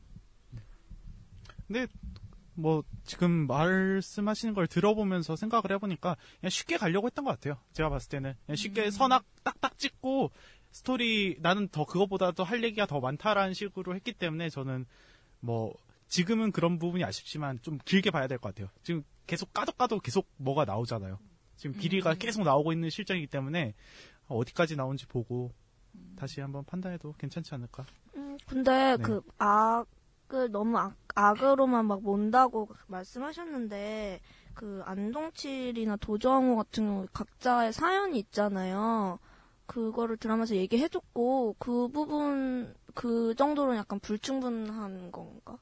근데 1.66 1.88
뭐 2.55 2.85
지금 3.05 3.49
말씀하시는 3.49 4.55
걸 4.55 4.69
들어보면서 4.69 5.35
생각을 5.35 5.73
해보니까 5.73 6.16
그냥 6.40 6.51
쉽게 6.51 6.77
가려고 6.77 7.07
했던 7.09 7.25
것 7.25 7.33
같아요. 7.33 7.59
제가 7.73 7.88
봤을 7.88 8.09
때는 8.09 8.35
그냥 8.47 8.57
쉽게 8.57 8.90
선악 8.92 9.25
딱딱 9.42 9.77
찍고 9.77 10.31
스토리 10.71 11.37
나는 11.40 11.66
더 11.69 11.85
그거보다도 11.85 12.45
할 12.45 12.62
얘기가 12.62 12.87
더 12.87 13.01
많다라는 13.01 13.53
식으로 13.53 13.97
했기 13.97 14.12
때문에 14.12 14.49
저는 14.49 14.87
뭐 15.40 15.75
지금은 16.07 16.53
그런 16.53 16.79
부분이 16.79 17.03
아쉽지만 17.03 17.59
좀 17.62 17.79
길게 17.85 18.12
봐야 18.12 18.29
될 18.29 18.38
것 18.38 18.55
같아요. 18.55 18.71
지금 18.85 19.03
계속 19.27 19.53
까도 19.53 19.73
까도 19.73 19.99
계속 19.99 20.31
뭐가 20.37 20.64
나오잖아요. 20.64 21.19
지금 21.57 21.77
비리가 21.79 22.14
계속 22.14 22.42
나오고 22.42 22.73
있는 22.73 22.90
실정이기 22.90 23.27
때문에 23.29 23.75
어디까지 24.29 24.77
나온지 24.77 25.07
보고 25.07 25.53
다시 26.16 26.40
한번 26.40 26.64
판단해도 26.64 27.14
괜찮지 27.19 27.55
않을까. 27.55 27.87
음, 28.16 28.37
근데 28.47 28.97
네. 28.97 29.03
그 29.03 29.23
악을 29.38 30.51
너무 30.51 30.79
악, 30.79 30.97
악으로만 31.14 31.87
막 31.87 32.03
몬다고 32.03 32.69
말씀하셨는데 32.87 34.21
그 34.55 34.83
안동칠이나 34.85 35.97
도정호 35.97 36.57
같은 36.57 36.87
경우 36.87 37.07
각자의 37.12 37.73
사연이 37.73 38.19
있잖아요. 38.19 39.19
그거를 39.66 40.16
드라마에서 40.16 40.55
얘기해줬고 40.57 41.57
그 41.59 41.88
부분 41.88 42.75
그 42.95 43.35
정도로 43.35 43.77
약간 43.77 43.99
불충분한 44.01 45.11
건가? 45.12 45.59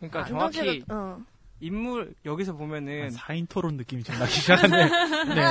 그러니까 0.00 0.24
안동칠은- 0.24 0.28
정확히 0.28 0.84
어. 0.88 1.22
인물 1.60 2.14
여기서 2.24 2.54
보면은 2.54 3.10
4인 3.10 3.48
토론 3.48 3.76
느낌이 3.76 4.02
좀 4.02 4.18
나기 4.18 4.32
시작하네. 4.32 4.88
네. 5.34 5.44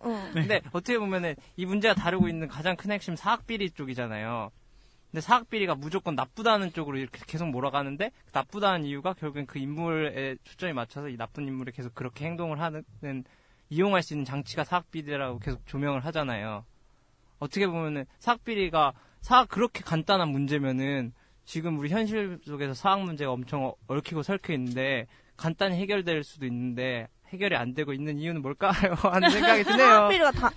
어. 0.00 0.30
근데 0.32 0.60
어떻게 0.72 0.98
보면은 0.98 1.34
이 1.56 1.66
문제가 1.66 1.94
다루고 1.94 2.28
있는 2.28 2.48
가장 2.48 2.76
큰 2.76 2.90
핵심 2.92 3.16
사학 3.16 3.46
비리 3.46 3.70
쪽이잖아요. 3.70 4.50
근데 5.10 5.20
사학 5.20 5.48
비리가 5.50 5.74
무조건 5.74 6.14
나쁘다는 6.14 6.72
쪽으로 6.72 6.98
이렇게 6.98 7.20
계속 7.26 7.48
몰아가는데 7.48 8.10
나쁘다는 8.32 8.84
이유가 8.84 9.12
결국엔 9.14 9.46
그 9.46 9.58
인물에 9.58 10.36
초점이 10.44 10.72
맞춰서 10.72 11.08
이 11.08 11.16
나쁜 11.16 11.46
인물이 11.46 11.72
계속 11.72 11.94
그렇게 11.94 12.24
행동을 12.26 12.60
하는 12.60 12.84
이용할 13.70 14.02
수 14.02 14.14
있는 14.14 14.24
장치가 14.24 14.62
사학 14.64 14.90
비리라고 14.90 15.38
계속 15.38 15.66
조명을 15.66 16.04
하잖아요. 16.06 16.64
어떻게 17.38 17.66
보면은 17.66 18.04
사학 18.18 18.44
비리가 18.44 18.92
사학 19.20 19.48
그렇게 19.48 19.82
간단한 19.82 20.28
문제면은 20.28 21.12
지금 21.44 21.78
우리 21.78 21.88
현실 21.90 22.38
속에서 22.44 22.74
사학 22.74 23.02
문제가 23.02 23.32
엄청 23.32 23.64
어- 23.64 23.74
얽히고 23.88 24.22
설켜 24.22 24.52
있는데 24.52 25.06
간단히 25.36 25.76
해결될 25.76 26.24
수도 26.24 26.46
있는데 26.46 27.08
해결이 27.28 27.56
안 27.56 27.74
되고 27.74 27.92
있는 27.92 28.18
이유는 28.18 28.42
뭘까요? 28.42 28.72
하는 29.02 29.30
생각이 29.30 29.64
드네요. 29.64 29.78
사학비리가 30.08 30.30
다 30.32 30.50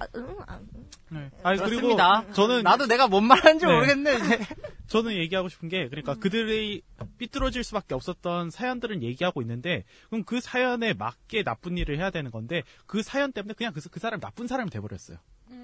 네. 1.12 1.32
아니, 1.42 1.58
그리고 1.58 1.88
그렇습니다. 1.88 2.24
저는 2.34 2.62
나도 2.62 2.86
내가 2.86 3.08
뭔 3.08 3.26
말하는지 3.26 3.65
네. 3.65 3.74
모르겠네 3.74 4.15
이제. 4.15 4.39
저는 4.88 5.13
얘기하고 5.13 5.50
싶은 5.50 5.70
게 5.70 5.88
그러니까 5.88 6.13
음. 6.13 6.20
그들의 6.20 6.82
삐뚤어질 7.18 7.63
수밖에 7.63 7.96
없었던 7.96 8.52
사연들은 8.52 9.02
얘기하고 9.04 9.42
있는데 9.42 9.84
그럼 10.10 10.24
그 10.24 10.39
사연에 10.39 10.94
맞게 10.94 11.44
나쁜 11.44 11.78
일을 11.78 11.98
해야 11.98 12.12
되는 12.12 12.30
건데 12.32 12.63
그 12.86 13.02
사연 13.02 13.32
때문에 13.32 13.54
그냥 13.56 13.74
그, 13.74 13.82
그 13.89 14.00
사람이 14.00 14.22
나쁜 14.22 14.48
사람이 14.48 14.70
돼버렸어요. 14.70 15.18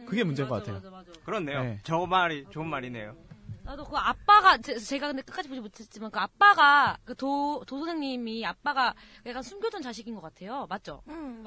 그게 0.08 0.24
문제인 0.24 0.50
것 0.50 0.64
같아요. 0.64 0.82
그렇네요. 1.26 1.64
네. 1.64 1.80
저 1.84 2.06
말이 2.06 2.46
좋은 2.52 2.68
말이네요. 2.68 3.16
나도 3.66 3.84
그 3.86 3.98
아빠가 3.98 4.58
제, 4.60 4.78
제가 4.78 5.08
근데 5.08 5.22
끝까지 5.24 5.50
보지 5.50 5.60
못했지만 5.60 6.12
그 6.12 6.20
아빠가 6.20 6.98
그 7.04 7.16
도 7.16 7.64
도 7.66 7.80
선생님이 7.80 8.46
아빠가 8.46 8.94
약간 9.26 9.42
숨겨둔 9.42 9.82
자식인 9.82 10.14
것 10.16 10.22
같아요. 10.22 10.68
맞죠? 10.70 11.02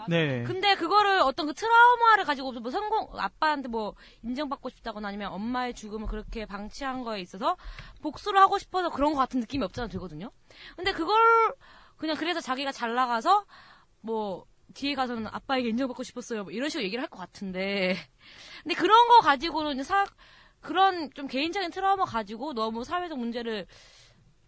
네. 0.09 0.43
근데 0.45 0.75
그거를 0.75 1.21
어떤 1.21 1.47
그 1.47 1.55
트라우마를 1.55 2.25
가지고 2.25 2.53
뭐 2.53 2.71
성공 2.71 3.09
아빠한테 3.19 3.69
뭐 3.69 3.95
인정받고 4.25 4.69
싶다거나 4.71 5.09
아니면 5.09 5.33
엄마의 5.33 5.75
죽음을 5.75 6.07
그렇게 6.09 6.45
방치한 6.45 7.05
거에 7.05 7.21
있어서 7.21 7.57
복수를 8.03 8.41
하고 8.41 8.59
싶어서 8.59 8.91
그런 8.91 9.13
것 9.13 9.19
같은 9.19 9.39
느낌이 9.41 9.63
없잖아 9.65 9.87
되거든요. 9.89 10.31
근데 10.77 10.93
그걸 10.93 11.17
그냥 11.97 12.17
그래서 12.17 12.41
자기가 12.41 12.73
잘 12.73 12.95
나가서 12.95 13.45
뭐 14.01 14.45
뒤에 14.75 14.95
가서는 14.95 15.27
아빠에게 15.29 15.69
인정받고 15.69 16.03
싶었어요. 16.03 16.45
뭐 16.45 16.53
이런 16.53 16.69
식으로 16.69 16.85
얘기를 16.85 17.03
할 17.03 17.09
것 17.09 17.19
같은데. 17.19 17.97
근데 18.63 18.75
그런 18.75 19.09
거 19.09 19.21
가지고는 19.21 19.73
이제 19.75 19.83
사 19.83 20.05
그런 20.61 21.13
좀 21.15 21.27
개인적인 21.29 21.71
트라우마 21.71 22.05
가지고 22.05 22.53
너무 22.53 22.85
사회적 22.85 23.19
문제를 23.19 23.67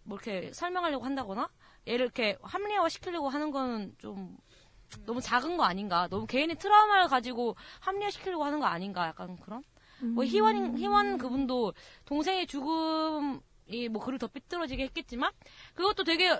뭐 0.03 0.17
이렇게 0.17 0.51
설명하려고 0.53 1.05
한다거나 1.05 1.49
얘를 1.87 2.05
이렇게 2.05 2.37
합리화 2.41 2.89
시키려고 2.89 3.29
하는 3.29 3.51
거는 3.51 3.95
좀 3.97 4.37
너무 5.05 5.21
작은 5.21 5.57
거 5.57 5.63
아닌가? 5.63 6.07
너무 6.09 6.25
개인의 6.25 6.57
트라우마를 6.57 7.07
가지고 7.07 7.55
합리화 7.79 8.09
시키려고 8.11 8.43
하는 8.43 8.59
거 8.59 8.65
아닌가? 8.65 9.07
약간 9.07 9.37
그런? 9.37 9.63
뭐 10.15 10.25
희원 10.25 10.77
희원 10.77 11.17
그분도 11.17 11.73
동생의 12.05 12.47
죽음이 12.47 13.39
뭐 13.91 14.03
그를 14.03 14.17
더 14.17 14.27
삐뚤어지게 14.27 14.83
했겠지만 14.85 15.31
그것도 15.75 16.03
되게 16.03 16.31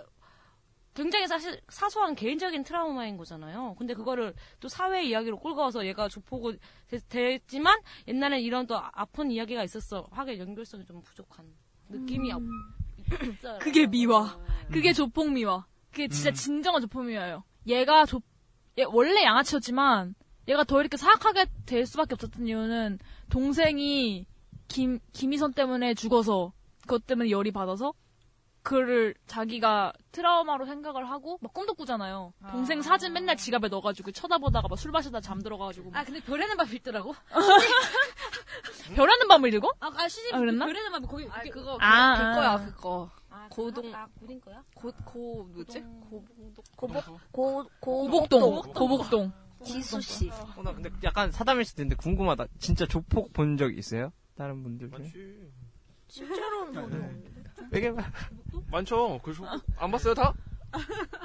굉장히 0.93 1.27
사실 1.27 1.61
사소한 1.69 2.15
개인적인 2.15 2.63
트라우마인 2.63 3.15
거잖아요. 3.17 3.75
근데 3.77 3.93
그거를 3.93 4.33
또 4.59 4.67
사회 4.67 5.03
이야기로 5.05 5.39
끌고 5.39 5.61
와서 5.61 5.85
얘가 5.85 6.09
조폭이 6.09 6.57
됐- 6.87 7.07
됐지만 7.07 7.79
옛날엔 8.07 8.41
이런 8.41 8.67
또 8.67 8.77
아- 8.77 8.91
아픈 8.93 9.31
이야기가 9.31 9.63
있었어. 9.63 10.07
하게 10.11 10.37
연결성이 10.37 10.85
좀 10.85 11.01
부족한 11.01 11.45
느낌이 11.89 12.31
없- 12.33 12.43
있어요. 13.33 13.59
그게 13.59 13.87
미화. 13.87 14.37
그게 14.71 14.91
조폭 14.93 15.31
미화. 15.31 15.65
그게 15.91 16.07
진짜 16.07 16.29
음. 16.29 16.33
진정한 16.33 16.81
조폭 16.81 17.05
미화예요. 17.05 17.43
얘가 17.67 18.05
조, 18.05 18.21
얘 18.77 18.83
원래 18.83 19.23
양아치였지만 19.23 20.15
얘가 20.47 20.63
더 20.63 20.79
이렇게 20.81 20.97
사악하게 20.97 21.45
될 21.65 21.85
수밖에 21.85 22.15
없었던 22.15 22.47
이유는 22.47 22.99
동생이 23.29 24.25
김 24.67 24.99
김희선 25.13 25.53
때문에 25.53 25.93
죽어서 25.93 26.53
그것 26.81 27.05
때문에 27.05 27.29
열이 27.29 27.51
받아서 27.51 27.93
그를 28.63 29.15
자기가 29.27 29.91
트라우마로 30.11 30.65
생각을 30.65 31.09
하고 31.09 31.39
막 31.41 31.51
꿈도 31.53 31.73
꾸잖아요. 31.73 32.33
동생 32.51 32.81
사진 32.81 33.11
맨날 33.13 33.35
지갑에 33.37 33.67
넣어가지고 33.69 34.11
쳐다보다가 34.11 34.67
막 34.67 34.77
술 34.77 34.91
마시다 34.91 35.19
잠들어가지고 35.21 35.89
막아 35.91 36.05
근데 36.05 36.19
별에는 36.21 36.57
밤이 36.57 36.75
있더라고. 36.75 37.15
별하는 38.95 39.27
밤을 39.27 39.51
들고? 39.51 39.71
아, 39.79 39.91
아 39.95 40.07
시집 40.07 40.33
아, 40.33 40.39
그랬나? 40.39 40.65
별에는 40.65 40.91
밤이 40.91 41.07
거기 41.07 41.27
아, 41.29 41.37
그게- 41.39 41.49
그거, 41.51 41.77
아, 41.79 42.15
그, 42.15 42.21
아. 42.23 42.29
그거야, 42.33 42.65
그거. 42.65 43.09
아, 43.29 43.47
고동- 43.49 43.95
아, 43.95 44.07
고딩 44.19 44.41
거야? 44.41 44.63
고, 44.75 44.91
고, 45.05 45.43
뭐지? 45.53 45.81
고, 46.09 46.25
고복 46.75 47.03
고 47.31 47.69
고복동. 47.79 48.61
고복동. 48.73 49.31
지수 49.63 50.01
씨. 50.01 50.29
어, 50.57 50.63
나 50.63 50.73
근데 50.73 50.89
약간 51.03 51.31
사담일 51.31 51.63
수도 51.65 51.81
있는데 51.83 51.95
궁금하다. 51.95 52.45
진짜 52.59 52.85
조폭 52.85 53.31
본 53.33 53.57
적 53.57 53.77
있어요? 53.77 54.11
다른 54.35 54.63
분들 54.63 54.89
중에? 54.91 55.11
실제로는 56.07 56.73
저는 56.73 57.03
없는데. 57.03 57.31
되 57.71 57.91
게 58.51 58.57
많죠. 58.71 59.19
그래서 59.23 59.43
안 59.77 59.91
봤어요 59.91 60.13
다? 60.13 60.33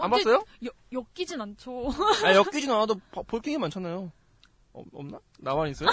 안 0.00 0.10
봤어요? 0.10 0.44
여, 0.64 0.70
엮이진 0.92 1.40
않죠. 1.40 1.88
아 2.24 2.34
엮이진 2.34 2.70
않아도 2.70 2.96
봐- 3.12 3.22
볼게 3.26 3.56
많잖아요. 3.58 4.10
어, 4.72 4.82
없나? 4.92 5.18
나만 5.38 5.68
있어요? 5.70 5.88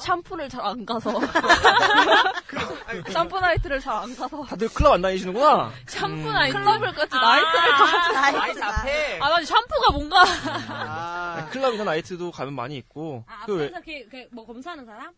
샴푸를 0.00 0.48
잘 0.48 0.60
안 0.64 0.84
가서. 0.86 1.12
샴푸 3.10 3.40
나이트를 3.40 3.80
잘 3.80 3.94
안 3.94 4.14
가서. 4.16 4.44
다들 4.44 4.68
클럽 4.68 4.92
안 4.92 5.02
다니시는구나. 5.02 5.72
샴푸 5.86 6.30
나이트? 6.32 6.56
클럽을 6.58 6.92
갔지, 6.92 7.16
아, 7.16 7.20
나이트를 7.20 7.72
가지. 7.74 8.32
나이트 8.38 8.62
앞에. 8.62 9.18
아, 9.20 9.28
난 9.30 9.44
샴푸가 9.44 9.90
뭔가. 9.92 10.22
아, 10.68 11.48
클럽이나 11.50 11.84
나이트도 11.84 12.30
가면 12.30 12.54
많이 12.54 12.76
있고. 12.76 13.24
아, 13.26 13.44
그 13.46 13.56
왜- 13.56 13.64
앞에서 13.66 13.76
이렇게, 13.78 13.98
이렇게 14.00 14.28
뭐 14.32 14.46
검사하는 14.46 14.84
사람? 14.86 15.12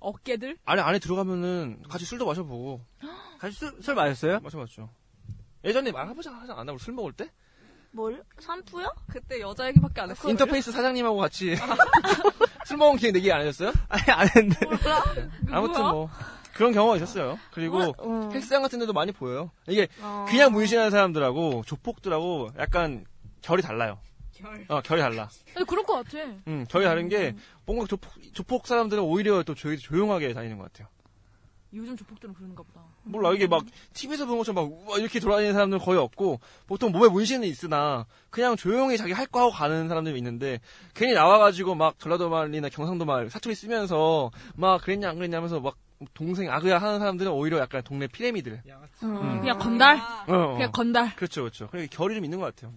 어깨들? 0.00 0.58
안에 0.64 0.82
안에 0.82 0.98
들어가면은 0.98 1.82
같이 1.88 2.04
술도 2.04 2.26
마셔보고 2.26 2.80
같이 3.38 3.56
술, 3.56 3.82
술 3.82 3.94
마셨어요? 3.94 4.40
마셔봤죠. 4.40 4.88
예전에 5.64 5.90
말해보자 5.90 6.32
하지 6.32 6.52
않나 6.52 6.72
우리 6.72 6.78
술 6.78 6.94
먹을 6.94 7.12
때? 7.12 7.30
뭘? 7.90 8.22
샴푸요? 8.38 8.92
그때 9.10 9.40
여자 9.40 9.66
얘기밖에 9.68 10.00
안 10.00 10.10
했어. 10.10 10.28
인터페이스 10.28 10.72
사장님하고 10.72 11.16
같이 11.16 11.56
술 12.66 12.76
먹은 12.76 12.96
기억 12.98 13.12
내기 13.12 13.32
안 13.32 13.40
하셨어요? 13.40 13.72
아니 13.88 14.02
안 14.10 14.28
했는데. 14.28 14.58
아무튼 15.50 15.82
뭐 15.82 16.10
그런 16.54 16.72
경우가 16.72 16.96
있었어요. 16.96 17.38
그리고 17.52 17.94
음. 18.04 18.30
헬스장 18.32 18.62
같은 18.62 18.78
데도 18.78 18.92
많이 18.92 19.12
보여요. 19.12 19.50
이게 19.66 19.88
어. 20.00 20.26
그냥 20.28 20.52
문신하는 20.52 20.90
사람들하고 20.90 21.62
조폭들하고 21.66 22.50
약간 22.58 23.04
결이 23.42 23.62
달라요. 23.62 23.98
결. 24.38 24.64
어, 24.68 24.80
결이 24.80 25.00
달라. 25.00 25.28
아니, 25.56 25.66
그럴 25.66 25.84
것 25.84 25.94
같아. 26.04 26.18
음, 26.46 26.64
결이 26.68 26.84
다른 26.84 27.08
게 27.08 27.34
뭔가 27.66 27.86
조폭, 27.86 28.12
조폭 28.32 28.66
사람들은 28.66 29.02
오히려 29.02 29.42
또 29.42 29.54
조, 29.54 29.76
조용하게 29.76 30.32
다니는 30.34 30.58
것 30.58 30.64
같아요. 30.72 30.88
요즘 31.74 31.94
조폭들은 31.98 32.32
그런가 32.32 32.62
보다. 32.62 32.80
몰라 33.04 33.30
이게 33.34 33.46
막 33.46 33.62
TV에서 33.92 34.24
보는 34.24 34.38
것처럼 34.38 34.64
막 34.70 34.72
우와 34.88 34.98
이렇게 34.98 35.20
돌아다니는 35.20 35.52
사람들은 35.52 35.82
거의 35.84 35.98
없고 35.98 36.40
보통 36.66 36.92
몸에 36.92 37.08
문신은 37.10 37.46
있으나 37.46 38.06
그냥 38.30 38.56
조용히 38.56 38.96
자기 38.96 39.12
할 39.12 39.26
거 39.26 39.40
하고 39.40 39.50
가는 39.50 39.86
사람들이 39.86 40.16
있는데 40.16 40.60
괜히 40.94 41.12
나와가지고 41.12 41.74
막 41.74 41.98
전라도 41.98 42.30
말이나 42.30 42.70
경상도 42.70 43.04
말 43.04 43.28
사투리 43.28 43.54
쓰면서 43.54 44.30
막 44.56 44.80
그랬냐 44.80 45.10
안 45.10 45.16
그랬냐 45.16 45.36
하면서 45.36 45.60
막 45.60 45.76
동생 46.14 46.50
아그야 46.50 46.78
하는 46.78 47.00
사람들은 47.00 47.30
오히려 47.32 47.58
약간 47.58 47.82
동네 47.82 48.06
피레미들. 48.06 48.62
음. 49.02 49.40
그냥 49.40 49.58
건달? 49.58 49.96
어, 49.98 50.24
어. 50.28 50.52
그냥 50.54 50.72
건달. 50.72 51.14
그렇죠 51.16 51.42
그렇죠. 51.42 51.66
그러니까 51.68 51.94
결이 51.94 52.14
좀 52.14 52.24
있는 52.24 52.40
것 52.40 52.46
같아요. 52.54 52.72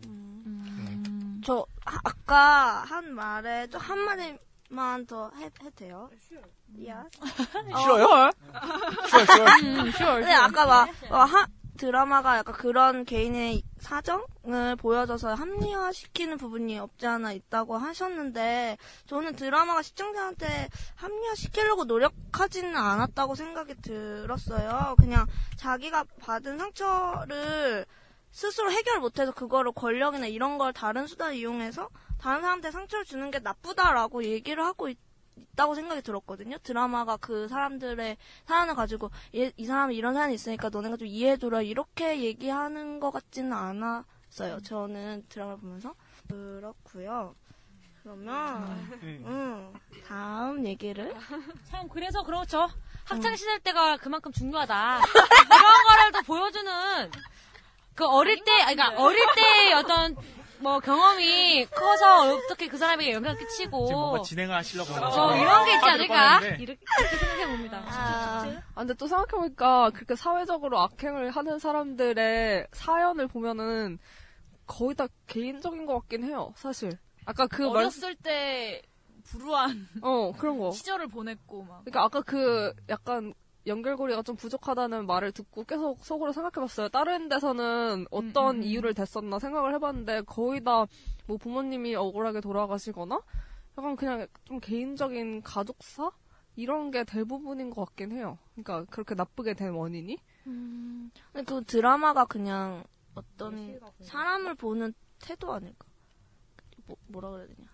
저 1.45 1.65
아- 1.85 1.99
아까 2.03 2.83
한 2.87 3.13
말에 3.13 3.67
좀 3.67 3.81
한마디만 3.81 5.05
더 5.07 5.31
해, 5.37 5.45
해도 5.45 5.69
돼요? 5.75 6.09
야. 6.87 7.05
싫어요? 7.81 8.31
싫어 9.09 9.25
싫어. 9.25 9.45
음, 9.45 9.87
sure, 9.89 10.19
근데 10.21 10.33
아까 10.33 10.65
막 10.65 10.89
어, 11.09 11.17
하, 11.17 11.47
드라마가 11.77 12.37
약간 12.37 12.53
그런 12.53 13.05
개인의 13.05 13.63
사정을 13.79 14.75
보여줘서 14.77 15.33
합리화시키는 15.33 16.37
부분이 16.37 16.77
없지 16.77 17.07
않아 17.07 17.31
있다고 17.33 17.75
하셨는데 17.77 18.77
저는 19.07 19.35
드라마가 19.35 19.81
시청자한테 19.81 20.69
합리화시키려고 20.95 21.85
노력하지는 21.85 22.75
않았다고 22.77 23.33
생각이 23.35 23.75
들었어요. 23.81 24.95
그냥 24.99 25.25
자기가 25.57 26.05
받은 26.21 26.59
상처를 26.59 27.85
스스로 28.31 28.71
해결 28.71 28.99
못해서 28.99 29.31
그거를 29.31 29.71
권력이나 29.73 30.27
이런 30.27 30.57
걸 30.57 30.73
다른 30.73 31.05
수단을 31.07 31.35
이용해서 31.35 31.89
다른 32.19 32.41
사람한테 32.41 32.71
상처를 32.71 33.05
주는 33.05 33.29
게 33.31 33.39
나쁘다라고 33.39 34.23
얘기를 34.23 34.63
하고 34.63 34.89
있, 34.89 34.97
다고 35.55 35.75
생각이 35.75 36.01
들었거든요. 36.01 36.57
드라마가 36.59 37.17
그 37.17 37.47
사람들의 37.47 38.17
사연을 38.45 38.75
가지고 38.75 39.11
얘- 39.35 39.51
이 39.57 39.65
사람이 39.65 39.95
이런 39.95 40.13
사연이 40.13 40.33
있으니까 40.35 40.69
너네가 40.69 40.97
좀 40.97 41.07
이해해줘라 41.07 41.61
이렇게 41.61 42.21
얘기하는 42.21 42.99
것 42.99 43.11
같지는 43.11 43.51
않았어요. 43.53 44.61
저는 44.63 45.25
드라마를 45.29 45.59
보면서 45.59 45.93
그렇고요. 46.29 47.35
그러면 48.03 48.63
음, 49.03 49.73
다음 50.07 50.65
얘기를 50.65 51.13
참 51.69 51.87
그래서 51.87 52.23
그렇죠. 52.23 52.67
학창 53.05 53.35
시절 53.35 53.59
때가 53.59 53.97
그만큼 53.97 54.31
중요하다. 54.31 55.01
이런 55.45 55.83
거를 55.87 56.11
또 56.13 56.21
보여주는 56.25 57.11
그 57.95 58.05
어릴 58.05 58.37
때, 58.43 58.51
그러니까 58.73 59.01
어릴 59.01 59.21
때 59.35 59.73
어떤 59.73 60.15
뭐 60.59 60.79
경험이 60.79 61.65
커서 61.65 62.35
어떻게 62.35 62.67
그 62.67 62.77
사람에게 62.77 63.13
영향을 63.13 63.37
끼치고 63.39 63.85
지금 63.87 63.99
뭔가 63.99 64.21
진행을 64.21 64.55
하시려고 64.55 64.93
하는 64.93 65.07
어, 65.07 65.35
이런 65.35 65.65
게 65.65 65.75
있지 65.75 65.85
않을까? 65.85 66.39
이렇게, 66.39 66.63
이렇게 66.63 67.17
생각해 67.17 67.47
봅니다. 67.47 67.83
아, 67.87 68.61
근데 68.75 68.93
또 68.93 69.07
생각해보니까 69.07 69.89
그렇게 69.89 70.15
사회적으로 70.15 70.79
악행을 70.79 71.31
하는 71.31 71.57
사람들의 71.59 72.67
사연을 72.73 73.27
보면은 73.27 73.97
거의 74.67 74.95
다 74.95 75.07
개인적인 75.27 75.85
것 75.85 75.99
같긴 76.01 76.23
해요, 76.23 76.53
사실. 76.55 76.91
아까 77.25 77.47
그 77.47 77.63
말, 77.63 77.77
어렸을 77.77 78.15
때 78.15 78.81
불우한 79.23 79.87
어 80.01 80.31
그런 80.37 80.57
거. 80.59 80.71
시절을 80.71 81.07
보냈고 81.07 81.63
막. 81.63 81.83
그러니까 81.83 82.03
아까 82.03 82.21
그 82.21 82.73
약간 82.89 83.33
연결고리가 83.67 84.23
좀 84.23 84.35
부족하다는 84.35 85.05
말을 85.05 85.31
듣고 85.31 85.63
계속 85.63 86.03
속으로 86.03 86.31
생각해봤어요. 86.31 86.89
다른 86.89 87.29
데서는 87.29 88.07
어떤 88.09 88.55
음, 88.55 88.59
음. 88.61 88.63
이유를 88.63 88.93
댔었나 88.93 89.39
생각을 89.39 89.73
해봤는데 89.75 90.21
거의 90.21 90.63
다 90.63 90.87
뭐 91.31 91.37
부모님이 91.37 91.95
억울하게 91.95 92.41
돌아가시거나 92.41 93.21
약간 93.77 93.95
그냥 93.95 94.27
좀 94.43 94.59
개인적인 94.59 95.43
가족사 95.43 96.11
이런 96.57 96.91
게 96.91 97.05
대부분인 97.05 97.69
것 97.69 97.85
같긴 97.85 98.11
해요. 98.11 98.37
그러니까 98.53 98.83
그렇게 98.91 99.15
나쁘게 99.15 99.53
된 99.53 99.71
원인이. 99.71 100.17
음, 100.47 101.09
근데 101.31 101.45
그 101.45 101.63
드라마가 101.63 102.25
그냥 102.25 102.83
어떤 103.15 103.79
사람을 104.01 104.55
보는 104.55 104.93
태도 105.19 105.53
아닐까? 105.53 105.87
뭐, 106.85 106.97
뭐라 107.07 107.29
그래야 107.29 107.47
되냐? 107.47 107.69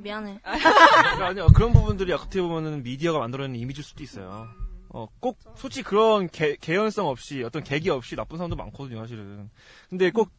미안해. 0.00 0.40
그러니까 0.42 1.26
아니요 1.26 1.46
그런 1.54 1.72
부분들이 1.74 2.12
어떻게 2.12 2.40
보면은 2.40 2.82
미디어가 2.82 3.18
만들어내는 3.18 3.60
이미지일 3.60 3.84
수도 3.84 4.02
있어요. 4.02 4.48
어, 4.96 5.08
꼭 5.20 5.38
솔직히 5.56 5.82
그런 5.84 6.26
개, 6.28 6.56
개연성 6.56 7.06
없이 7.06 7.42
어떤 7.42 7.62
계기 7.62 7.90
없이 7.90 8.16
나쁜 8.16 8.38
사람도 8.38 8.56
많거든요, 8.56 8.98
사실은. 9.00 9.50
근데 9.90 10.10
꼭 10.10 10.30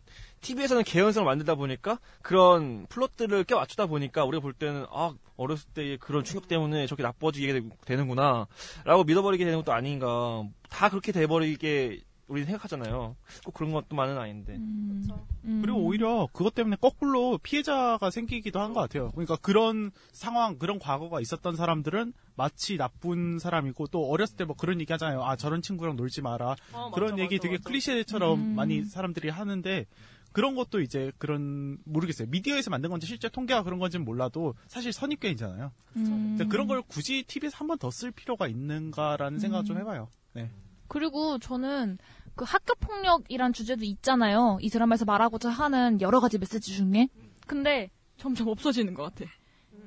TV에서는 0.41 0.83
개연성을 0.83 1.25
만들다 1.27 1.53
보니까 1.53 1.99
그런 2.23 2.87
플롯들을 2.87 3.43
껴 3.43 3.57
맞추다 3.57 3.85
보니까 3.85 4.25
우리가 4.25 4.41
볼 4.41 4.53
때는 4.53 4.87
아 4.91 5.13
어렸을 5.35 5.69
때의 5.75 5.99
그런 5.99 6.23
충격 6.23 6.47
때문에 6.47 6.87
저렇게 6.87 7.03
나빠지게 7.03 7.53
되- 7.53 7.69
되는구나 7.85 8.47
라고 8.83 9.03
믿어버리게 9.03 9.45
되는 9.45 9.59
것도 9.59 9.73
아닌가. 9.73 10.43
다 10.69 10.89
그렇게 10.89 11.11
돼버리게 11.11 12.01
우리는 12.27 12.45
생각하잖아요. 12.45 13.15
꼭 13.45 13.53
그런 13.53 13.71
것도만은 13.71 14.17
아닌데. 14.17 14.55
음. 14.57 15.61
그리고 15.61 15.79
오히려 15.79 16.27
그것 16.33 16.53
때문에 16.55 16.75
거꾸로 16.75 17.37
피해자가 17.37 18.09
생기기도 18.11 18.59
한 18.59 18.73
것 18.73 18.81
같아요. 18.81 19.11
그러니까 19.11 19.37
그런 19.37 19.91
상황, 20.11 20.57
그런 20.59 20.77
과거가 20.77 21.21
있었던 21.21 21.55
사람들은 21.55 22.13
마치 22.35 22.75
나쁜 22.77 23.39
사람이고 23.39 23.87
또 23.87 24.09
어렸을 24.09 24.35
때 24.35 24.43
뭐 24.45 24.55
그런 24.55 24.79
얘기 24.81 24.91
하잖아요. 24.91 25.23
아, 25.23 25.35
저런 25.37 25.61
친구랑 25.61 25.95
놀지 25.95 26.21
마라. 26.21 26.55
어, 26.73 26.91
그런 26.91 27.11
맞아, 27.11 27.23
얘기 27.23 27.35
맞아, 27.35 27.43
되게 27.43 27.57
맞아. 27.57 27.69
클리셰처럼 27.69 28.39
음. 28.39 28.55
많이 28.55 28.83
사람들이 28.83 29.29
하는데 29.29 29.85
그런 30.33 30.53
것도 30.55 30.81
이제 30.81 31.11
그런 31.17 31.77
모르겠어요. 31.85 32.27
미디어에서 32.29 32.69
만든 32.69 32.89
건지 32.89 33.07
실제 33.07 33.27
통계가 33.29 33.63
그런 33.63 33.79
건지는 33.79 34.05
몰라도 34.05 34.53
사실 34.67 34.91
선입견이잖아요. 34.93 35.71
음. 35.95 36.37
그런 36.49 36.67
걸 36.67 36.81
굳이 36.83 37.23
TV에서 37.23 37.57
한 37.57 37.67
번 37.67 37.77
더 37.79 37.89
쓸 37.89 38.11
필요가 38.11 38.47
있는가라는 38.47 39.39
생각을 39.39 39.65
좀 39.65 39.77
해봐요. 39.79 40.09
네. 40.33 40.51
그리고 40.89 41.37
저는 41.39 41.97
그 42.37 42.45
학교 42.45 42.73
폭력이란 42.75 43.51
주제도 43.51 43.83
있잖아요. 43.83 44.59
이 44.61 44.69
드라마에서 44.69 45.03
말하고자 45.05 45.49
하는 45.49 45.99
여러 46.01 46.19
가지 46.21 46.37
메시지 46.37 46.73
중에. 46.75 47.09
근데 47.47 47.89
점점 48.17 48.47
없어지는 48.47 48.93
것 48.93 49.03
같아. 49.03 49.29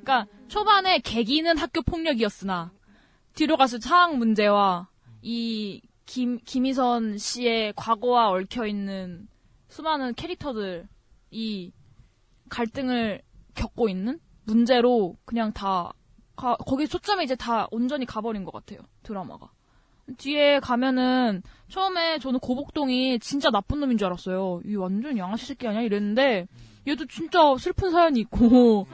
그러니까 0.03 0.27
초반에 0.49 0.99
계기는 0.99 1.57
학교 1.57 1.81
폭력이었으나 1.83 2.73
뒤로 3.35 3.57
갈수록 3.57 3.81
차항 3.81 4.19
문제와 4.19 4.89
이 5.23 5.81
김, 6.07 6.39
김희선 6.45 7.19
씨의 7.19 7.73
과거와 7.77 8.31
얽혀 8.31 8.67
있는 8.67 9.29
수많은 9.69 10.15
캐릭터들이 10.15 11.73
갈등을 12.49 13.23
겪고 13.55 13.89
있는 13.89 14.19
문제로 14.45 15.17
그냥 15.25 15.53
다 15.53 15.93
가- 16.35 16.57
거기 16.57 16.89
초점이 16.89 17.23
이제 17.25 17.37
다 17.37 17.69
온전히 17.71 18.07
가버린 18.07 18.45
것 18.45 18.53
같아요 18.53 18.81
드라마가. 19.03 19.53
뒤에 20.17 20.61
가면은 20.61 21.43
처음에 21.69 22.19
저는 22.19 22.41
고복동이 22.41 23.19
진짜 23.21 23.51
나쁜 23.51 23.81
놈인 23.81 23.99
줄 23.99 24.07
알았어요. 24.07 24.61
이 24.65 24.77
완전 24.77 25.17
양아치 25.19 25.47
새끼 25.47 25.67
아니야? 25.69 25.83
이랬는데 25.83 26.47
얘도 26.89 27.07
진짜 27.07 27.39
슬픈 27.59 27.91
사연이 27.91 28.21
있고. 28.21 28.87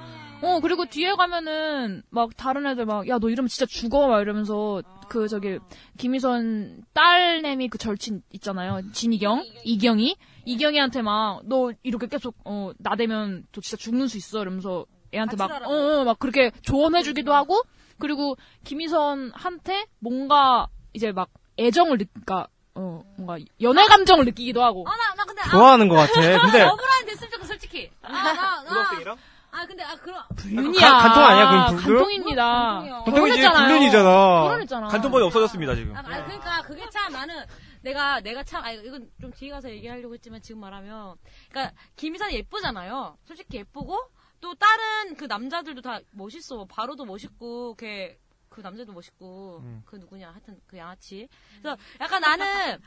어 0.42 0.60
그리고 0.60 0.84
뒤에 0.84 1.14
가면은 1.14 2.02
막 2.10 2.36
다른 2.36 2.66
애들 2.66 2.84
막 2.84 3.08
야 3.08 3.18
너 3.18 3.30
이러면 3.30 3.48
진짜 3.48 3.64
죽어. 3.64 4.06
막 4.08 4.20
이러면서 4.20 4.82
그 5.08 5.28
저기 5.28 5.58
김희선 5.96 6.82
딸내미 6.92 7.68
그 7.68 7.78
절친 7.78 8.22
있잖아요. 8.34 8.80
진이경? 8.92 9.42
이경이 9.64 10.16
이경이한테 10.44 11.00
막 11.02 11.40
너 11.44 11.72
이렇게 11.82 12.06
계속 12.08 12.34
어 12.44 12.72
나대면 12.78 13.46
너 13.50 13.60
진짜 13.62 13.76
죽는 13.82 14.08
수 14.08 14.18
있어. 14.18 14.42
이러면서 14.42 14.84
애한테 15.14 15.36
막 15.36 15.50
어어 15.64 16.04
막 16.04 16.18
그렇게 16.18 16.50
조언해주기도 16.62 17.32
하고. 17.32 17.62
그리고 17.98 18.36
김희선한테 18.64 19.86
뭔가 20.00 20.66
이제 20.96 21.12
막 21.12 21.28
애정을 21.58 21.98
느끼까 21.98 22.48
어 22.74 23.02
뭔가 23.18 23.36
연애 23.60 23.84
감정을 23.84 24.24
느끼기도 24.24 24.62
하고 24.64 24.86
아, 24.88 24.96
나, 24.96 25.14
나 25.14 25.24
근데. 25.24 25.42
좋아하는 25.50 25.88
것 25.88 25.94
같아. 25.96 26.12
근데 26.42 26.64
러브라인 26.64 27.06
됐으면 27.06 27.30
좋겠어, 27.30 27.48
솔직히. 27.48 27.90
아, 28.02 28.10
나, 28.12 28.32
나. 28.32 28.62
고등학생이랑? 28.64 29.16
아, 29.52 29.66
근데, 29.66 29.82
아, 29.84 29.94
그럼. 29.96 30.22
불륜이야 30.36 30.80
간- 30.90 31.00
간통 31.02 31.22
아니야, 31.24 31.48
그럼 31.48 31.76
불륜? 31.76 31.98
간통입니다 31.98 32.44
간통이지, 32.44 33.10
결혼했잖아요. 33.10 33.66
불륜이잖아. 33.68 34.42
결혼했잖아 34.42 34.88
간통법이 34.88 35.24
없어졌습니다 35.24 35.74
지금. 35.74 35.96
아, 35.96 36.00
아니, 36.04 36.24
그러니까 36.24 36.62
그게 36.62 36.88
참 36.90 37.12
나는 37.12 37.44
내가 37.82 38.20
내가 38.20 38.42
참 38.42 38.64
아 38.64 38.72
이건 38.72 39.08
좀 39.20 39.30
뒤에 39.32 39.50
가서 39.50 39.70
얘기하려고 39.70 40.12
했지만 40.14 40.40
지금 40.42 40.60
말하면 40.62 41.14
그러니까 41.50 41.74
김희선이 41.96 42.34
예쁘잖아요. 42.34 43.16
솔직히 43.24 43.58
예쁘고 43.58 43.96
또 44.40 44.54
다른 44.56 45.14
그 45.16 45.24
남자들도 45.24 45.80
다 45.82 46.00
멋있어. 46.12 46.66
바로도 46.68 47.04
멋있고 47.06 47.74
걔 47.76 48.18
그 48.56 48.62
남자도 48.62 48.92
멋있고 48.94 49.58
음. 49.62 49.82
그 49.84 49.96
누구냐 49.96 50.30
하여튼 50.30 50.58
그 50.66 50.78
양아치. 50.78 51.28
그래서 51.60 51.76
약간 52.00 52.22
나는 52.22 52.80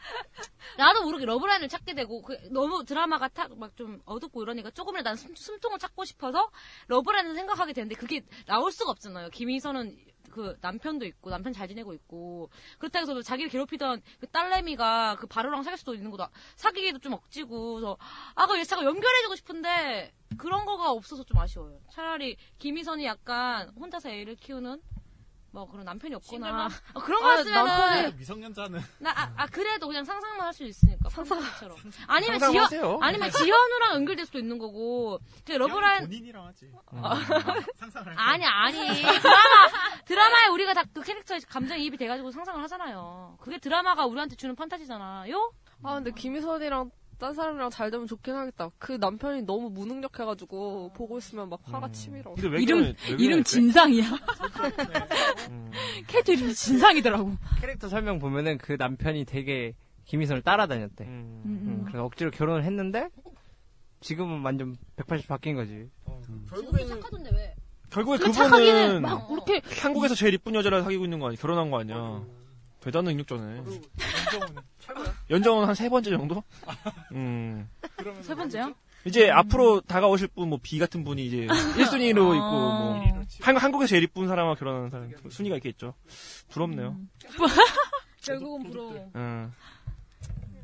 나도 0.78 1.04
모르게 1.04 1.26
러브라인을 1.26 1.70
찾게 1.70 1.94
되고 1.94 2.24
그 2.24 2.34
너무 2.52 2.84
드라마가 2.84 3.30
막 3.56 3.70
좀 3.76 4.02
어둡고 4.06 4.42
이러니까 4.42 4.72
조금이라도 4.72 5.08
난 5.08 5.16
숨, 5.16 5.36
숨통을 5.36 5.78
찾고 5.78 6.04
싶어서 6.04 6.50
러브라인을 6.88 7.36
생각하게 7.36 7.72
되는데 7.72 7.96
그게 7.96 8.26
나올 8.48 8.72
수가 8.72 8.92
없잖아요. 8.92 9.30
김희선은 9.30 9.96
그 10.32 10.58
남편도 10.60 11.06
있고 11.06 11.30
남편 11.30 11.54
잘 11.54 11.68
지내고 11.68 11.94
있고 11.94 12.50
그렇다고 12.78 13.10
해서 13.12 13.22
자기를 13.22 13.50
괴롭히던 13.50 14.02
그 14.20 14.28
딸내미가 14.28 15.18
그 15.20 15.28
바로랑 15.28 15.64
사귈 15.64 15.78
수도 15.78 15.94
있는 15.94 16.12
거다 16.12 16.30
사귀기도 16.56 17.00
좀 17.00 17.14
억지고 17.14 17.76
그래서 17.76 17.98
아 18.36 18.46
그거 18.48 18.62
자꾸 18.64 18.84
연결해주고 18.84 19.36
싶은데 19.36 20.14
그런 20.38 20.66
거가 20.66 20.92
없어서 20.92 21.24
좀 21.24 21.38
아쉬워요 21.38 21.80
차라리 21.92 22.38
김희선이 22.60 23.06
약간 23.06 23.70
혼자서 23.70 24.10
애를 24.10 24.36
키우는 24.36 24.82
뭐 25.52 25.68
그런 25.68 25.84
남편이 25.86 26.14
없거나 26.16 26.68
어, 26.94 27.00
그런 27.02 27.22
거 27.22 27.30
아, 27.32 27.44
남편이- 27.44 28.16
미성년자는 28.18 28.80
나, 29.00 29.10
아, 29.12 29.34
아, 29.36 29.46
그래도 29.48 29.88
그냥 29.88 30.04
상상만 30.06 30.46
할 30.46 30.54
수 30.54 30.64
있으니까. 30.64 31.10
상상처럼. 31.10 31.78
아니면 32.08 32.40
상상하세요. 32.40 32.82
지현, 32.82 33.04
아니면 33.04 33.32
지현우랑 33.32 33.94
연결될 33.96 34.26
수도 34.26 34.40
있는 34.40 34.58
거고. 34.58 35.20
그 35.46 35.52
러브라인, 35.54 36.02
본인이랑 36.02 36.46
하지. 36.48 36.72
상상을 37.78 38.14
아니, 38.20 38.46
아니. 38.46 38.78
드라마, 39.02 40.04
드라마에 40.06 40.48
우리가 40.48 40.74
다 40.74 40.84
그 40.94 41.02
캐릭터에 41.02 41.40
감정이입이 41.48 41.98
돼가지고 41.98 42.32
상상을 42.32 42.62
하잖아요. 42.64 43.38
그게 43.40 43.58
드라마가 43.60 44.06
우리한테 44.06 44.36
주는 44.36 44.56
판타지잖아요? 44.56 45.52
아 45.84 45.94
근데 45.96 46.12
김희선이랑 46.12 46.92
딴 47.20 47.34
사람이랑 47.34 47.70
잘 47.70 47.92
되면 47.92 48.08
좋긴 48.08 48.34
하겠다. 48.34 48.70
그 48.80 48.94
남편이 48.94 49.42
너무 49.44 49.70
무능력해가지고 49.70 50.94
보고 50.94 51.18
있으면 51.18 51.50
막 51.50 51.60
화가 51.64 51.92
치밀어. 51.92 52.34
근데 52.34 52.48
왜 52.48 52.62
이름 52.62 52.80
그래- 52.80 52.88
왜 52.88 52.94
그래, 53.16 53.24
이름 53.26 53.38
왜? 53.40 53.44
진상이야 53.44 54.06
음. 55.50 55.72
캐릭터 56.08 56.32
이름 56.32 56.54
진상이더라고 56.54 57.36
캐릭터 57.60 57.90
설명 57.90 58.20
보면은 58.20 58.58
그 58.58 58.78
남편이 58.80 59.26
되게 59.26 59.76
김희선을 60.06 60.42
따라다녔대. 60.42 61.04
음. 61.04 61.42
음, 61.46 61.82
그래서 61.86 62.06
억지로 62.06 62.32
결혼을 62.32 62.64
했는데 62.64 63.10
지금은 64.00 64.42
완전 64.42 64.78
180 64.96 65.28
바뀐 65.28 65.56
거지. 65.56 65.90
결국에는 66.50 66.88
착하던데 66.88 67.30
왜? 67.36 67.56
결국에 67.90 68.18
그분은 68.20 69.02
막 69.02 69.28
그렇게 69.28 69.62
한국에서 69.82 70.16
제일 70.16 70.34
이쁜 70.36 70.56
여자를 70.56 70.84
사귀고 70.84 71.04
있는 71.04 71.20
거 71.20 71.28
아니야? 71.28 71.38
결혼한 71.42 71.70
거 71.70 71.80
아니야? 71.80 72.24
대단한 72.80 73.14
능력자네. 73.14 73.62
연정은 75.30 75.66
한 75.68 75.76
세 75.76 75.90
번째 75.90 76.10
정도? 76.12 76.44
음. 77.14 77.70
세 78.22 78.36
번째요? 78.36 78.74
이제 79.06 79.30
앞으로 79.30 79.82
다가오실 79.82 80.28
분, 80.30 80.50
뭐, 80.50 80.60
비 80.62 80.78
같은 80.78 81.04
분이 81.04 81.26
이제 81.26 81.48
1순위로 81.78 82.36
있고, 82.36 82.52
뭐, 82.52 83.02
한, 83.42 83.56
한국에서 83.58 83.90
제일 83.92 84.04
이쁜 84.04 84.28
사람과 84.28 84.56
결혼하는 84.56 84.90
사람, 84.90 85.12
순위가 85.30 85.56
있겠죠. 85.58 85.94
부럽네요. 86.50 86.98
결국은 88.22 88.70
부러워. 88.70 89.10
음. 89.16 89.54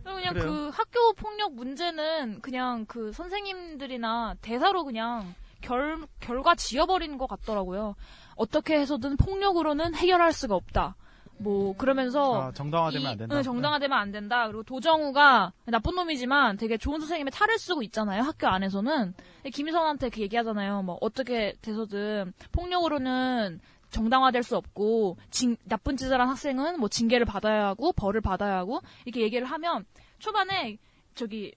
그리고 0.04 0.18
그냥 0.18 0.34
그래요. 0.34 0.46
그 0.46 0.70
학교 0.74 1.14
폭력 1.14 1.54
문제는 1.56 2.42
그냥 2.42 2.86
그 2.88 3.12
선생님들이나 3.14 4.36
대사로 4.42 4.84
그냥 4.84 5.34
결, 5.62 5.98
결과 6.20 6.54
지어버리는 6.56 7.18
것 7.18 7.28
같더라고요. 7.28 7.96
어떻게 8.36 8.78
해서든 8.78 9.18
폭력으로는 9.18 9.96
해결할 9.96 10.32
수가 10.34 10.56
없다. 10.56 10.96
뭐 11.38 11.76
그러면서 11.76 12.44
아, 12.44 12.52
정당화되면 12.52 13.04
이- 13.04 13.12
안 13.12 13.18
된다. 13.18 13.36
응, 13.38 13.44
정당화되면 13.44 13.98
안 13.98 14.12
된다. 14.12 14.48
그리고 14.48 14.64
도정우가 14.64 15.52
나쁜 15.66 15.96
놈이지만 15.96 16.58
되게 16.58 16.78
좋은 16.78 17.00
선생님의 17.00 17.32
탈을 17.32 17.58
쓰고 17.60 17.84
있잖아요. 17.84 18.24
학교 18.24 18.48
안에서는 18.48 19.14
김희선한테 19.54 20.10
그 20.10 20.22
얘기하잖아요. 20.22 20.84
뭐 20.84 20.98
어떻게 21.02 21.54
돼서든 21.62 22.34
폭력으로는 22.52 23.60
정당화될 23.92 24.44
수 24.44 24.58
없고 24.58 25.18
징- 25.30 25.58
나쁜 25.66 25.96
짓을 25.98 26.20
한 26.20 26.30
학생은 26.30 26.80
뭐 26.80 26.90
징계를 26.90 27.26
받아야 27.26 27.68
하고 27.68 27.92
벌을 27.94 28.22
받아야 28.22 28.58
하고 28.58 28.82
이렇게 29.06 29.22
얘기를 29.22 29.46
하면 29.46 29.86
초반에 30.20 30.78
저기 31.16 31.54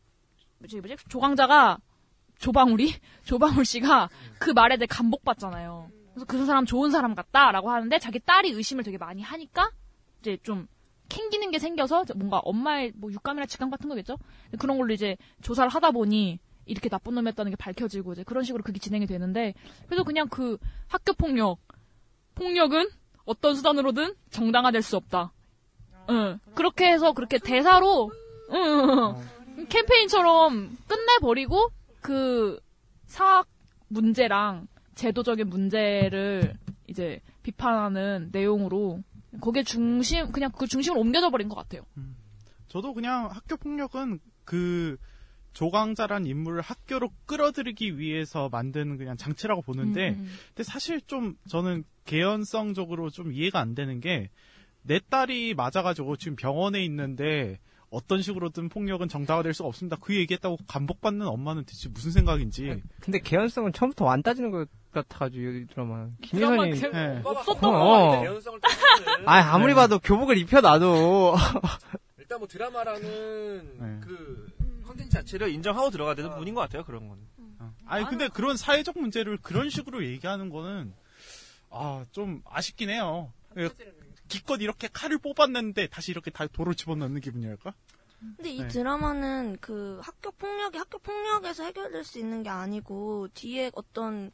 저기 0.63 0.81
뭐지 0.81 0.97
조강자가 1.09 1.79
조방울이 2.39 2.93
조방울 3.25 3.65
씨가 3.65 4.09
그 4.39 4.51
말에 4.51 4.77
대해 4.77 4.87
감복받잖아요. 4.89 5.91
그래서 6.27 6.43
그 6.43 6.47
사람 6.47 6.65
좋은 6.65 6.91
사람 6.91 7.15
같다라고 7.15 7.71
하는데 7.71 7.99
자기 7.99 8.19
딸이 8.19 8.51
의심을 8.51 8.85
되게 8.85 8.99
많이 8.99 9.23
하니까 9.23 9.71
이제 10.21 10.39
좀 10.43 10.67
캥기는 11.09 11.51
게 11.51 11.59
생겨서 11.59 12.05
뭔가 12.17 12.39
엄마의 12.39 12.93
뭐 12.95 13.11
육감이나 13.11 13.47
직감 13.47 13.71
같은 13.71 13.89
거겠죠. 13.89 14.19
그런 14.59 14.79
걸로 14.79 14.93
이제 14.93 15.17
조사를 15.43 15.71
하다 15.71 15.93
보니 15.93 16.39
이렇게 16.67 16.89
나쁜 16.89 17.15
놈이었다는 17.15 17.51
게 17.51 17.57
밝혀지고 17.57 18.13
이제 18.13 18.23
그런 18.25 18.45
식으로 18.45 18.63
그게 18.63 18.79
진행이 18.79 19.07
되는데 19.07 19.55
그래서 19.87 20.05
그냥 20.05 20.29
그 20.29 20.59
학교 20.87 21.15
폭력 21.15 21.59
폭력은 22.35 22.89
어떤 23.25 23.55
수단으로든 23.55 24.15
정당화될 24.31 24.83
수 24.83 24.97
없다. 24.97 25.33
응. 26.11 26.39
그렇게 26.55 26.91
해서 26.91 27.13
그렇게 27.13 27.39
대사로 27.39 28.11
응. 28.51 29.67
캠페인처럼 29.69 30.77
끝내버리고 30.87 31.71
그 32.01 32.61
사학 33.07 33.47
문제랑 33.89 34.69
제도적인 34.99 35.49
문제를 35.49 36.55
이제 36.89 37.21
비판하는 37.45 38.31
내용으로 38.33 39.01
거기에 39.41 39.63
중심 39.63 40.33
그냥 40.33 40.51
그 40.51 40.67
중심을 40.67 40.99
옮겨져 40.99 41.31
버린 41.31 41.49
것 41.49 41.55
같아요. 41.55 41.83
저도 42.67 42.95
그냥 42.95 43.29
학교 43.31 43.57
폭력은 43.57 44.19
그 44.45 44.97
조강자란 45.53 46.27
인물을 46.27 46.61
학교로 46.63 47.11
끌어들이기 47.27 47.99
위해서 47.99 48.49
만든 48.51 48.97
그냥 48.99 49.17
장치라고 49.17 49.63
보는데, 49.63 50.11
음, 50.11 50.15
음. 50.15 50.31
근데 50.49 50.65
사실 50.65 51.01
좀 51.03 51.37
저는 51.49 51.85
개연성적으로 52.05 53.11
좀 53.11 53.33
이해가 53.33 53.61
안 53.61 53.75
되는 53.75 54.01
게, 54.01 54.31
내 54.83 55.01
딸이 55.09 55.55
맞아가지고 55.55 56.17
지금 56.17 56.37
병원에 56.37 56.85
있는데, 56.85 57.59
어떤 57.91 58.21
식으로든 58.21 58.69
폭력은 58.69 59.09
정당화될 59.09 59.55
수가 59.55 59.69
없습니다. 59.69 59.97
그 60.01 60.15
얘기했다고 60.15 60.59
감복받는 60.67 61.27
엄마는 61.27 61.65
대체 61.65 61.89
무슨 61.89 62.11
생각인지. 62.13 62.83
근데 63.01 63.19
개연성은 63.19 63.73
처음부터 63.73 64.09
안 64.09 64.23
따지는 64.23 64.51
것 64.51 64.69
같아가지고 65.03 65.51
이 65.51 65.67
드라마. 65.67 66.09
김혜선이 66.23 66.81
개- 66.81 66.89
네. 66.89 67.21
없었던 67.25 67.75
어. 67.75 68.21
개연성을 68.21 68.61
따지면은 68.61 69.29
아 69.29 69.55
아무리 69.55 69.73
네. 69.73 69.75
봐도 69.75 69.99
교복을 69.99 70.39
입혀놔도 70.39 71.35
일단 72.19 72.39
뭐 72.39 72.49
드라마라는 72.49 73.79
네. 73.79 74.01
그 74.07 74.49
컨텐츠 74.87 75.11
자체를 75.11 75.51
인정하고 75.51 75.91
들어가야 75.91 76.15
되는 76.15 76.31
부분인 76.31 76.55
것 76.55 76.61
같아요. 76.63 76.85
그런 76.85 77.09
건. 77.09 77.19
아니 77.87 78.05
근데 78.07 78.29
그런 78.29 78.57
사회적 78.57 78.99
문제를 78.99 79.39
그런 79.43 79.71
식으로 79.71 80.05
얘기하는 80.05 80.51
거는 80.51 80.93
아 81.71 82.05
좀 82.13 82.43
아쉽긴 82.45 82.91
해요. 82.91 83.33
예, 83.57 83.69
기껏 84.29 84.61
이렇게 84.61 84.89
칼을 84.93 85.19
뽑았는데 85.19 85.89
다시 85.89 86.11
이렇게 86.11 86.31
다 86.31 86.47
돌을 86.47 86.75
집어넣는 86.75 87.21
기분이랄까? 87.21 87.73
근데 88.37 88.51
이 88.51 88.61
네. 88.63 88.69
드라마는 88.69 89.59
그 89.61 90.01
학교 90.03 90.31
폭력이 90.33 90.77
학교 90.77 90.99
폭력에서 90.99 91.65
해결될 91.65 92.05
수 92.05 92.19
있는 92.19 92.43
게 92.43 92.51
아니고 92.51 93.29
뒤에 93.35 93.71
어떤 93.75 94.31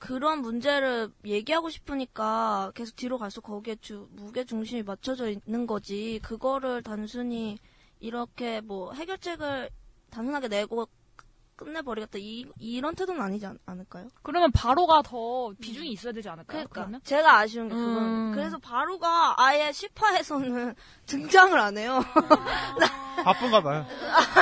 그런 0.00 0.40
문제를 0.40 1.12
얘기하고 1.26 1.68
싶으니까 1.68 2.72
계속 2.74 2.96
뒤로 2.96 3.18
갈수록 3.18 3.42
거기에 3.42 3.76
주, 3.82 4.08
무게 4.12 4.44
중심이 4.44 4.82
맞춰져 4.82 5.28
있는 5.28 5.66
거지. 5.66 6.18
그거를 6.22 6.82
단순히 6.82 7.58
이렇게 8.00 8.62
뭐 8.62 8.94
해결책을 8.94 9.68
단순하게 10.10 10.48
내고 10.48 10.88
끝내버리겠다. 11.60 12.18
이, 12.18 12.46
이런 12.58 12.94
태도는 12.94 13.20
아니지 13.20 13.44
않, 13.44 13.58
않을까요? 13.66 14.08
그러면 14.22 14.50
바로가 14.50 15.02
더 15.02 15.52
비중이 15.60 15.90
있어야 15.90 16.12
되지 16.12 16.28
않을까요? 16.28 16.64
그러니까 16.64 16.72
그러면? 16.72 17.00
제가 17.04 17.38
아쉬운 17.38 17.68
게 17.68 17.74
그건 17.74 17.96
음. 17.96 18.32
그래서 18.34 18.58
바로가 18.58 19.34
아예 19.36 19.70
10화에서는 19.70 20.74
등장을 21.06 21.58
안 21.58 21.76
해요. 21.76 22.02
바쁜가 23.22 23.62
봐요. 23.62 23.86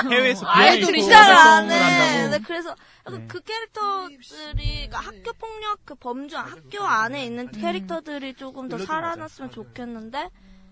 해외에서 0.09 0.45
아예 0.47 0.79
등장을 0.79 1.35
안 1.35 1.69
해. 1.69 2.27
네, 2.29 2.39
그래서 2.39 2.73
네. 3.11 3.25
그 3.27 3.41
캐릭터들이 3.41 4.87
그러니까 4.87 4.99
학교 4.99 5.33
폭력 5.33 5.79
그 5.83 5.95
범주 5.95 6.37
학교 6.37 6.83
안에 6.83 7.25
있는 7.25 7.51
캐릭터들이 7.51 8.35
조금 8.35 8.69
더 8.69 8.77
살아났으면 8.77 9.51
좋겠는데 9.51 10.29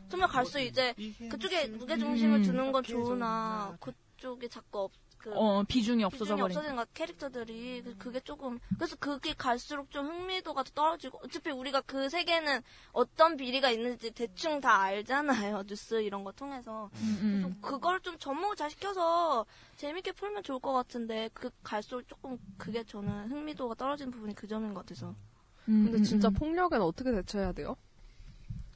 점점 0.10 0.30
갈수록 0.30 0.64
이제 0.64 0.93
그쪽에 1.30 1.68
무게 1.68 1.98
중심을 1.98 2.38
음. 2.39 2.43
두는 2.43 2.72
건 2.72 2.84
좋으나 2.84 3.76
그쪽이 3.82 4.48
자꾸 4.48 4.84
없, 4.84 4.91
그 5.28 5.34
어, 5.36 5.63
비중이 5.67 6.03
없어져 6.03 6.23
비중이 6.36 6.41
버린. 6.41 6.57
없어지는 6.57 6.75
것 6.78 6.93
캐릭터들이 6.93 7.82
그- 7.84 7.97
그게 7.97 8.19
조금 8.21 8.59
그래서 8.78 8.95
그게 8.97 9.34
갈수록 9.34 9.91
좀 9.91 10.05
흥미도가 10.07 10.63
더 10.63 10.71
떨어지고 10.73 11.19
어차피 11.23 11.51
우리가 11.51 11.82
그 11.82 12.09
세계는 12.09 12.61
어떤 12.93 13.36
비리가 13.36 13.69
있는지 13.69 14.11
대충 14.11 14.61
다 14.61 14.82
알잖아요 14.82 15.63
뉴스 15.67 16.01
이런 16.01 16.23
거 16.23 16.32
통해서 16.32 16.89
그래서 17.21 17.49
그걸 17.61 17.99
좀 18.01 18.17
접목을 18.17 18.55
잘 18.55 18.69
시켜서 18.69 19.45
재밌게 19.75 20.13
풀면 20.13 20.43
좋을 20.43 20.59
것 20.59 20.71
같은데 20.73 21.30
그 21.34 21.49
갈수록 21.63 22.07
조금 22.07 22.38
그게 22.57 22.84
저는 22.84 23.30
흥미도가 23.32 23.75
떨어지는 23.75 24.11
부분이 24.11 24.34
그 24.36 24.47
점인 24.47 24.73
것 24.73 24.86
같아서 24.86 25.13
음, 25.69 25.89
근데 25.91 26.01
진짜 26.03 26.30
폭력에는 26.30 26.86
어떻게 26.86 27.11
대처해야 27.11 27.51
돼요? 27.51 27.75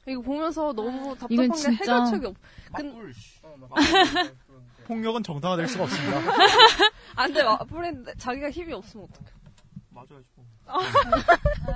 이거 0.06 0.20
보면서 0.20 0.72
너무 0.72 1.14
답답한 1.16 1.32
이건 1.32 1.50
게 1.52 1.56
진짜- 1.56 1.70
해결책이 2.04 2.26
없. 2.26 2.36
근 2.74 3.12
폭력은 4.84 5.22
정당화될 5.22 5.68
수가 5.68 5.84
없습니다. 5.84 6.20
안 7.16 7.32
돼. 7.32 7.40
앞으로 7.42 7.80
자기가 8.18 8.50
힘이 8.50 8.72
없으면 8.74 9.06
어떡해. 9.10 9.30
맞아야죠. 9.90 10.24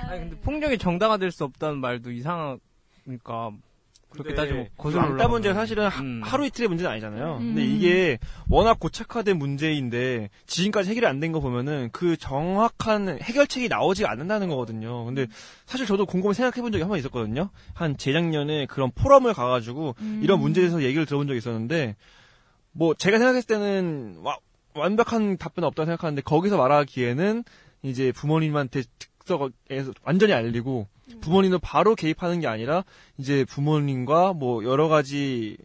아니 0.09 0.20
근데 0.20 0.36
폭력이 0.40 0.78
정당화될 0.78 1.30
수 1.30 1.44
없다는 1.44 1.78
말도 1.78 2.11
이상하니까 2.11 3.50
그렇게 4.09 4.30
근데 4.30 4.34
따지면 4.34 4.68
거슬러 4.78 5.02
왕따 5.02 5.28
거예요. 5.28 5.54
사실은 5.54 5.88
하- 5.88 6.00
음. 6.00 6.20
하루 6.24 6.46
이틀의 6.46 6.68
문제는 6.68 6.90
아니잖아요. 6.92 7.36
근데 7.38 7.61
음. 7.62 7.66
이게 7.76 8.18
워낙 8.48 8.78
고착화된 8.80 9.36
문제인데 9.38 10.30
지금까지 10.46 10.88
해결이 10.90 11.07
안 11.07 11.20
된 11.20 11.32
거 11.32 11.40
보면은 11.40 11.90
그 11.92 12.16
정확한 12.16 13.18
해결책이 13.20 13.68
나오지 13.68 14.07
않는다는 14.07 14.48
거거든요. 14.48 15.04
근데 15.04 15.26
사실 15.66 15.84
저도 15.86 16.07
곰곰이 16.07 16.32
생각해 16.34 16.62
본 16.62 16.72
적이 16.72 16.82
한 16.82 16.88
번 16.88 16.98
있었거든요. 16.98 17.50
한 17.74 17.96
재작년에 17.98 18.66
그런 18.66 18.90
포럼을 18.94 19.34
가가지고 19.34 19.96
음. 20.00 20.20
이런 20.22 20.40
문제에 20.40 20.62
대해서 20.62 20.82
얘기를 20.82 21.04
들어본 21.04 21.26
적이 21.26 21.38
있었는데 21.38 21.96
뭐 22.76 22.94
제가 22.94 23.18
생각했을 23.18 23.46
때는 23.46 24.18
와- 24.22 24.38
완벽한 24.74 25.38
답변은 25.38 25.66
없다고 25.68 25.86
생각하는데 25.86 26.22
거기서 26.22 26.56
말하기에는 26.58 27.44
이제 27.82 28.12
부모님한테 28.12 28.82
즉석에서 28.98 29.92
완전히 30.02 30.32
알리고 30.34 30.86
부모님도 31.20 31.58
바로 31.60 31.94
개입하는 31.94 32.40
게 32.40 32.46
아니라 32.48 32.84
이제 33.16 33.44
부모님과 33.44 34.34
뭐 34.34 34.64
여러 34.64 34.88
가지 34.88 35.56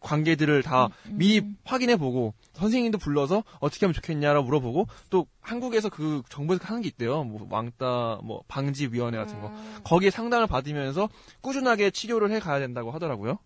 관계들을 0.00 0.62
다 0.62 0.88
미리 1.08 1.42
확인해 1.64 1.96
보고 1.96 2.34
선생님도 2.52 2.98
불러서 2.98 3.42
어떻게 3.58 3.86
하면 3.86 3.94
좋겠냐라고 3.94 4.44
물어보고 4.44 4.86
또 5.10 5.26
한국에서 5.40 5.88
그 5.88 6.22
정부에서 6.28 6.62
하는 6.66 6.82
게 6.82 6.88
있대요. 6.88 7.24
뭐 7.24 7.46
왕따 7.50 8.20
뭐 8.22 8.42
방지 8.46 8.86
위원회 8.88 9.16
같은 9.18 9.40
거. 9.40 9.50
거기에 9.82 10.10
상담을 10.10 10.46
받으면서 10.46 11.08
꾸준하게 11.40 11.90
치료를 11.90 12.30
해 12.30 12.38
가야 12.38 12.58
된다고 12.60 12.90
하더라고요. 12.90 13.38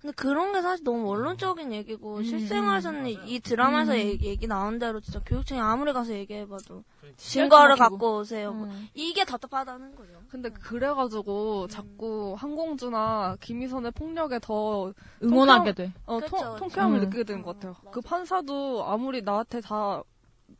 근데 0.00 0.14
그런 0.14 0.52
게 0.52 0.62
사실 0.62 0.84
너무 0.84 1.06
원론적인 1.08 1.72
얘기고 1.72 2.22
실생활에서는 2.22 3.06
이 3.26 3.40
드라마에서 3.40 3.92
음. 3.94 3.98
얘기, 3.98 4.28
얘기 4.28 4.46
나온 4.46 4.78
대로 4.78 5.00
진짜 5.00 5.20
교육청에 5.26 5.60
아무리 5.60 5.92
가서 5.92 6.12
얘기해봐도 6.12 6.84
그러니까. 7.00 7.16
증거를. 7.16 7.76
갖고 7.76 8.18
오세요. 8.18 8.52
뭐 8.52 8.68
이게 8.94 9.24
답답하다는 9.24 9.96
거죠. 9.96 10.12
근데 10.28 10.50
그래가지고 10.50 11.66
자꾸 11.66 12.36
한공주나 12.38 13.38
김희선의 13.40 13.90
폭력에 13.92 14.38
더 14.40 14.92
응원하게 15.22 15.72
통쾌함- 15.72 15.74
돼. 15.74 15.92
어, 16.06 16.20
그쵸, 16.20 16.28
통, 16.28 16.38
그쵸. 16.38 16.56
통쾌함을 16.58 16.98
음. 16.98 17.04
느끼게 17.04 17.24
되는 17.24 17.42
것 17.42 17.54
같아요. 17.54 17.74
그 17.90 18.00
판사도 18.00 18.84
아무리 18.86 19.22
나한테 19.22 19.60
다 19.60 20.02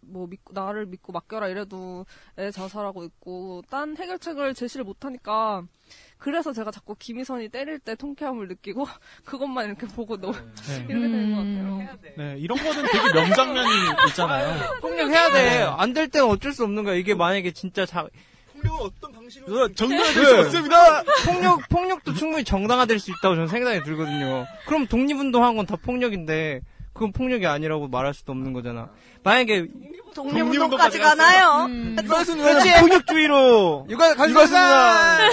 뭐 0.08 0.26
믿고 0.26 0.52
나를 0.52 0.86
믿고 0.86 1.12
맡겨라 1.12 1.48
이래도 1.48 2.06
애 2.38 2.50
자살하고 2.50 3.04
있고 3.04 3.62
딴 3.70 3.96
해결책을 3.96 4.54
제시를 4.54 4.84
못하니까 4.84 5.62
그래서 6.18 6.52
제가 6.52 6.70
자꾸 6.70 6.94
김희선이 6.98 7.48
때릴 7.50 7.78
때 7.78 7.94
통쾌함을 7.94 8.48
느끼고 8.48 8.86
그것만 9.24 9.66
이렇게 9.66 9.86
보고 9.86 10.16
너 10.16 10.32
네. 10.32 10.86
이렇게 10.88 10.94
되는 11.08 11.30
것 11.32 11.36
같아요. 11.38 11.98
네, 12.16 12.36
이런 12.38 12.58
거는 12.58 12.82
되게 12.90 13.12
명장면이 13.12 13.70
있잖아요. 14.08 14.80
폭력해야 14.80 15.30
돼. 15.32 15.62
안될 15.62 16.08
때는 16.08 16.28
어쩔 16.28 16.52
수 16.52 16.64
없는 16.64 16.84
거야. 16.84 16.94
이게 16.96 17.14
만약에 17.14 17.52
진짜 17.52 17.86
자 17.86 18.06
폭력은 18.52 18.78
어떤 18.86 19.12
방식으로 19.12 19.72
정당화될 19.74 20.24
수 20.24 20.36
없습니다. 20.40 21.02
폭력 21.24 21.68
폭력도 21.68 22.14
충분히 22.14 22.42
정당화될 22.44 22.98
수 22.98 23.10
있다고 23.12 23.36
저는 23.36 23.46
생각이 23.48 23.84
들거든요. 23.84 24.46
그럼 24.66 24.86
독립운동한 24.88 25.56
건 25.56 25.64
다 25.66 25.76
폭력인데 25.76 26.60
그건 26.98 27.12
폭력이 27.12 27.46
아니라고 27.46 27.86
말할 27.86 28.12
수도 28.12 28.32
없는 28.32 28.52
거잖아. 28.52 28.90
만약에 29.22 29.68
독립운동까지 30.16 30.98
가나요? 30.98 31.66
음. 31.66 31.94
그것은 31.94 32.38
그렇지. 32.38 32.80
폭력주의로 32.80 33.86
육아 33.90 34.16
가져갔습니다. 34.16 35.26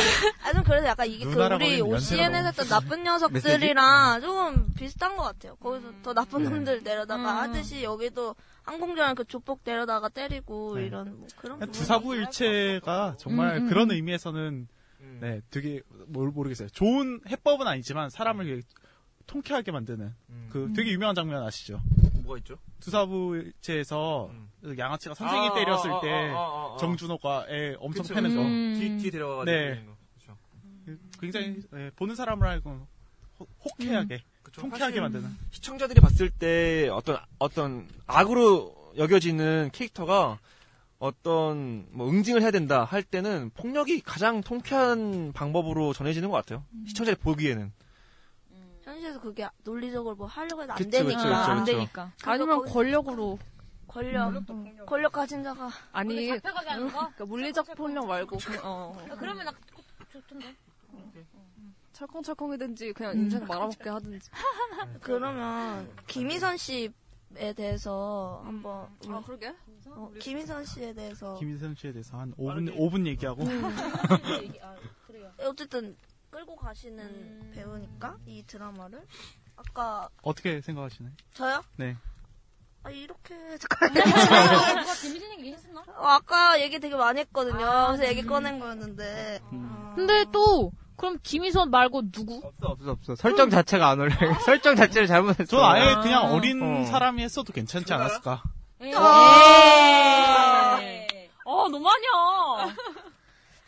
아, 0.44 0.54
좀 0.54 0.64
그래서 0.64 0.86
약간 0.86 1.08
이게 1.08 1.26
그 1.26 1.42
우리 1.44 1.82
OCN에서 1.82 2.50
했던 2.50 2.68
나쁜 2.68 3.04
녀석들이랑 3.04 4.22
조금 4.22 4.68
비슷한 4.76 5.18
것 5.18 5.24
같아요. 5.24 5.56
거기서 5.56 5.92
더 6.04 6.14
나쁜 6.14 6.44
놈들 6.44 6.84
내려다가 6.84 7.42
하듯이 7.42 7.84
여기도 7.84 8.36
항공전을 8.62 9.16
그 9.16 9.26
조폭 9.26 9.62
내려다가 9.64 10.08
때리고 10.10 10.78
이런 10.78 11.18
뭐 11.18 11.28
그런 11.38 11.60
두사부일체가 11.72 13.16
정말 13.18 13.58
음, 13.58 13.64
음, 13.64 13.70
그런 13.70 13.90
음. 13.90 13.96
의미에서는 13.96 14.68
네 15.20 15.42
되게 15.50 15.82
뭘 16.08 16.30
모르겠어요. 16.30 16.70
좋은 16.70 17.22
해법은 17.28 17.66
아니지만 17.66 18.12
사람을 18.12 18.62
통쾌하게 19.26 19.72
만드는 19.72 20.14
그 20.56 20.72
되게 20.74 20.92
유명한 20.94 21.14
장면 21.14 21.44
아시죠? 21.44 21.82
뭐가 22.24 22.38
있죠? 22.38 22.58
두사부제에서 22.80 24.32
그 24.62 24.78
양아치가 24.78 25.14
선생님 25.14 25.52
아, 25.52 25.54
때렸을 25.54 25.92
아, 25.92 25.98
아, 25.98 26.00
때 26.02 26.10
아, 26.32 26.38
아, 26.38 26.74
아. 26.76 26.78
정준호가 26.80 27.48
애 27.50 27.76
엄청 27.78 28.04
그쵸. 28.04 28.14
패는 28.14 28.34
거. 28.34 28.42
음. 28.42 28.76
뒤- 28.80 28.98
뒤에 29.02 29.12
데려가가지고 29.12 29.52
네. 29.52 29.84
그쵸. 30.18 30.38
굉장히 31.20 31.62
예, 31.76 31.92
보는 31.98 32.16
사람을 32.16 32.48
알고 32.48 32.88
혹- 33.40 33.50
호쾌하게, 33.66 34.24
그쵸. 34.44 34.62
통쾌하게 34.62 34.94
사실 34.96 35.02
만드는. 35.02 35.38
시청자들이 35.52 36.00
봤을 36.00 36.30
때 36.30 36.88
어떤 36.90 37.18
어떤 37.38 37.86
악으로 38.08 38.94
여겨지는 38.98 39.72
캐릭터가 39.74 40.40
어떤 41.00 41.86
뭐 41.92 42.10
응징을 42.10 42.42
해야 42.42 42.52
된다 42.52 42.86
할 42.86 43.04
때는 43.04 43.52
폭력이 43.56 44.00
가장 44.00 44.40
통쾌한 44.40 45.34
방법으로 45.34 45.92
전해지는 45.92 46.30
것 46.30 46.38
같아요. 46.38 46.64
시청자들이 46.88 47.22
보기에는. 47.22 47.74
현실에서 48.96 49.20
그게 49.20 49.48
논리적으로 49.64 50.16
뭐 50.16 50.28
하려고 50.28 50.64
해도 50.64 50.74
안 50.74 50.78
그쵸, 50.78 50.90
되니까. 50.90 51.18
그쵸, 51.18 51.30
그쵸, 51.30 51.36
안 51.36 51.60
그쵸. 51.60 51.72
되니까. 51.72 52.12
아니면 52.24 52.66
권력으로. 52.66 53.38
권력. 53.88 54.50
음. 54.50 54.86
권력 54.86 55.12
가진 55.12 55.44
자가. 55.44 55.70
아니, 55.92 56.28
잡혀가게 56.30 56.70
하는 56.70 56.88
거? 56.88 57.00
그러니까 57.00 57.26
물리적 57.26 57.76
폭력 57.76 58.08
말고 58.08 58.38
그냥, 58.38 58.62
어, 58.64 59.06
야, 59.10 59.16
그러면 59.16 59.46
나 59.46 59.52
좋던데. 60.12 60.56
철컹철컹이든지 61.94 62.92
그냥 62.94 63.14
음. 63.14 63.20
인생 63.20 63.46
말아먹게 63.46 63.90
하든지. 63.90 64.30
그러면 65.02 65.90
김희선 66.08 66.58
씨에 66.58 66.90
대해서 67.56 68.42
한번 68.44 68.90
아, 69.08 69.22
그러게? 69.26 69.54
어, 69.88 70.12
김희선 70.20 70.66
씨에 70.66 70.94
대해서 70.94 71.38
김희선 71.40 71.76
씨에 71.76 71.94
대해서 71.94 72.18
한 72.18 72.34
5분, 72.34 72.76
5분 72.76 73.06
얘기하고. 73.08 73.44
음. 73.44 73.78
어쨌든 75.40 75.96
끌고 76.36 76.58
가시는 76.58 77.52
배우니까 77.56 78.18
이 78.26 78.44
드라마를 78.46 79.02
아까 79.56 80.10
어떻게 80.22 80.60
생각하시나요? 80.60 81.14
저요? 81.34 81.64
네. 81.78 81.96
아 82.84 82.90
이렇게 82.90 83.34
누가 83.58 84.84
재밌는 84.96 85.40
얘기 85.40 85.54
했었나? 85.54 85.80
어, 85.88 86.08
아까 86.08 86.60
얘기 86.60 86.78
되게 86.78 86.94
많이 86.94 87.22
했거든요. 87.22 87.66
아, 87.66 87.88
그래서 87.88 88.06
얘기 88.08 88.24
음. 88.24 88.28
꺼낸 88.28 88.60
거였는데 88.60 89.40
근데 89.96 90.26
또 90.34 90.74
그럼 90.98 91.20
김희선 91.24 91.72
말고 91.72 92.12
누구? 92.12 92.42
없어 92.44 92.68
없어 92.68 92.92
없어. 92.92 93.16
설정 93.16 93.50
자체가 93.50 93.88
안 93.88 94.02
어울려. 94.02 94.14
설정 94.44 94.76
자체를 94.76 95.08
잘못했어. 95.08 95.46
저 95.46 95.64
아예 95.64 95.96
그냥 96.04 96.34
어린 96.34 96.62
어. 96.62 96.86
사람이 96.86 97.24
했어도 97.24 97.54
괜찮지 97.54 97.94
않았을까? 97.94 98.44
어 101.46 101.70
너무하냐. 101.70 102.76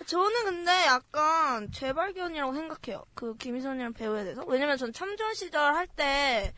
저는 0.08 0.46
근데 0.46 0.86
약간 0.86 1.70
재발견이라고 1.72 2.54
생각해요. 2.54 3.04
그 3.14 3.36
김희선이라는 3.38 3.94
배우에 3.94 4.24
대해서. 4.24 4.44
왜냐면 4.46 4.78
전 4.78 4.94
참전 4.94 5.34
시절 5.34 5.74
할 5.76 5.88
때 5.88 6.54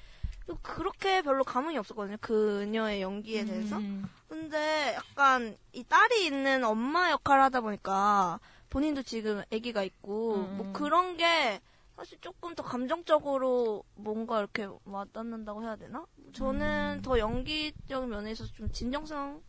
그렇게 0.64 1.22
별로 1.22 1.44
감흥이 1.44 1.78
없었거든요. 1.78 2.18
그녀의 2.22 3.02
연기에 3.02 3.46
대해서. 3.46 3.78
음. 3.78 4.10
근데 4.28 4.94
약간 4.96 5.56
이 5.74 5.84
딸이 5.84 6.26
있는 6.26 6.64
엄마 6.64 7.10
역할을 7.12 7.44
하다 7.44 7.62
보니까 7.62 8.40
본인도 8.70 9.02
지금 9.04 9.42
아기가 9.54 9.84
있고 9.84 10.36
음. 10.36 10.58
뭐 10.58 10.74
그런 10.74 11.18
게 11.18 11.60
사실 11.96 12.18
조금 12.22 12.56
더 12.56 12.64
감정적으로 12.64 13.84
뭔가 13.96 14.40
이렇게 14.40 14.68
와닿는다고 14.86 15.64
해야 15.64 15.76
되나? 15.76 16.06
저는 16.34 16.98
음. 17.00 17.02
더 17.02 17.18
연기적인 17.20 18.10
면에 18.10 18.32
있어서 18.32 18.52
좀 18.54 18.72
진정성 18.72 19.42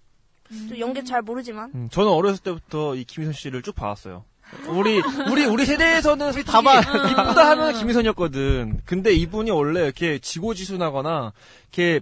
좀 0.69 0.79
연기 0.79 1.05
잘 1.05 1.23
모르지만 1.23 1.71
음, 1.75 1.89
저는 1.91 2.11
어렸을 2.11 2.43
때부터 2.43 2.95
이 2.97 3.05
김희선 3.05 3.33
씨를 3.33 3.63
쭉 3.63 3.75
봐왔어요. 3.75 4.25
우리 4.69 5.01
우리 5.31 5.45
우리 5.45 5.65
세대에서는 5.65 6.33
솔직히 6.33 6.51
이쁘다 6.59 7.51
하면 7.51 7.75
김희선이었거든. 7.75 8.81
근데 8.85 9.13
이분이 9.13 9.51
원래 9.51 9.85
이렇게 9.85 10.19
지고지순하거나 10.19 11.33
이렇게 11.73 12.01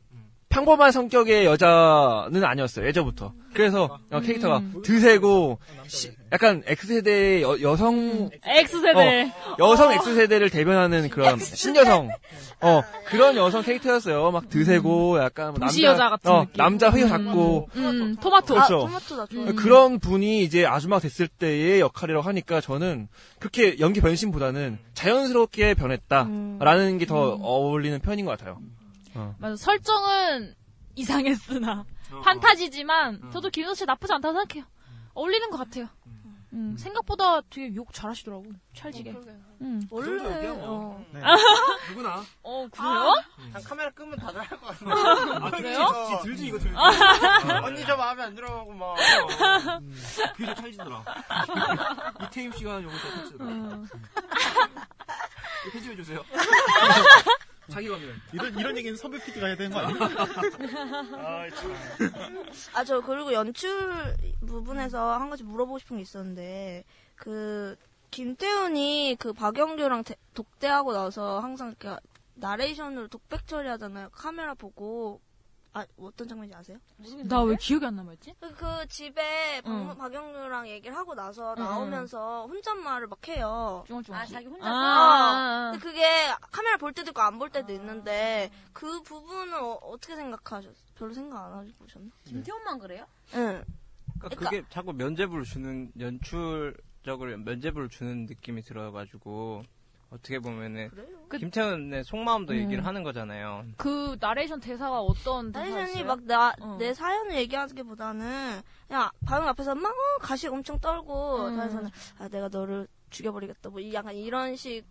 평범한 0.48 0.92
성격의 0.92 1.44
여자는 1.44 2.42
아니었어요 2.44 2.86
예전부터. 2.86 3.32
그래서 3.52 3.98
어, 4.10 4.20
캐릭터가 4.20 4.62
드세고 4.82 5.58
시- 5.86 6.10
약간 6.32 6.62
X세대의 6.66 7.42
여, 7.42 7.60
여성 7.60 8.30
X세대. 8.44 9.24
어, 9.26 9.56
여성 9.58 9.92
X세대를 9.92 10.48
대변하는 10.50 11.08
그런 11.10 11.38
신여성 11.38 12.08
어 12.60 12.82
그런 13.06 13.36
여성 13.36 13.62
캐릭터였어요. 13.62 14.30
막 14.30 14.48
드세고 14.48 15.18
약간 15.18 15.50
뭐 15.50 15.58
남자 15.60 15.82
여자 15.82 16.08
같은 16.10 16.30
어, 16.30 16.40
느낌. 16.44 16.56
남자 16.56 16.90
휘어 16.90 17.08
잡고 17.08 17.68
음, 17.76 18.16
토마토. 18.20 18.54
그렇죠. 18.54 18.78
토마토다 18.86 19.26
좋아요. 19.26 19.46
음. 19.50 19.56
그런 19.56 19.98
분이 19.98 20.42
이제 20.42 20.64
아줌마가 20.66 21.00
됐을 21.00 21.28
때의 21.28 21.80
역할이라고 21.80 22.26
하니까 22.26 22.60
저는 22.60 23.08
그렇게 23.38 23.78
연기 23.80 24.00
변신보다는 24.00 24.78
자연스럽게 24.94 25.74
변했다라는 25.74 26.98
게 26.98 27.06
더 27.06 27.38
어울리는 27.40 27.98
편인 28.00 28.24
것 28.24 28.36
같아요. 28.38 28.58
어. 29.18 29.34
맞아. 29.38 29.56
설정은 29.56 30.54
이상했으나 30.94 31.84
판타지지만 32.24 33.30
저도 33.32 33.50
김희선 33.50 33.74
씨 33.74 33.84
나쁘지 33.84 34.12
않다고 34.12 34.38
생각해요. 34.38 34.64
어울리는 35.14 35.50
것 35.50 35.58
같아요. 35.58 35.88
음, 36.54 36.74
생각보다 36.78 37.42
되게 37.50 37.74
욕 37.74 37.92
잘하시더라고. 37.92 38.46
찰지게. 38.74 39.14
음. 39.60 39.82
원래 39.90 40.48
어. 40.60 41.04
네. 41.12 41.20
누구나. 41.90 42.22
어 42.42 42.66
그래요? 42.70 43.14
아, 43.52 43.60
카메라 43.64 43.90
끄면 43.90 44.16
다들 44.18 44.40
할 44.40 44.48
것 44.58 44.66
같은데. 44.68 44.92
아, 44.94 45.50
그래요? 45.50 45.86
들지, 46.08 46.22
들지, 46.22 46.46
이거 46.46 46.58
들지. 46.58 46.74
아. 46.76 47.60
언니 47.64 47.84
저 47.84 47.96
마음에 47.96 48.22
안 48.22 48.34
들어가고 48.34 48.72
막. 48.72 48.96
음, 49.82 49.94
그게 50.36 50.46
좀 50.46 50.54
찰지더라. 50.54 51.04
이태임 52.24 52.52
씨가 52.52 52.82
여기서 52.82 53.10
찰지더라. 53.10 53.50
이거 53.50 53.86
편집해주세요. 55.72 56.24
자기 57.68 57.88
감면. 57.88 58.14
이런, 58.32 58.58
이런 58.58 58.76
얘기는 58.76 58.96
선배 58.96 59.22
PD가 59.24 59.46
해야 59.46 59.56
되는 59.56 59.70
거 59.70 59.78
아니에요? 59.80 60.02
아, 61.18 61.50
참. 61.50 61.74
아, 62.74 62.84
저 62.84 63.00
그리고 63.00 63.32
연출 63.32 64.14
부분에서 64.46 65.12
한 65.18 65.28
가지 65.30 65.44
물어보고 65.44 65.78
싶은 65.78 65.96
게 65.96 66.02
있었는데, 66.02 66.84
그, 67.16 67.76
김태훈이 68.10 69.16
그 69.18 69.32
박영규랑 69.34 70.04
대- 70.04 70.16
독대하고 70.34 70.92
나서 70.94 71.40
항상 71.40 71.74
이렇게 71.78 71.94
나레이션으로 72.34 73.08
독백 73.08 73.46
처리하잖아요. 73.46 74.08
카메라 74.12 74.54
보고. 74.54 75.20
아, 75.78 75.86
어떤 75.98 76.26
장면인지 76.28 76.56
아세요? 76.56 76.78
나 77.24 77.42
왜 77.42 77.54
기억이 77.56 77.84
안 77.86 77.94
남아있지? 77.96 78.34
그, 78.40 78.54
그 78.54 78.86
집에 78.88 79.60
박, 79.62 79.70
응. 79.90 79.96
박영규랑 79.96 80.68
얘기를 80.68 80.96
하고 80.96 81.14
나서 81.14 81.54
응, 81.56 81.62
나오면서 81.62 82.46
혼잣말을 82.46 83.06
막 83.06 83.28
해요. 83.28 83.84
아, 84.10 84.26
자기 84.26 84.46
혼자. 84.46 84.68
아, 84.68 84.72
어. 84.72 84.74
아, 84.74 85.68
아. 85.68 85.70
근데 85.70 85.78
그게 85.86 86.02
카메라 86.50 86.76
볼 86.76 86.92
때도 86.92 87.10
있고 87.10 87.20
안 87.20 87.38
볼 87.38 87.50
때도 87.50 87.72
있는데 87.72 88.50
그 88.72 89.00
부분은 89.02 89.54
어, 89.62 89.96
떻게 90.00 90.16
생각하셨어요? 90.16 90.74
별로 90.96 91.12
생각 91.14 91.44
안 91.44 91.52
하고 91.52 91.68
보셨나? 91.78 92.10
김태훈만 92.24 92.78
그래요? 92.80 93.06
응. 93.34 93.62
그러니까 94.18 94.40
그게 94.44 94.64
자꾸 94.68 94.92
면제부를 94.92 95.44
주는 95.44 95.92
연출적으로 96.00 97.38
면제부를 97.38 97.88
주는 97.88 98.26
느낌이 98.26 98.62
들어가지고 98.62 99.62
어떻게 100.10 100.38
보면은 100.38 100.90
김태훈의 101.30 102.02
속마음도 102.04 102.54
음. 102.54 102.58
얘기를 102.58 102.84
하는 102.86 103.02
거잖아요. 103.02 103.64
그 103.76 104.16
나레이션 104.18 104.60
대사가 104.60 105.00
어떤 105.00 105.50
나레이션이? 105.50 106.04
막 106.04 106.22
나, 106.24 106.54
어. 106.60 106.76
내 106.78 106.94
사연을 106.94 107.36
얘기하기보다는 107.36 108.60
그냥 108.86 109.10
방금 109.26 109.48
앞에서 109.48 109.74
막 109.74 109.90
어, 109.92 110.18
가식 110.20 110.52
엄청 110.52 110.78
떨고 110.80 111.46
음. 111.48 111.56
다에서는 111.56 111.90
아 112.18 112.28
내가 112.28 112.48
너를 112.48 112.88
죽여버리겠다 113.10 113.68
뭐 113.70 113.80
이- 113.80 113.92
약간 113.92 114.14
이런 114.14 114.56
식 114.56 114.84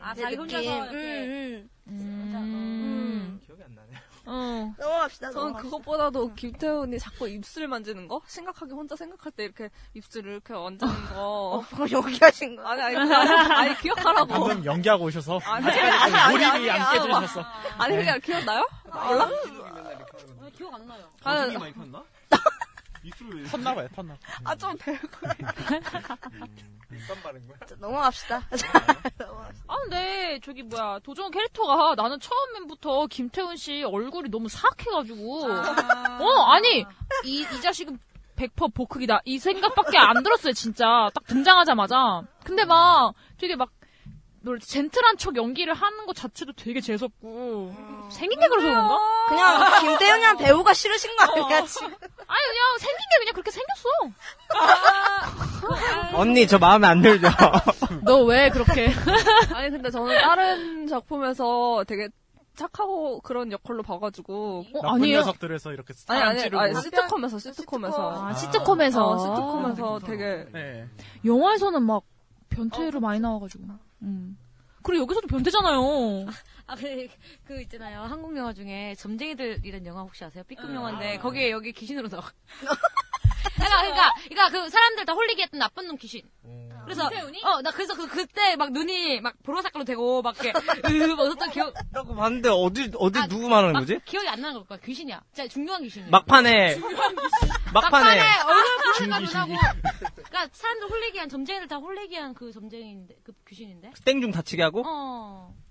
아, 0.00 0.14
내 0.14 0.22
자기 0.22 0.36
느낌. 0.36 0.56
혼자서 0.58 0.78
음, 0.78 0.82
이렇게. 0.84 1.26
음. 1.26 1.70
음. 1.88 3.40
기억이 3.44 3.62
안 3.62 3.74
나네요. 3.74 3.91
어. 4.26 4.74
넘어갑시다 4.78 5.30
저는 5.30 5.46
넘어갑시다. 5.46 5.62
그것보다도 5.76 6.34
김태훈이 6.34 6.98
자꾸 6.98 7.28
입술 7.28 7.66
만지는 7.68 8.08
거? 8.08 8.20
심각하게 8.26 8.72
혼자 8.72 8.94
생각할 8.96 9.32
때 9.32 9.44
이렇게 9.44 9.70
입술을 9.94 10.32
이렇게 10.32 10.54
만지는 10.54 10.92
거. 11.10 11.14
어, 11.16 11.64
여기 11.90 12.18
하신 12.20 12.56
거 12.56 12.62
아니, 12.66 12.80
아니, 12.82 12.96
아니, 12.96 13.14
아니 13.52 13.78
기억하라고. 13.78 14.26
방금 14.26 14.64
연기하고 14.64 15.04
오셔서 15.04 15.40
아니, 15.44 15.66
아니, 15.68 15.80
아니, 15.80 16.14
아니, 16.16 16.44
아니, 16.44 16.70
안 16.70 16.80
아니, 16.82 16.98
깨지셨어. 16.98 17.44
아니, 17.78 17.96
그게 17.96 18.18
기억나요? 18.20 18.68
몰라? 18.84 19.24
어, 19.24 20.48
기억 20.56 20.74
안 20.74 20.86
나요. 20.86 21.04
아, 21.24 21.34
거북이 21.40 21.58
많이 21.58 21.72
폈나? 21.72 22.02
입술을 23.04 23.44
텄나봐요, 23.44 23.88
텄나. 23.90 24.16
아, 24.44 24.54
좀 24.54 24.76
대. 24.78 24.92
입만 24.92 25.06
바른 27.22 27.46
거야? 27.48 27.58
자, 27.66 27.74
넘어갑시다. 27.78 28.42
아 29.66 29.76
근데 29.82 30.38
저기 30.44 30.62
뭐야 30.62 31.00
도전 31.02 31.30
캐릭터가 31.30 31.94
나는 31.94 32.18
처음부터 32.20 33.06
김태훈 33.06 33.56
씨 33.56 33.82
얼굴이 33.82 34.30
너무 34.30 34.48
사악해가지고. 34.48 35.46
어 35.50 36.42
아니 36.52 36.84
이, 37.24 37.40
이 37.42 37.60
자식은 37.60 37.98
100% 38.36 38.74
복흑이다. 38.74 39.22
이 39.24 39.38
생각밖에 39.38 39.98
안 39.98 40.22
들었어요 40.22 40.52
진짜. 40.52 41.10
딱 41.14 41.24
등장하자마자. 41.26 42.22
근데 42.44 42.64
막 42.64 43.14
되게 43.38 43.56
막 43.56 43.70
젠틀한 44.60 45.18
척 45.18 45.36
연기를 45.36 45.72
하는 45.72 46.04
것 46.06 46.16
자체도 46.16 46.52
되게 46.54 46.80
재수없고 46.80 48.01
생긴 48.12 48.38
게 48.40 48.48
그래서 48.48 48.68
그런가? 48.68 48.98
그냥 49.28 49.80
김태훈이란 49.80 50.36
배우가 50.38 50.72
싫으신 50.74 51.16
거 51.16 51.22
아니야 51.24 51.64
지금 51.66 51.86
아니 51.88 51.96
그냥 51.96 52.78
생긴 52.78 52.98
게 53.10 53.18
그냥 53.18 53.32
그렇게 53.34 53.50
생겼어 53.50 53.88
언니 56.14 56.46
저 56.46 56.58
마음에 56.58 56.86
안 56.86 57.02
들죠? 57.02 57.28
너 58.04 58.22
왜 58.24 58.48
그렇게 58.50 58.86
아니, 59.54 59.70
근데 59.70 59.90
저는 59.90 60.20
다른 60.20 60.86
작품에서 60.86 61.84
되게 61.86 62.08
착하고 62.54 63.20
그런 63.20 63.50
역할로 63.50 63.82
봐가지고. 63.82 64.66
어, 64.74 64.82
나쁜 64.82 65.00
녀석들에서 65.10 65.72
이렇게 65.72 65.94
아니, 66.08 66.20
아니, 66.22 66.38
찌르고. 66.40 66.60
아니, 66.60 66.74
시트콤에서, 66.82 67.38
시트콤에서. 67.38 68.26
아, 68.28 68.34
시트콤에서. 68.34 69.08
어, 69.08 69.18
시트콤에서 69.18 70.00
되게. 70.06 70.46
네. 70.52 70.86
영화에서는 71.24 71.82
막 71.82 72.02
변태로 72.50 73.00
많이 73.00 73.20
나와가지고. 73.20 73.64
음. 74.02 74.36
그리고 74.82 75.04
여기서도 75.04 75.28
변태잖아요. 75.28 76.26
아, 76.66 76.74
그, 76.76 77.08
그 77.46 77.60
있잖아요. 77.62 78.02
한국 78.02 78.36
영화 78.36 78.52
중에 78.52 78.94
점쟁이들이란 78.96 79.84
영화 79.86 80.02
혹시 80.02 80.24
아세요? 80.24 80.44
B급 80.46 80.72
영화인데 80.74 81.18
거기에 81.18 81.50
여기 81.50 81.72
귀신으로 81.72 82.08
나와. 82.08 82.22
그러니까, 83.54 83.80
그러니까, 83.82 84.12
그러니까 84.28 84.48
그 84.50 84.70
사람들 84.70 85.04
다 85.04 85.12
홀리게 85.12 85.42
했던 85.42 85.58
나쁜 85.58 85.86
놈 85.88 85.96
귀신. 85.96 86.22
그래서 86.84 87.08
어나 87.44 87.70
그래서 87.70 87.94
그 87.94 88.08
그때 88.08 88.56
막 88.56 88.72
눈이 88.72 89.20
막 89.20 89.34
보라색깔로 89.44 89.84
되고 89.84 90.20
막 90.22 90.34
이렇게 90.42 90.52
으막 91.04 91.20
웃었던 91.20 91.50
기억. 91.50 91.72
나 91.92 92.02
그거 92.02 92.14
봤는데 92.14 92.48
어디 92.48 92.90
어디 92.96 93.20
누구 93.28 93.48
말하는 93.48 93.72
막 93.72 93.80
거지? 93.80 94.00
기억이 94.04 94.28
안 94.28 94.40
나는 94.40 94.54
걸 94.58 94.66
거야 94.66 94.78
귀신이야. 94.84 95.20
진짜 95.32 95.48
중요한 95.48 95.82
귀신이야. 95.82 96.10
막판에. 96.10 96.78
막판에. 97.72 98.20
얼굴 98.20 98.76
보는 98.76 98.94
중기, 98.96 99.10
건 99.10 99.22
누나고. 99.24 99.52
그러니까 100.14 100.48
사람들 100.52 100.90
홀리게 100.90 101.18
한 101.20 101.28
점쟁이들 101.28 101.68
다 101.68 101.76
홀리게 101.76 102.18
한 102.18 102.32
그 102.34 102.50
점쟁이인데 102.50 103.14
그 103.22 103.32
귀신인데? 103.46 103.92
땡중 104.04 104.32
다치게 104.32 104.62
하고? 104.62 104.82
어. 104.86 105.54
아, 105.54 105.61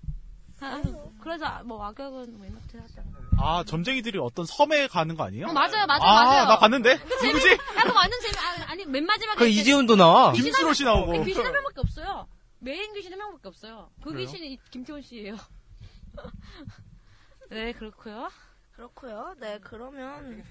그래서 1.20 1.62
뭐 1.64 1.84
악역은 1.86 2.36
뭐 2.38 2.46
옛날부터 2.46 2.78
해왔잖아 2.78 3.06
아, 3.38 3.64
점쟁이들이 3.66 4.18
어떤 4.18 4.44
섬에 4.46 4.86
가는 4.88 5.16
거 5.16 5.24
아니에요? 5.24 5.46
어, 5.48 5.52
맞아요 5.52 5.86
맞아요 5.86 6.02
아, 6.02 6.24
맞아요 6.24 6.44
나 6.46 6.58
봤는데? 6.58 6.98
그 6.98 7.26
누구지? 7.26 7.44
재미- 7.48 7.54
야, 7.76 7.82
그거 7.82 7.94
완전 7.94 8.20
재미 8.20 8.34
아, 8.38 8.70
아니 8.70 8.86
맨 8.86 9.04
마지막에 9.06 9.38
그 9.38 9.46
이재훈도 9.48 9.96
나와. 9.96 10.32
귀신 10.32 10.44
김수로 10.46 10.68
한씨 10.68 10.84
명- 10.84 10.94
나오고. 10.94 11.24
귀신 11.24 11.44
한 11.44 11.52
명밖에 11.52 11.80
없어요 11.80 12.28
메인 12.60 12.92
귀신 12.94 13.12
한 13.12 13.18
명밖에 13.18 13.48
없어요 13.48 13.90
그 14.02 14.10
그래요? 14.10 14.26
귀신이 14.26 14.58
김태훈 14.70 15.02
씨예요 15.02 15.36
네 17.50 17.72
그렇고요 17.72 18.28
그렇고요. 18.74 19.34
네, 19.38 19.58
그러면 19.62 20.42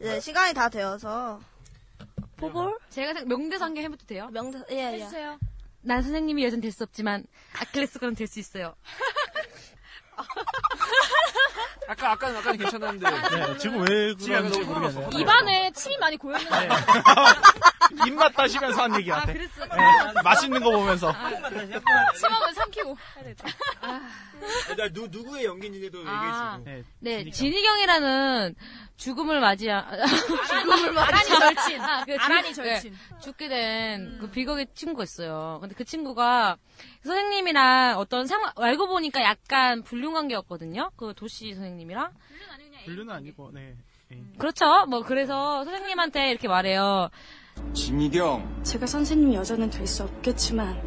네, 0.00 0.18
시간이 0.20 0.52
다 0.54 0.68
되어서 0.68 1.40
포볼 2.36 2.76
제가 2.90 3.14
생- 3.14 3.28
명대사 3.28 3.66
한개 3.66 3.80
해봐도 3.82 4.04
돼요? 4.06 4.28
명대사 4.32 4.64
예, 4.70 4.76
예. 4.76 4.92
해주세요. 4.96 5.38
난 5.80 6.02
선생님이 6.02 6.44
여전 6.44 6.60
될 6.60 6.72
수 6.72 6.82
없지만 6.82 7.24
아킬레스건은 7.60 8.16
될 8.16 8.26
수 8.26 8.40
있어요. 8.40 8.74
아까 11.88 12.12
아까 12.12 12.28
아까 12.28 12.52
괜찮았는데 12.52 13.10
네, 13.10 13.58
지금 13.58 13.80
왜 13.86 14.14
지금 14.16 14.34
약간 14.34 14.50
그런지 14.50 14.60
너무 14.68 14.80
모르겠네요. 14.80 15.20
입안에 15.20 15.70
침이 15.72 15.96
많이 15.98 16.16
고였는데. 16.16 16.68
입맛 18.06 18.34
따시면서 18.34 18.82
한 18.82 18.98
얘기 18.98 19.10
아, 19.12 19.20
같아. 19.20 19.32
그랬어. 19.32 19.64
네, 19.64 20.22
맛있는 20.22 20.62
거 20.62 20.70
보면서. 20.70 21.12
침하면 22.16 22.54
삼키고. 22.54 22.96
나 24.76 24.88
누, 24.92 25.06
누구의 25.10 25.44
연기인지도 25.44 26.02
아, 26.06 26.58
얘기해주고 26.64 26.84
네, 27.00 27.30
진희경이라는 27.30 28.54
죽음을 28.96 29.40
맞이한 29.40 29.84
죽음을 30.64 30.98
아란이 30.98 31.28
절친. 31.28 31.80
아, 31.80 32.04
그 32.04 32.16
아란이 32.18 32.54
죽- 32.54 32.64
절친. 32.64 32.92
네, 32.92 33.18
죽게 33.20 33.48
된그 33.48 34.30
비극의 34.30 34.66
친구가 34.74 35.02
있어요. 35.04 35.58
근데 35.60 35.74
그 35.74 35.84
친구가 35.84 36.56
선생님이랑 37.04 37.98
어떤 37.98 38.26
상황 38.26 38.52
알고 38.56 38.88
보니까 38.88 39.22
약간 39.22 39.82
불륜 39.82 40.12
관계였거든요. 40.12 40.90
그 40.96 41.12
도시 41.16 41.54
선생님이랑. 41.54 42.10
분류는 42.84 43.14
아니고, 43.14 43.50
네. 43.54 43.74
네. 44.08 44.22
그렇죠. 44.38 44.84
뭐 44.86 45.00
그래서 45.02 45.64
선생님한테 45.64 46.30
이렇게 46.30 46.48
말해요. 46.48 47.08
진희경 47.72 48.62
제가 48.62 48.86
선생님 48.86 49.34
여자는 49.34 49.70
될 49.70 49.86
수 49.86 50.02
없겠지만 50.04 50.80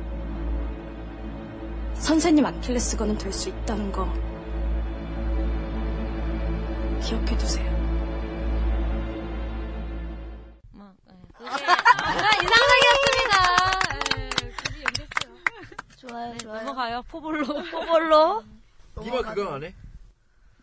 선생님 1.95 2.45
아킬레스건은 2.45 3.17
될 3.17 3.31
수 3.31 3.49
있다는 3.49 3.91
거 3.91 4.05
기억해 7.01 7.37
두세요. 7.37 7.65
뭐, 10.71 10.87
네. 11.07 11.13
아, 11.39 11.51
인상적이었습니다. 12.41 13.35
네, 14.15 14.29
그게 14.57 14.83
연기했어요. 14.83 15.35
좋아요, 15.97 16.31
네, 16.33 16.37
좋아요. 16.39 16.59
넘어가요. 16.63 17.03
포볼로. 17.09 17.45
포볼로 17.71 18.43
니가 19.01 19.21
그거 19.33 19.53
안 19.53 19.63
해? 19.63 19.73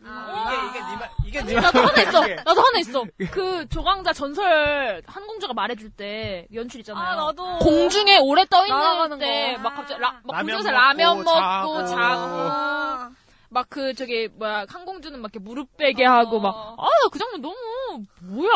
아, 0.07 0.69
이게 0.69 0.79
이게 0.79 0.91
니마 0.91 1.09
이게 1.25 1.39
아니, 1.39 1.47
니마 1.49 1.61
나도 1.61 1.79
하나 1.79 2.01
있어. 2.01 2.27
나도 2.27 2.61
하나 2.61 2.79
있어. 2.79 3.03
그 3.31 3.67
조광자 3.69 4.13
전설 4.13 5.01
한 5.05 5.27
공주가 5.27 5.53
말해줄 5.53 5.89
때 5.91 6.47
연출 6.53 6.79
있잖아요. 6.81 7.03
아, 7.03 7.15
나도. 7.15 7.59
공중에 7.59 8.17
오래 8.19 8.45
떠 8.45 8.65
있는 8.65 9.19
때 9.19 9.55
거. 9.55 9.61
막 9.63 9.75
갑자기 9.75 9.99
라, 10.01 10.19
막 10.23 10.35
라면 10.37 10.55
공중에서 10.57 10.71
먹고, 10.71 10.81
라면 10.81 11.17
먹고 11.23 11.33
자고. 11.33 11.87
자고. 11.87 11.95
아, 11.97 13.09
막그 13.49 13.93
저기 13.95 14.27
뭐야 14.33 14.65
한 14.69 14.85
공주는 14.85 15.19
막 15.19 15.31
이렇게 15.33 15.39
무릎 15.39 15.75
베게 15.77 16.03
하고 16.05 16.39
막아나그 16.39 17.17
장면 17.19 17.41
너무 17.41 18.03
뭐야 18.21 18.51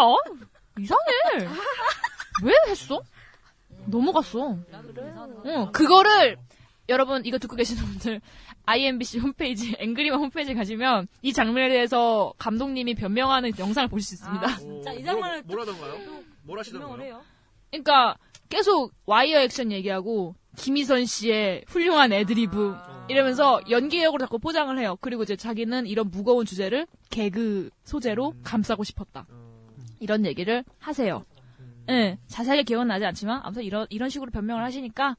이상해 0.78 1.48
왜 2.44 2.54
했어 2.68 3.02
넘어갔어 3.86 4.56
응 5.46 5.72
그거를 5.72 6.38
여러분 6.90 7.26
이거 7.26 7.38
듣고 7.38 7.56
계시는 7.56 7.84
분들 7.84 8.22
IMBC 8.66 9.20
홈페이지 9.20 9.76
앵그리만 9.80 10.20
홈페이지 10.20 10.54
가시면 10.54 11.08
이 11.22 11.32
장면에 11.32 11.70
대해서 11.70 12.34
감독님이 12.38 12.96
변명하는 12.96 13.52
영상을 13.58 13.88
보실 13.88 14.08
수 14.08 14.16
있습니다 14.16 14.48
아, 14.48 14.58
진짜 14.58 14.94
이 14.94 15.04
장면을 15.04 15.44
뭐라던가요? 15.44 16.20
하시던가요? 16.58 17.02
해요. 17.02 17.22
그러니까 17.70 18.18
계속 18.50 18.92
와이어 19.06 19.42
액션 19.42 19.72
얘기하고 19.72 20.36
김희선 20.58 21.06
씨의 21.06 21.66
훌륭한 21.68 22.12
애드리브 22.12 22.76
이러면서 23.08 23.62
연기력으로 23.70 24.20
자꾸 24.20 24.40
포장을 24.40 24.78
해요. 24.78 24.98
그리고 25.00 25.24
이제 25.24 25.36
자기는 25.36 25.88
이런 25.88 26.10
무거운 26.10 26.46
주제를 26.46 26.88
개그 27.10 27.70
소재로 27.84 28.34
감싸고 28.44 28.84
싶었다. 28.84 29.26
이런 30.00 30.26
얘기를 30.26 30.64
하세요. 30.80 31.24
예, 31.90 32.20
자세하게 32.28 32.64
기억은 32.64 32.88
나지 32.88 33.06
않지만 33.06 33.42
아무튼 33.44 33.64
이런 33.64 33.88
이런 33.90 34.10
식으로 34.10 34.32
변명을 34.32 34.64
하시니까 34.64 35.16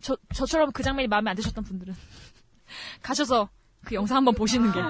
저 0.00 0.16
저처럼 0.34 0.72
그 0.72 0.82
장면이 0.82 1.08
마음에 1.08 1.30
안 1.30 1.36
드셨던 1.36 1.64
분들은 1.64 1.94
가셔서 3.02 3.48
그 3.84 3.94
영상 3.94 4.18
한번 4.18 4.34
보시는 4.34 4.72
게 4.72 4.80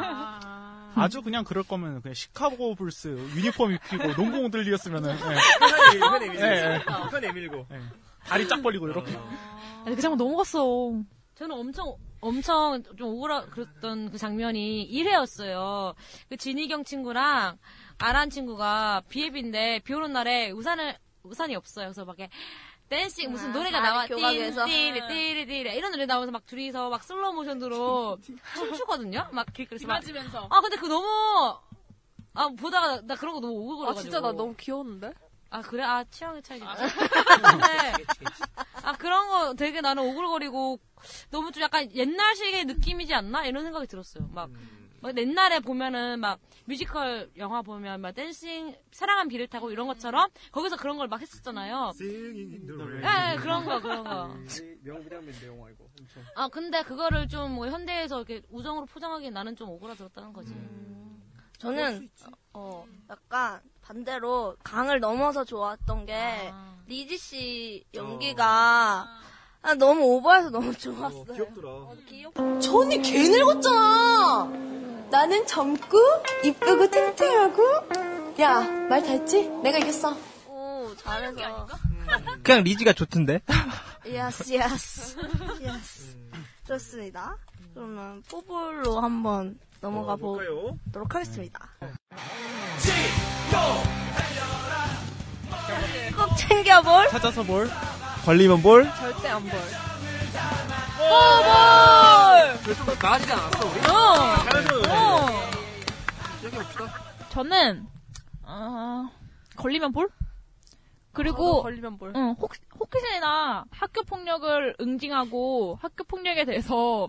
아주 0.95 1.23
그냥 1.23 1.45
그럴 1.45 1.63
거면 1.63 2.03
그냥 2.03 2.15
시카고 2.15 2.75
불스 2.75 3.09
유니폼 3.37 3.73
입히고 3.73 4.15
농구 4.21 4.51
들리었으면은 4.51 5.17
네. 5.17 5.99
편 5.99 6.23
에밀고 6.23 6.41
네. 6.41 6.85
편 7.11 7.25
에밀고 7.25 7.67
다리 8.25 8.47
쫙 8.47 8.61
벌리고 8.63 8.89
이렇게. 8.89 9.17
아니, 9.85 9.97
그 9.97 10.03
장면 10.03 10.19
넘어갔어. 10.19 10.93
저는 11.35 11.57
엄청 11.57 11.97
엄청 12.21 12.83
좀 12.97 13.15
오그라 13.15 13.47
그랬던 13.47 14.11
그 14.11 14.19
장면이 14.19 14.91
1회였어요. 14.93 15.95
그 16.29 16.37
진희경 16.37 16.85
친구랑 16.85 17.59
아란 17.99 18.29
친구가 18.29 19.03
비앱인데 19.09 19.81
비 19.85 19.95
오는 19.95 20.13
날에 20.13 20.51
우산을 20.51 20.99
우산이 21.23 21.55
없어요. 21.55 21.87
그래서 21.87 22.05
막 22.05 22.19
이렇게 22.19 22.33
dancing 22.89 23.31
무슨 23.31 23.51
아, 23.51 23.53
노래가 23.53 23.81
나와 23.81 24.07
교각에서. 24.07 24.65
띠리 24.65 25.07
띠리 25.07 25.47
띠리 25.47 25.77
이런 25.77 25.93
노래 25.93 26.07
나오면서 26.07 26.33
막 26.33 26.47
둘이서 26.47 26.89
막 26.89 27.03
슬로우 27.05 27.35
모션으로 27.35 28.19
춤추거든요. 28.55 29.29
막 29.33 29.47
길거리에서 29.53 29.87
막. 29.87 29.95
맞으면서. 29.95 30.49
아 30.51 30.61
근데 30.61 30.77
그 30.77 30.87
너무 30.87 31.07
아 32.35 32.49
보다가 32.49 33.03
나 33.03 33.15
그런 33.15 33.35
거 33.35 33.41
너무 33.41 33.55
오글거려가지고. 33.55 33.99
아, 33.99 34.03
진짜 34.03 34.21
나 34.21 34.33
너무 34.33 34.55
귀여웠는데? 34.57 35.13
아 35.51 35.63
그래? 35.63 35.83
아 35.83 36.05
취향의 36.05 36.43
차이겠지. 36.43 36.75
근데 37.43 38.05
아 38.83 38.93
그런 38.93 39.29
거 39.29 39.55
되게 39.55 39.81
나는 39.81 40.03
오글거리고 40.05 40.79
너무 41.31 41.53
좀 41.53 41.63
약간 41.63 41.95
옛날식의 41.95 42.65
느낌이지 42.67 43.13
않나 43.15 43.45
이런 43.47 43.65
생각이 43.65 43.87
들었어요. 43.87 44.29
막, 44.33 44.51
막 45.01 45.17
옛날에 45.17 45.61
보면은 45.61 46.19
막 46.21 46.41
뮤지컬 46.65 47.31
영화 47.37 47.63
보면 47.63 48.01
막 48.01 48.13
dancing 48.15 48.75
사랑은 48.93 49.29
비를 49.29 49.47
타고 49.47 49.71
이런 49.71 49.87
것처럼 49.87 50.29
거기서 50.53 50.77
그런 50.77 50.97
걸 50.99 51.09
막 51.09 51.21
했었잖아요. 51.21 51.93
예, 53.03 53.33
예, 53.33 53.37
그런 53.37 53.65
거 53.65 53.81
그런 53.81 54.05
거. 54.05 54.35
명장면인데 54.83 55.47
영화 55.47 55.71
이거 55.71 55.85
엄청. 55.99 56.23
아 56.35 56.49
근데 56.49 56.83
그거를 56.83 57.29
좀 57.29 57.49
뭐 57.53 57.67
현대에서 57.69 58.17
이렇게 58.19 58.43
우정으로 58.51 58.87
포장하기엔 58.87 59.33
나는 59.33 59.57
좀 59.57 59.71
오그라들었다는 59.71 60.33
거지. 60.33 60.55
저는 61.59 62.09
어 62.53 62.85
약간 63.11 63.61
반대로 63.83 64.55
강을 64.63 65.01
넘어서 65.01 65.45
좋았던 65.45 66.07
게 66.07 66.15
아. 66.53 66.77
리지 66.87 67.17
씨 67.19 67.85
연기가 67.95 69.07
아, 69.61 69.75
너무 69.75 70.03
오버해서 70.05 70.51
너무 70.51 70.73
좋았어요. 70.77 71.25
귀엽더라. 71.25 72.61
저 72.61 72.77
언니 72.79 73.01
개 73.03 73.29
늙었잖아. 73.29 74.45
나는 75.11 75.47
젊고 75.47 75.99
이쁘고 76.45 76.91
튼튼하고 76.91 77.63
야 78.39 78.58
말 78.58 78.87
다 78.87 79.07
했지? 79.09 79.49
내가 79.63 79.79
이겼어. 79.79 80.17
오 80.49 80.95
잘해서. 80.97 81.67
그냥 82.43 82.63
리지가 82.65 82.93
좋던데. 82.93 83.41
yes 84.07 84.53
yes 84.53 85.17
yes. 85.63 86.17
좋습니다. 86.67 87.37
그러면 87.75 88.23
포볼로 88.31 89.01
한번 89.01 89.59
넘어가 89.81 90.17
보도록 90.17 91.15
하겠습니다. 91.15 91.69
꼭 96.17 96.37
챙겨볼 96.37 97.09
찾아서 97.09 97.45
뭘? 97.45 97.69
걸리면 98.25 98.63
볼? 98.63 98.85
절대 98.99 99.29
안 99.29 99.43
볼. 99.45 99.59
포볼. 100.99 102.75
좀 102.75 102.87
나아지지 103.01 103.33
않았어, 103.33 103.67
우리? 103.67 103.81
어. 103.89 103.93
어. 104.93 105.51
시작해봅시다. 106.37 106.85
저는 107.31 107.87
어, 108.43 109.09
걸리면 109.57 109.93
볼? 109.93 110.09
그리고 111.13 111.63
걸리면 111.63 111.99
볼. 111.99 112.13
응, 112.15 112.35
혹, 112.39 112.53
혹시나 112.79 113.65
학교 113.71 114.03
폭력을 114.03 114.77
응징하고 114.81 115.79
학교 115.81 116.05
폭력에 116.05 116.45
대해서 116.45 117.09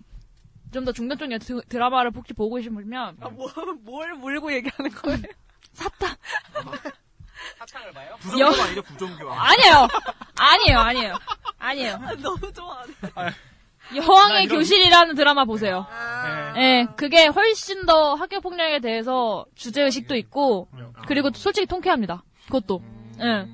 좀 0.72 0.86
더 0.86 0.92
중간적인 0.92 1.40
드, 1.40 1.62
드라마를 1.68 2.12
혹시 2.16 2.34
보고 2.34 2.56
계시면 2.56 3.18
아, 3.20 3.30
뭐, 3.30 3.48
뭘 3.82 4.14
물고 4.14 4.54
얘기하는 4.54 4.92
거예요? 4.92 5.22
사탕을 7.58 7.92
봐요? 7.94 8.16
부정교 8.20 8.62
아니죠, 8.62 8.82
부정교. 8.84 9.32
아니에요. 9.32 9.88
아니에요. 10.40 10.80
아니에요. 10.80 11.16
아니에요. 11.58 11.98
너무 12.22 12.52
좋아하네. 12.54 12.94
나 13.16 13.32
여왕의 13.96 14.44
이런- 14.46 14.58
교실이라는 14.60 15.16
드라마 15.16 15.46
보세요. 15.46 15.86
아. 15.90 16.54
예, 16.58 16.86
그게 16.96 17.26
훨씬 17.28 17.86
더 17.86 18.14
학교 18.16 18.40
폭력에 18.40 18.80
대해서 18.80 19.46
주제 19.56 19.82
의식도 19.84 20.16
있고 20.16 20.68
그리고 21.08 21.32
솔직히 21.34 21.66
통쾌합니다. 21.66 22.24
그것도. 22.46 22.82
예. 23.22 23.48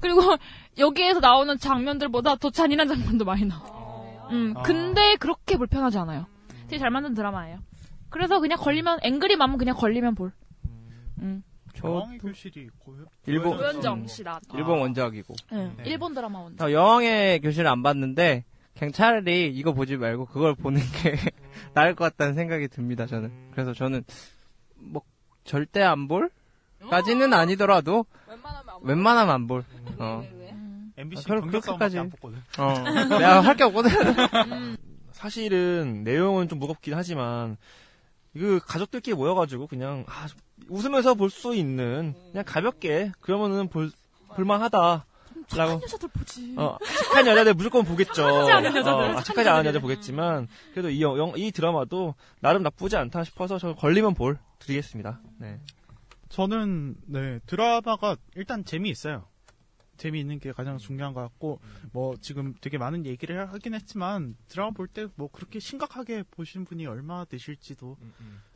그리고 0.00 0.20
여기에서 0.78 1.20
나오는 1.20 1.56
장면들보다 1.56 2.36
더 2.36 2.50
잔인한 2.50 2.88
장면도 2.88 3.24
많이 3.24 3.44
나와. 3.44 3.62
음, 4.32 4.54
아. 4.56 4.62
근데 4.62 5.14
그렇게 5.16 5.56
불편하지 5.56 5.98
않아요. 5.98 6.26
되게 6.68 6.78
잘 6.78 6.90
만든 6.90 7.14
드라마예요. 7.14 7.58
그래서 8.10 8.40
그냥 8.40 8.58
걸리면 8.58 9.00
앵그리 9.02 9.36
맘은 9.36 9.58
그냥 9.58 9.76
걸리면 9.76 10.14
볼. 10.16 10.32
음. 11.20 11.42
여왕의 11.82 12.18
교실이 12.18 12.68
고요. 12.78 13.04
일본 13.26 13.56
고현정 13.56 14.06
씨 14.06 14.22
나왔다. 14.22 14.56
일본 14.56 14.80
원작이고. 14.80 15.34
예, 15.52 15.70
일본 15.84 16.14
드라마 16.14 16.40
원작. 16.40 16.64
저 16.64 16.72
여왕의 16.72 17.40
교실을 17.40 17.66
안 17.68 17.82
봤는데 17.82 18.44
그냥 18.78 18.92
차라리 18.92 19.48
이거 19.54 19.72
보지 19.72 19.96
말고 19.96 20.26
그걸 20.26 20.54
보는 20.54 20.80
게 20.80 21.16
나을 21.74 21.94
것 21.94 22.04
같다는 22.04 22.34
생각이 22.34 22.68
듭니다. 22.68 23.06
저는 23.06 23.32
그래서 23.52 23.72
저는 23.72 24.04
뭐 24.76 25.02
절대 25.44 25.82
안 25.82 26.08
볼 26.08 26.30
까지는 26.90 27.32
아니더라도 27.32 28.04
웬만하면 28.82 29.34
안 29.34 29.46
볼. 29.46 29.64
어. 29.98 30.22
MBC 30.96 31.22
아, 31.26 31.40
경력 31.40 31.42
싸움밖에 31.42 31.60
그렇게까지. 31.60 31.98
안 31.98 32.10
뽑거든. 32.10 32.38
어. 32.58 32.74
내가 33.18 33.40
할 33.40 33.56
게 33.56 33.64
없거든. 33.64 33.90
사실은 35.12 36.02
내용은 36.04 36.48
좀 36.48 36.58
무겁긴 36.58 36.94
하지만 36.94 37.56
이거 38.34 38.58
가족들끼리 38.58 39.14
모여가지고 39.16 39.66
그냥 39.68 40.04
아, 40.08 40.26
웃으면서 40.68 41.14
볼 41.14 41.30
수 41.30 41.54
있는 41.54 42.14
그냥 42.30 42.44
가볍게 42.46 43.12
그러면은 43.20 43.68
볼 43.68 43.90
볼만하다. 44.28 45.06
라고 45.56 45.72
여자들 45.82 46.08
보지. 46.08 46.54
어, 46.56 46.78
착한 47.02 47.26
여자들 47.26 47.52
무조건 47.54 47.84
보겠죠. 47.84 48.14
착하지 48.14 48.50
않은 48.50 48.76
여자들, 48.76 48.92
어, 48.92 49.06
착한 49.08 49.24
착하지 49.24 49.48
않은 49.50 49.58
여자들. 49.60 49.68
여자 49.68 49.80
보겠지만 49.80 50.48
그래도 50.72 50.88
이, 50.88 51.02
영, 51.02 51.32
이 51.36 51.52
드라마도 51.52 52.14
나름 52.40 52.62
나쁘지 52.62 52.96
않다 52.96 53.24
싶어서 53.24 53.58
저 53.58 53.74
걸리면 53.74 54.14
볼 54.14 54.38
드리겠습니다. 54.60 55.20
네. 55.38 55.60
저는 56.30 56.96
네 57.06 57.40
드라마가 57.46 58.16
일단 58.36 58.64
재미있어요. 58.64 59.26
재미있는 59.98 60.40
게 60.40 60.50
가장 60.50 60.78
중요한 60.78 61.12
것 61.12 61.20
같고 61.20 61.60
뭐 61.92 62.16
지금 62.20 62.54
되게 62.60 62.78
많은 62.78 63.04
얘기를 63.06 63.52
하긴 63.52 63.74
했지만 63.74 64.36
드라마 64.48 64.70
볼 64.70 64.88
때 64.88 65.06
뭐 65.14 65.28
그렇게 65.30 65.60
심각하게 65.60 66.24
보시는 66.30 66.64
분이 66.64 66.86
얼마나 66.86 67.24
되실지도 67.26 67.96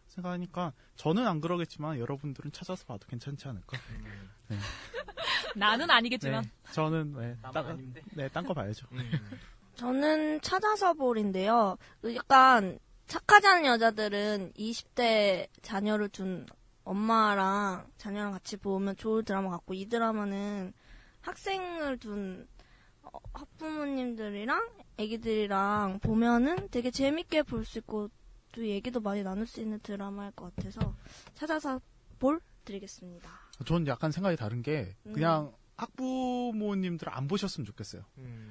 생각하니까 0.09 0.73
저는 0.97 1.27
안 1.27 1.41
그러겠지만 1.41 1.99
여러분들은 1.99 2.53
찾아서 2.53 2.85
봐도 2.85 3.07
괜찮지 3.09 3.47
않을까. 3.49 3.79
네. 4.49 4.57
나는 5.57 5.91
아니겠지만. 5.91 6.43
네, 6.43 6.73
저는 6.73 7.13
네, 7.15 7.37
딴, 7.53 7.95
네, 8.15 8.29
딴 8.29 8.45
거 8.47 8.55
봐야죠. 8.55 8.87
저는 9.77 10.41
찾아서 10.41 10.95
볼인데요. 10.95 11.77
약간 12.15 12.79
착하지 13.07 13.47
않은 13.47 13.65
여자들은 13.65 14.53
20대 14.55 15.49
자녀를 15.63 16.09
둔 16.11 16.47
엄마랑 16.85 17.87
자녀랑 17.97 18.33
같이 18.33 18.57
보면 18.57 18.97
좋을 18.97 19.25
드라마 19.25 19.51
같고 19.51 19.75
이 19.75 19.87
드라마는 19.87 20.73
학생을 21.21 21.99
둔 21.99 22.47
어, 23.03 23.11
학부모님들이랑 23.35 24.69
애기들이랑 24.99 26.01
보면은 26.01 26.69
되게 26.71 26.91
재밌게 26.91 27.43
볼 27.45 27.65
수 27.65 27.79
있고 27.79 28.09
또 28.59 28.67
얘기도 28.67 28.99
많이 28.99 29.23
나눌 29.23 29.47
수 29.47 29.61
있는 29.61 29.79
드라마일 29.85 30.33
것 30.33 30.53
같아서 30.57 30.93
찾아서 31.37 31.81
볼 32.19 32.41
드리겠습니다. 32.65 33.31
저는 33.65 33.87
약간 33.87 34.11
생각이 34.11 34.37
다른 34.37 34.63
게 34.63 34.97
그냥 35.05 35.53
학부모님들 35.77 37.09
안 37.09 37.29
보셨으면 37.29 37.65
좋겠어요. 37.67 38.03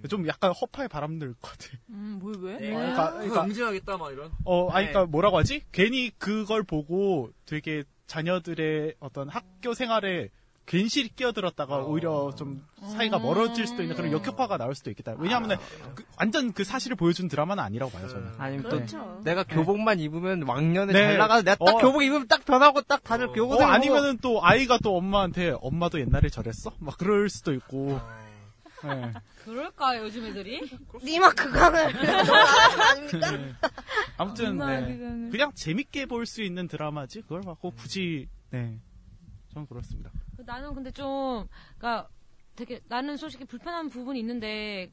좀 0.08 0.26
약간 0.30 0.54
허파에 0.54 0.88
바람 0.88 1.20
들 1.20 1.34
것 1.42 1.52
같아. 1.52 1.78
음, 1.90 2.20
뭐 2.22 2.32
왜? 2.38 2.56
어, 2.56 2.58
그러니까, 2.60 3.12
그러니까 3.16 3.44
응징하겠다 3.44 3.98
막 3.98 4.12
이런. 4.14 4.32
어, 4.46 4.70
아니, 4.70 4.86
네. 4.86 4.92
그러니까 4.94 5.12
뭐라고 5.12 5.38
하지? 5.38 5.62
괜히 5.74 6.10
그걸 6.18 6.64
보고 6.64 7.30
되게 7.46 7.84
자녀들의 8.06 8.96
어떤 9.02 9.28
학교 9.28 9.74
생활에 9.74 10.30
괜시리 10.68 11.10
끼어들었다가 11.16 11.78
오히려 11.78 12.34
좀 12.38 12.62
사이가 12.82 13.20
멀어질 13.20 13.66
수도 13.66 13.82
있는 13.82 13.96
그런 13.96 14.12
역효과가 14.12 14.58
나올 14.58 14.76
수도 14.76 14.90
있겠다. 14.92 15.16
왜냐하면 15.18 15.58
그, 15.96 16.04
완전 16.20 16.52
그 16.52 16.66
사실을 16.66 16.98
보여준 16.98 17.30
드라마는 17.30 17.64
아니라고 17.64 17.92
봐요, 17.92 18.08
저는. 18.10 18.34
아니면 18.38 18.64
그렇죠. 18.70 18.98
또 18.98 19.22
내가 19.24 19.44
교복만 19.46 20.00
입으면 20.02 20.44
왕년에 20.44 20.92
네. 20.92 21.00
잘 21.04 21.18
나가서 21.18 21.44
내가 21.44 21.56
딱 21.66 21.76
어. 21.76 21.78
교복 21.78 22.04
입으면 22.04 22.28
딱 22.28 22.44
변하고 22.44 22.82
딱 22.82 23.02
다들 23.02 23.28
교복 23.32 23.62
어, 23.62 23.64
아니면은 23.64 24.18
또 24.22 24.44
아이가 24.46 24.78
또 24.84 24.98
엄마한테 24.98 25.56
엄마도 25.62 26.02
옛날에 26.02 26.28
저랬어? 26.30 26.74
막 26.80 26.98
그럴 26.98 27.30
수도 27.30 27.54
있고. 27.54 28.00
네. 28.84 29.14
그럴까 29.46 29.98
요즘 30.00 30.26
애들이? 30.26 30.70
니마 31.02 31.32
그강을 31.32 31.80
아닙니까? 31.88 33.32
네. 33.32 33.54
아무튼 34.18 34.58
네. 34.58 34.82
그거는. 34.98 35.30
그냥 35.32 35.52
재밌게 35.56 36.06
볼 36.08 36.26
수 36.26 36.44
있는 36.44 36.68
드라마지 36.68 37.22
그걸 37.22 37.42
갖고 37.42 37.72
굳이 37.72 38.28
네. 38.52 38.78
저는 39.54 39.66
그렇습니다. 39.68 40.12
나는 40.46 40.74
근데 40.74 40.92
좀, 40.92 41.48
그니까 41.78 42.08
되게, 42.56 42.82
나는 42.88 43.18
솔직히 43.18 43.46
불편한 43.46 43.90
부분이 43.90 44.20
있는데, 44.20 44.92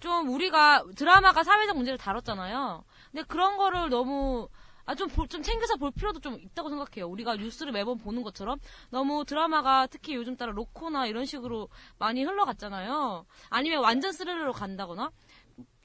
좀 0.00 0.28
우리가 0.28 0.84
드라마가 0.96 1.42
사회적 1.42 1.76
문제를 1.76 1.98
다뤘잖아요. 1.98 2.84
근데 3.10 3.24
그런 3.26 3.56
거를 3.56 3.88
너무, 3.88 4.48
아, 4.84 4.94
좀, 4.94 5.08
볼- 5.08 5.28
좀 5.28 5.42
챙겨서 5.42 5.76
볼 5.76 5.90
필요도 5.90 6.20
좀 6.20 6.38
있다고 6.40 6.68
생각해요. 6.70 7.08
우리가 7.08 7.36
뉴스를 7.36 7.72
매번 7.72 7.98
보는 7.98 8.22
것처럼. 8.22 8.58
너무 8.90 9.24
드라마가 9.24 9.86
특히 9.88 10.14
요즘 10.14 10.36
따라 10.36 10.52
로코나 10.52 11.06
이런 11.06 11.24
식으로 11.26 11.68
많이 11.98 12.24
흘러갔잖아요. 12.24 13.26
아니면 13.50 13.82
완전 13.82 14.12
스릴러로 14.12 14.52
간다거나. 14.52 15.10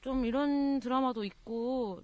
좀 0.00 0.24
이런 0.24 0.80
드라마도 0.80 1.24
있고, 1.24 2.02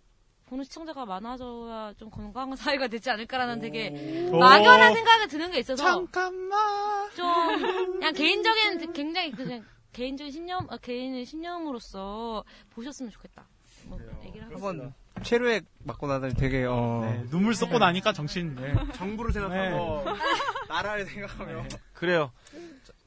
보는 0.51 0.65
시청자가 0.65 1.07
많아져야 1.07 1.95
좀 1.97 2.11
건강한 2.11 2.57
사회가 2.57 2.89
되지 2.89 3.09
않을까라는 3.09 3.61
되게 3.61 4.29
오. 4.33 4.37
막연한 4.37 4.95
생각이 4.95 5.29
드는 5.29 5.53
게 5.53 5.61
있어서. 5.61 5.83
잠깐만. 5.85 7.11
좀 7.15 7.93
그냥 7.93 8.13
개인적인 8.13 8.93
굉장히 8.93 9.31
그냥 9.31 9.65
개인적인 9.93 10.33
신념 10.33 10.67
아, 10.69 10.77
개인의 10.77 11.25
신념으로서 11.25 12.45
보셨으면 12.71 13.13
좋겠다. 13.13 13.47
뭐 13.87 13.99
얘기를 14.25 14.45
하고 14.45 14.67
한번 14.67 14.93
최루액 15.23 15.65
맞고 15.85 16.07
나더니 16.07 16.35
되게 16.35 16.65
어 16.69 17.01
네, 17.05 17.25
눈물 17.31 17.55
쏟고 17.55 17.79
나니까 17.79 18.13
정신. 18.13 18.55
네. 18.57 18.75
정부를 18.95 19.33
생각하고 19.33 20.03
네. 20.05 20.13
나라를 20.69 21.05
생각하며 21.07 21.65
그래요. 21.95 22.31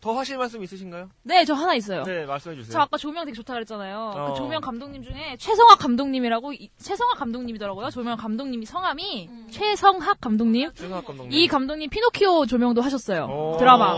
더 0.02 0.18
하실 0.20 0.38
말씀 0.38 0.62
있으신가요? 0.62 1.10
네, 1.24 1.46
저 1.46 1.54
하나 1.54 1.76
있어요. 1.76 2.04
네, 2.04 2.26
말씀해 2.26 2.56
주세요. 2.58 2.74
저 2.74 2.80
아까 2.82 2.98
조명 2.98 3.24
되게 3.24 3.34
좋다 3.36 3.54
그랬잖아요. 3.54 4.12
어. 4.14 4.32
그 4.34 4.38
조명 4.38 4.60
감독님 4.60 5.02
중에 5.02 5.38
최성학 5.40 5.80
감독님이라고 5.80 6.52
이- 6.54 6.70
최성학 6.78 7.18
감독님이더라고요. 7.18 7.90
조명 7.90 8.18
감독님이 8.18 8.66
성함이 8.66 9.30
최성학 9.50 10.20
감독님. 10.20 10.72
최성학 10.74 11.06
감독님. 11.06 11.32
이 11.32 11.48
감독님 11.48 11.90
피노키오 11.90 12.46
조명도 12.48 12.82
하셨어요. 12.82 13.26
오. 13.28 13.58
드라마. 13.58 13.94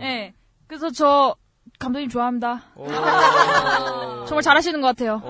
네. 0.00 0.34
그래서 0.66 0.90
저 0.90 1.34
감독님 1.78 2.10
좋아합니다. 2.10 2.64
정말 4.28 4.42
잘하시는 4.42 4.78
것 4.82 4.88
같아요. 4.88 5.22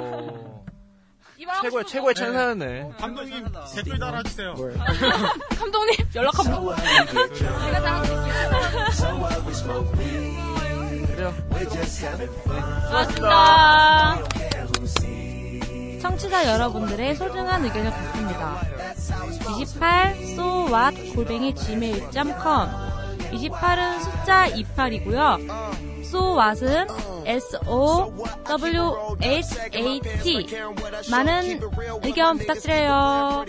최고의 1.62 1.84
최고의 1.86 2.14
찬사였네. 2.14 2.90
감독님 2.98 3.46
댓글 3.74 3.98
달아주세요. 3.98 4.54
감독님 5.58 5.94
연락 6.14 6.38
한번. 6.38 6.76
제가 7.34 7.90
그래요. 11.06 11.34
고맙습니다. 12.88 14.22
청취자 16.00 16.46
여러분들의 16.52 17.16
소중한 17.16 17.64
의견을 17.64 17.90
받습니다. 17.90 18.60
28 19.58 20.16
so 20.22 20.66
what 20.66 21.14
골뱅이 21.14 21.54
gmail.com 21.54 22.68
28은 23.32 24.00
숫자 24.00 24.48
28이고요. 24.50 25.95
So 26.06 26.36
what은 26.36 26.86
s 27.26 27.56
o 27.66 28.12
w 28.44 29.18
h 29.20 29.58
a 29.74 30.00
t. 30.22 30.46
많은 31.10 31.60
의견 32.04 32.38
부탁드려요. 32.38 33.44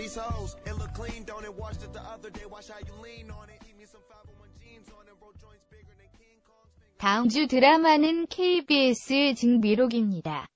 다음 6.98 7.28
주 7.28 7.46
드라마는 7.46 8.26
KBS 8.26 9.34
증비록입니다. 9.36 10.48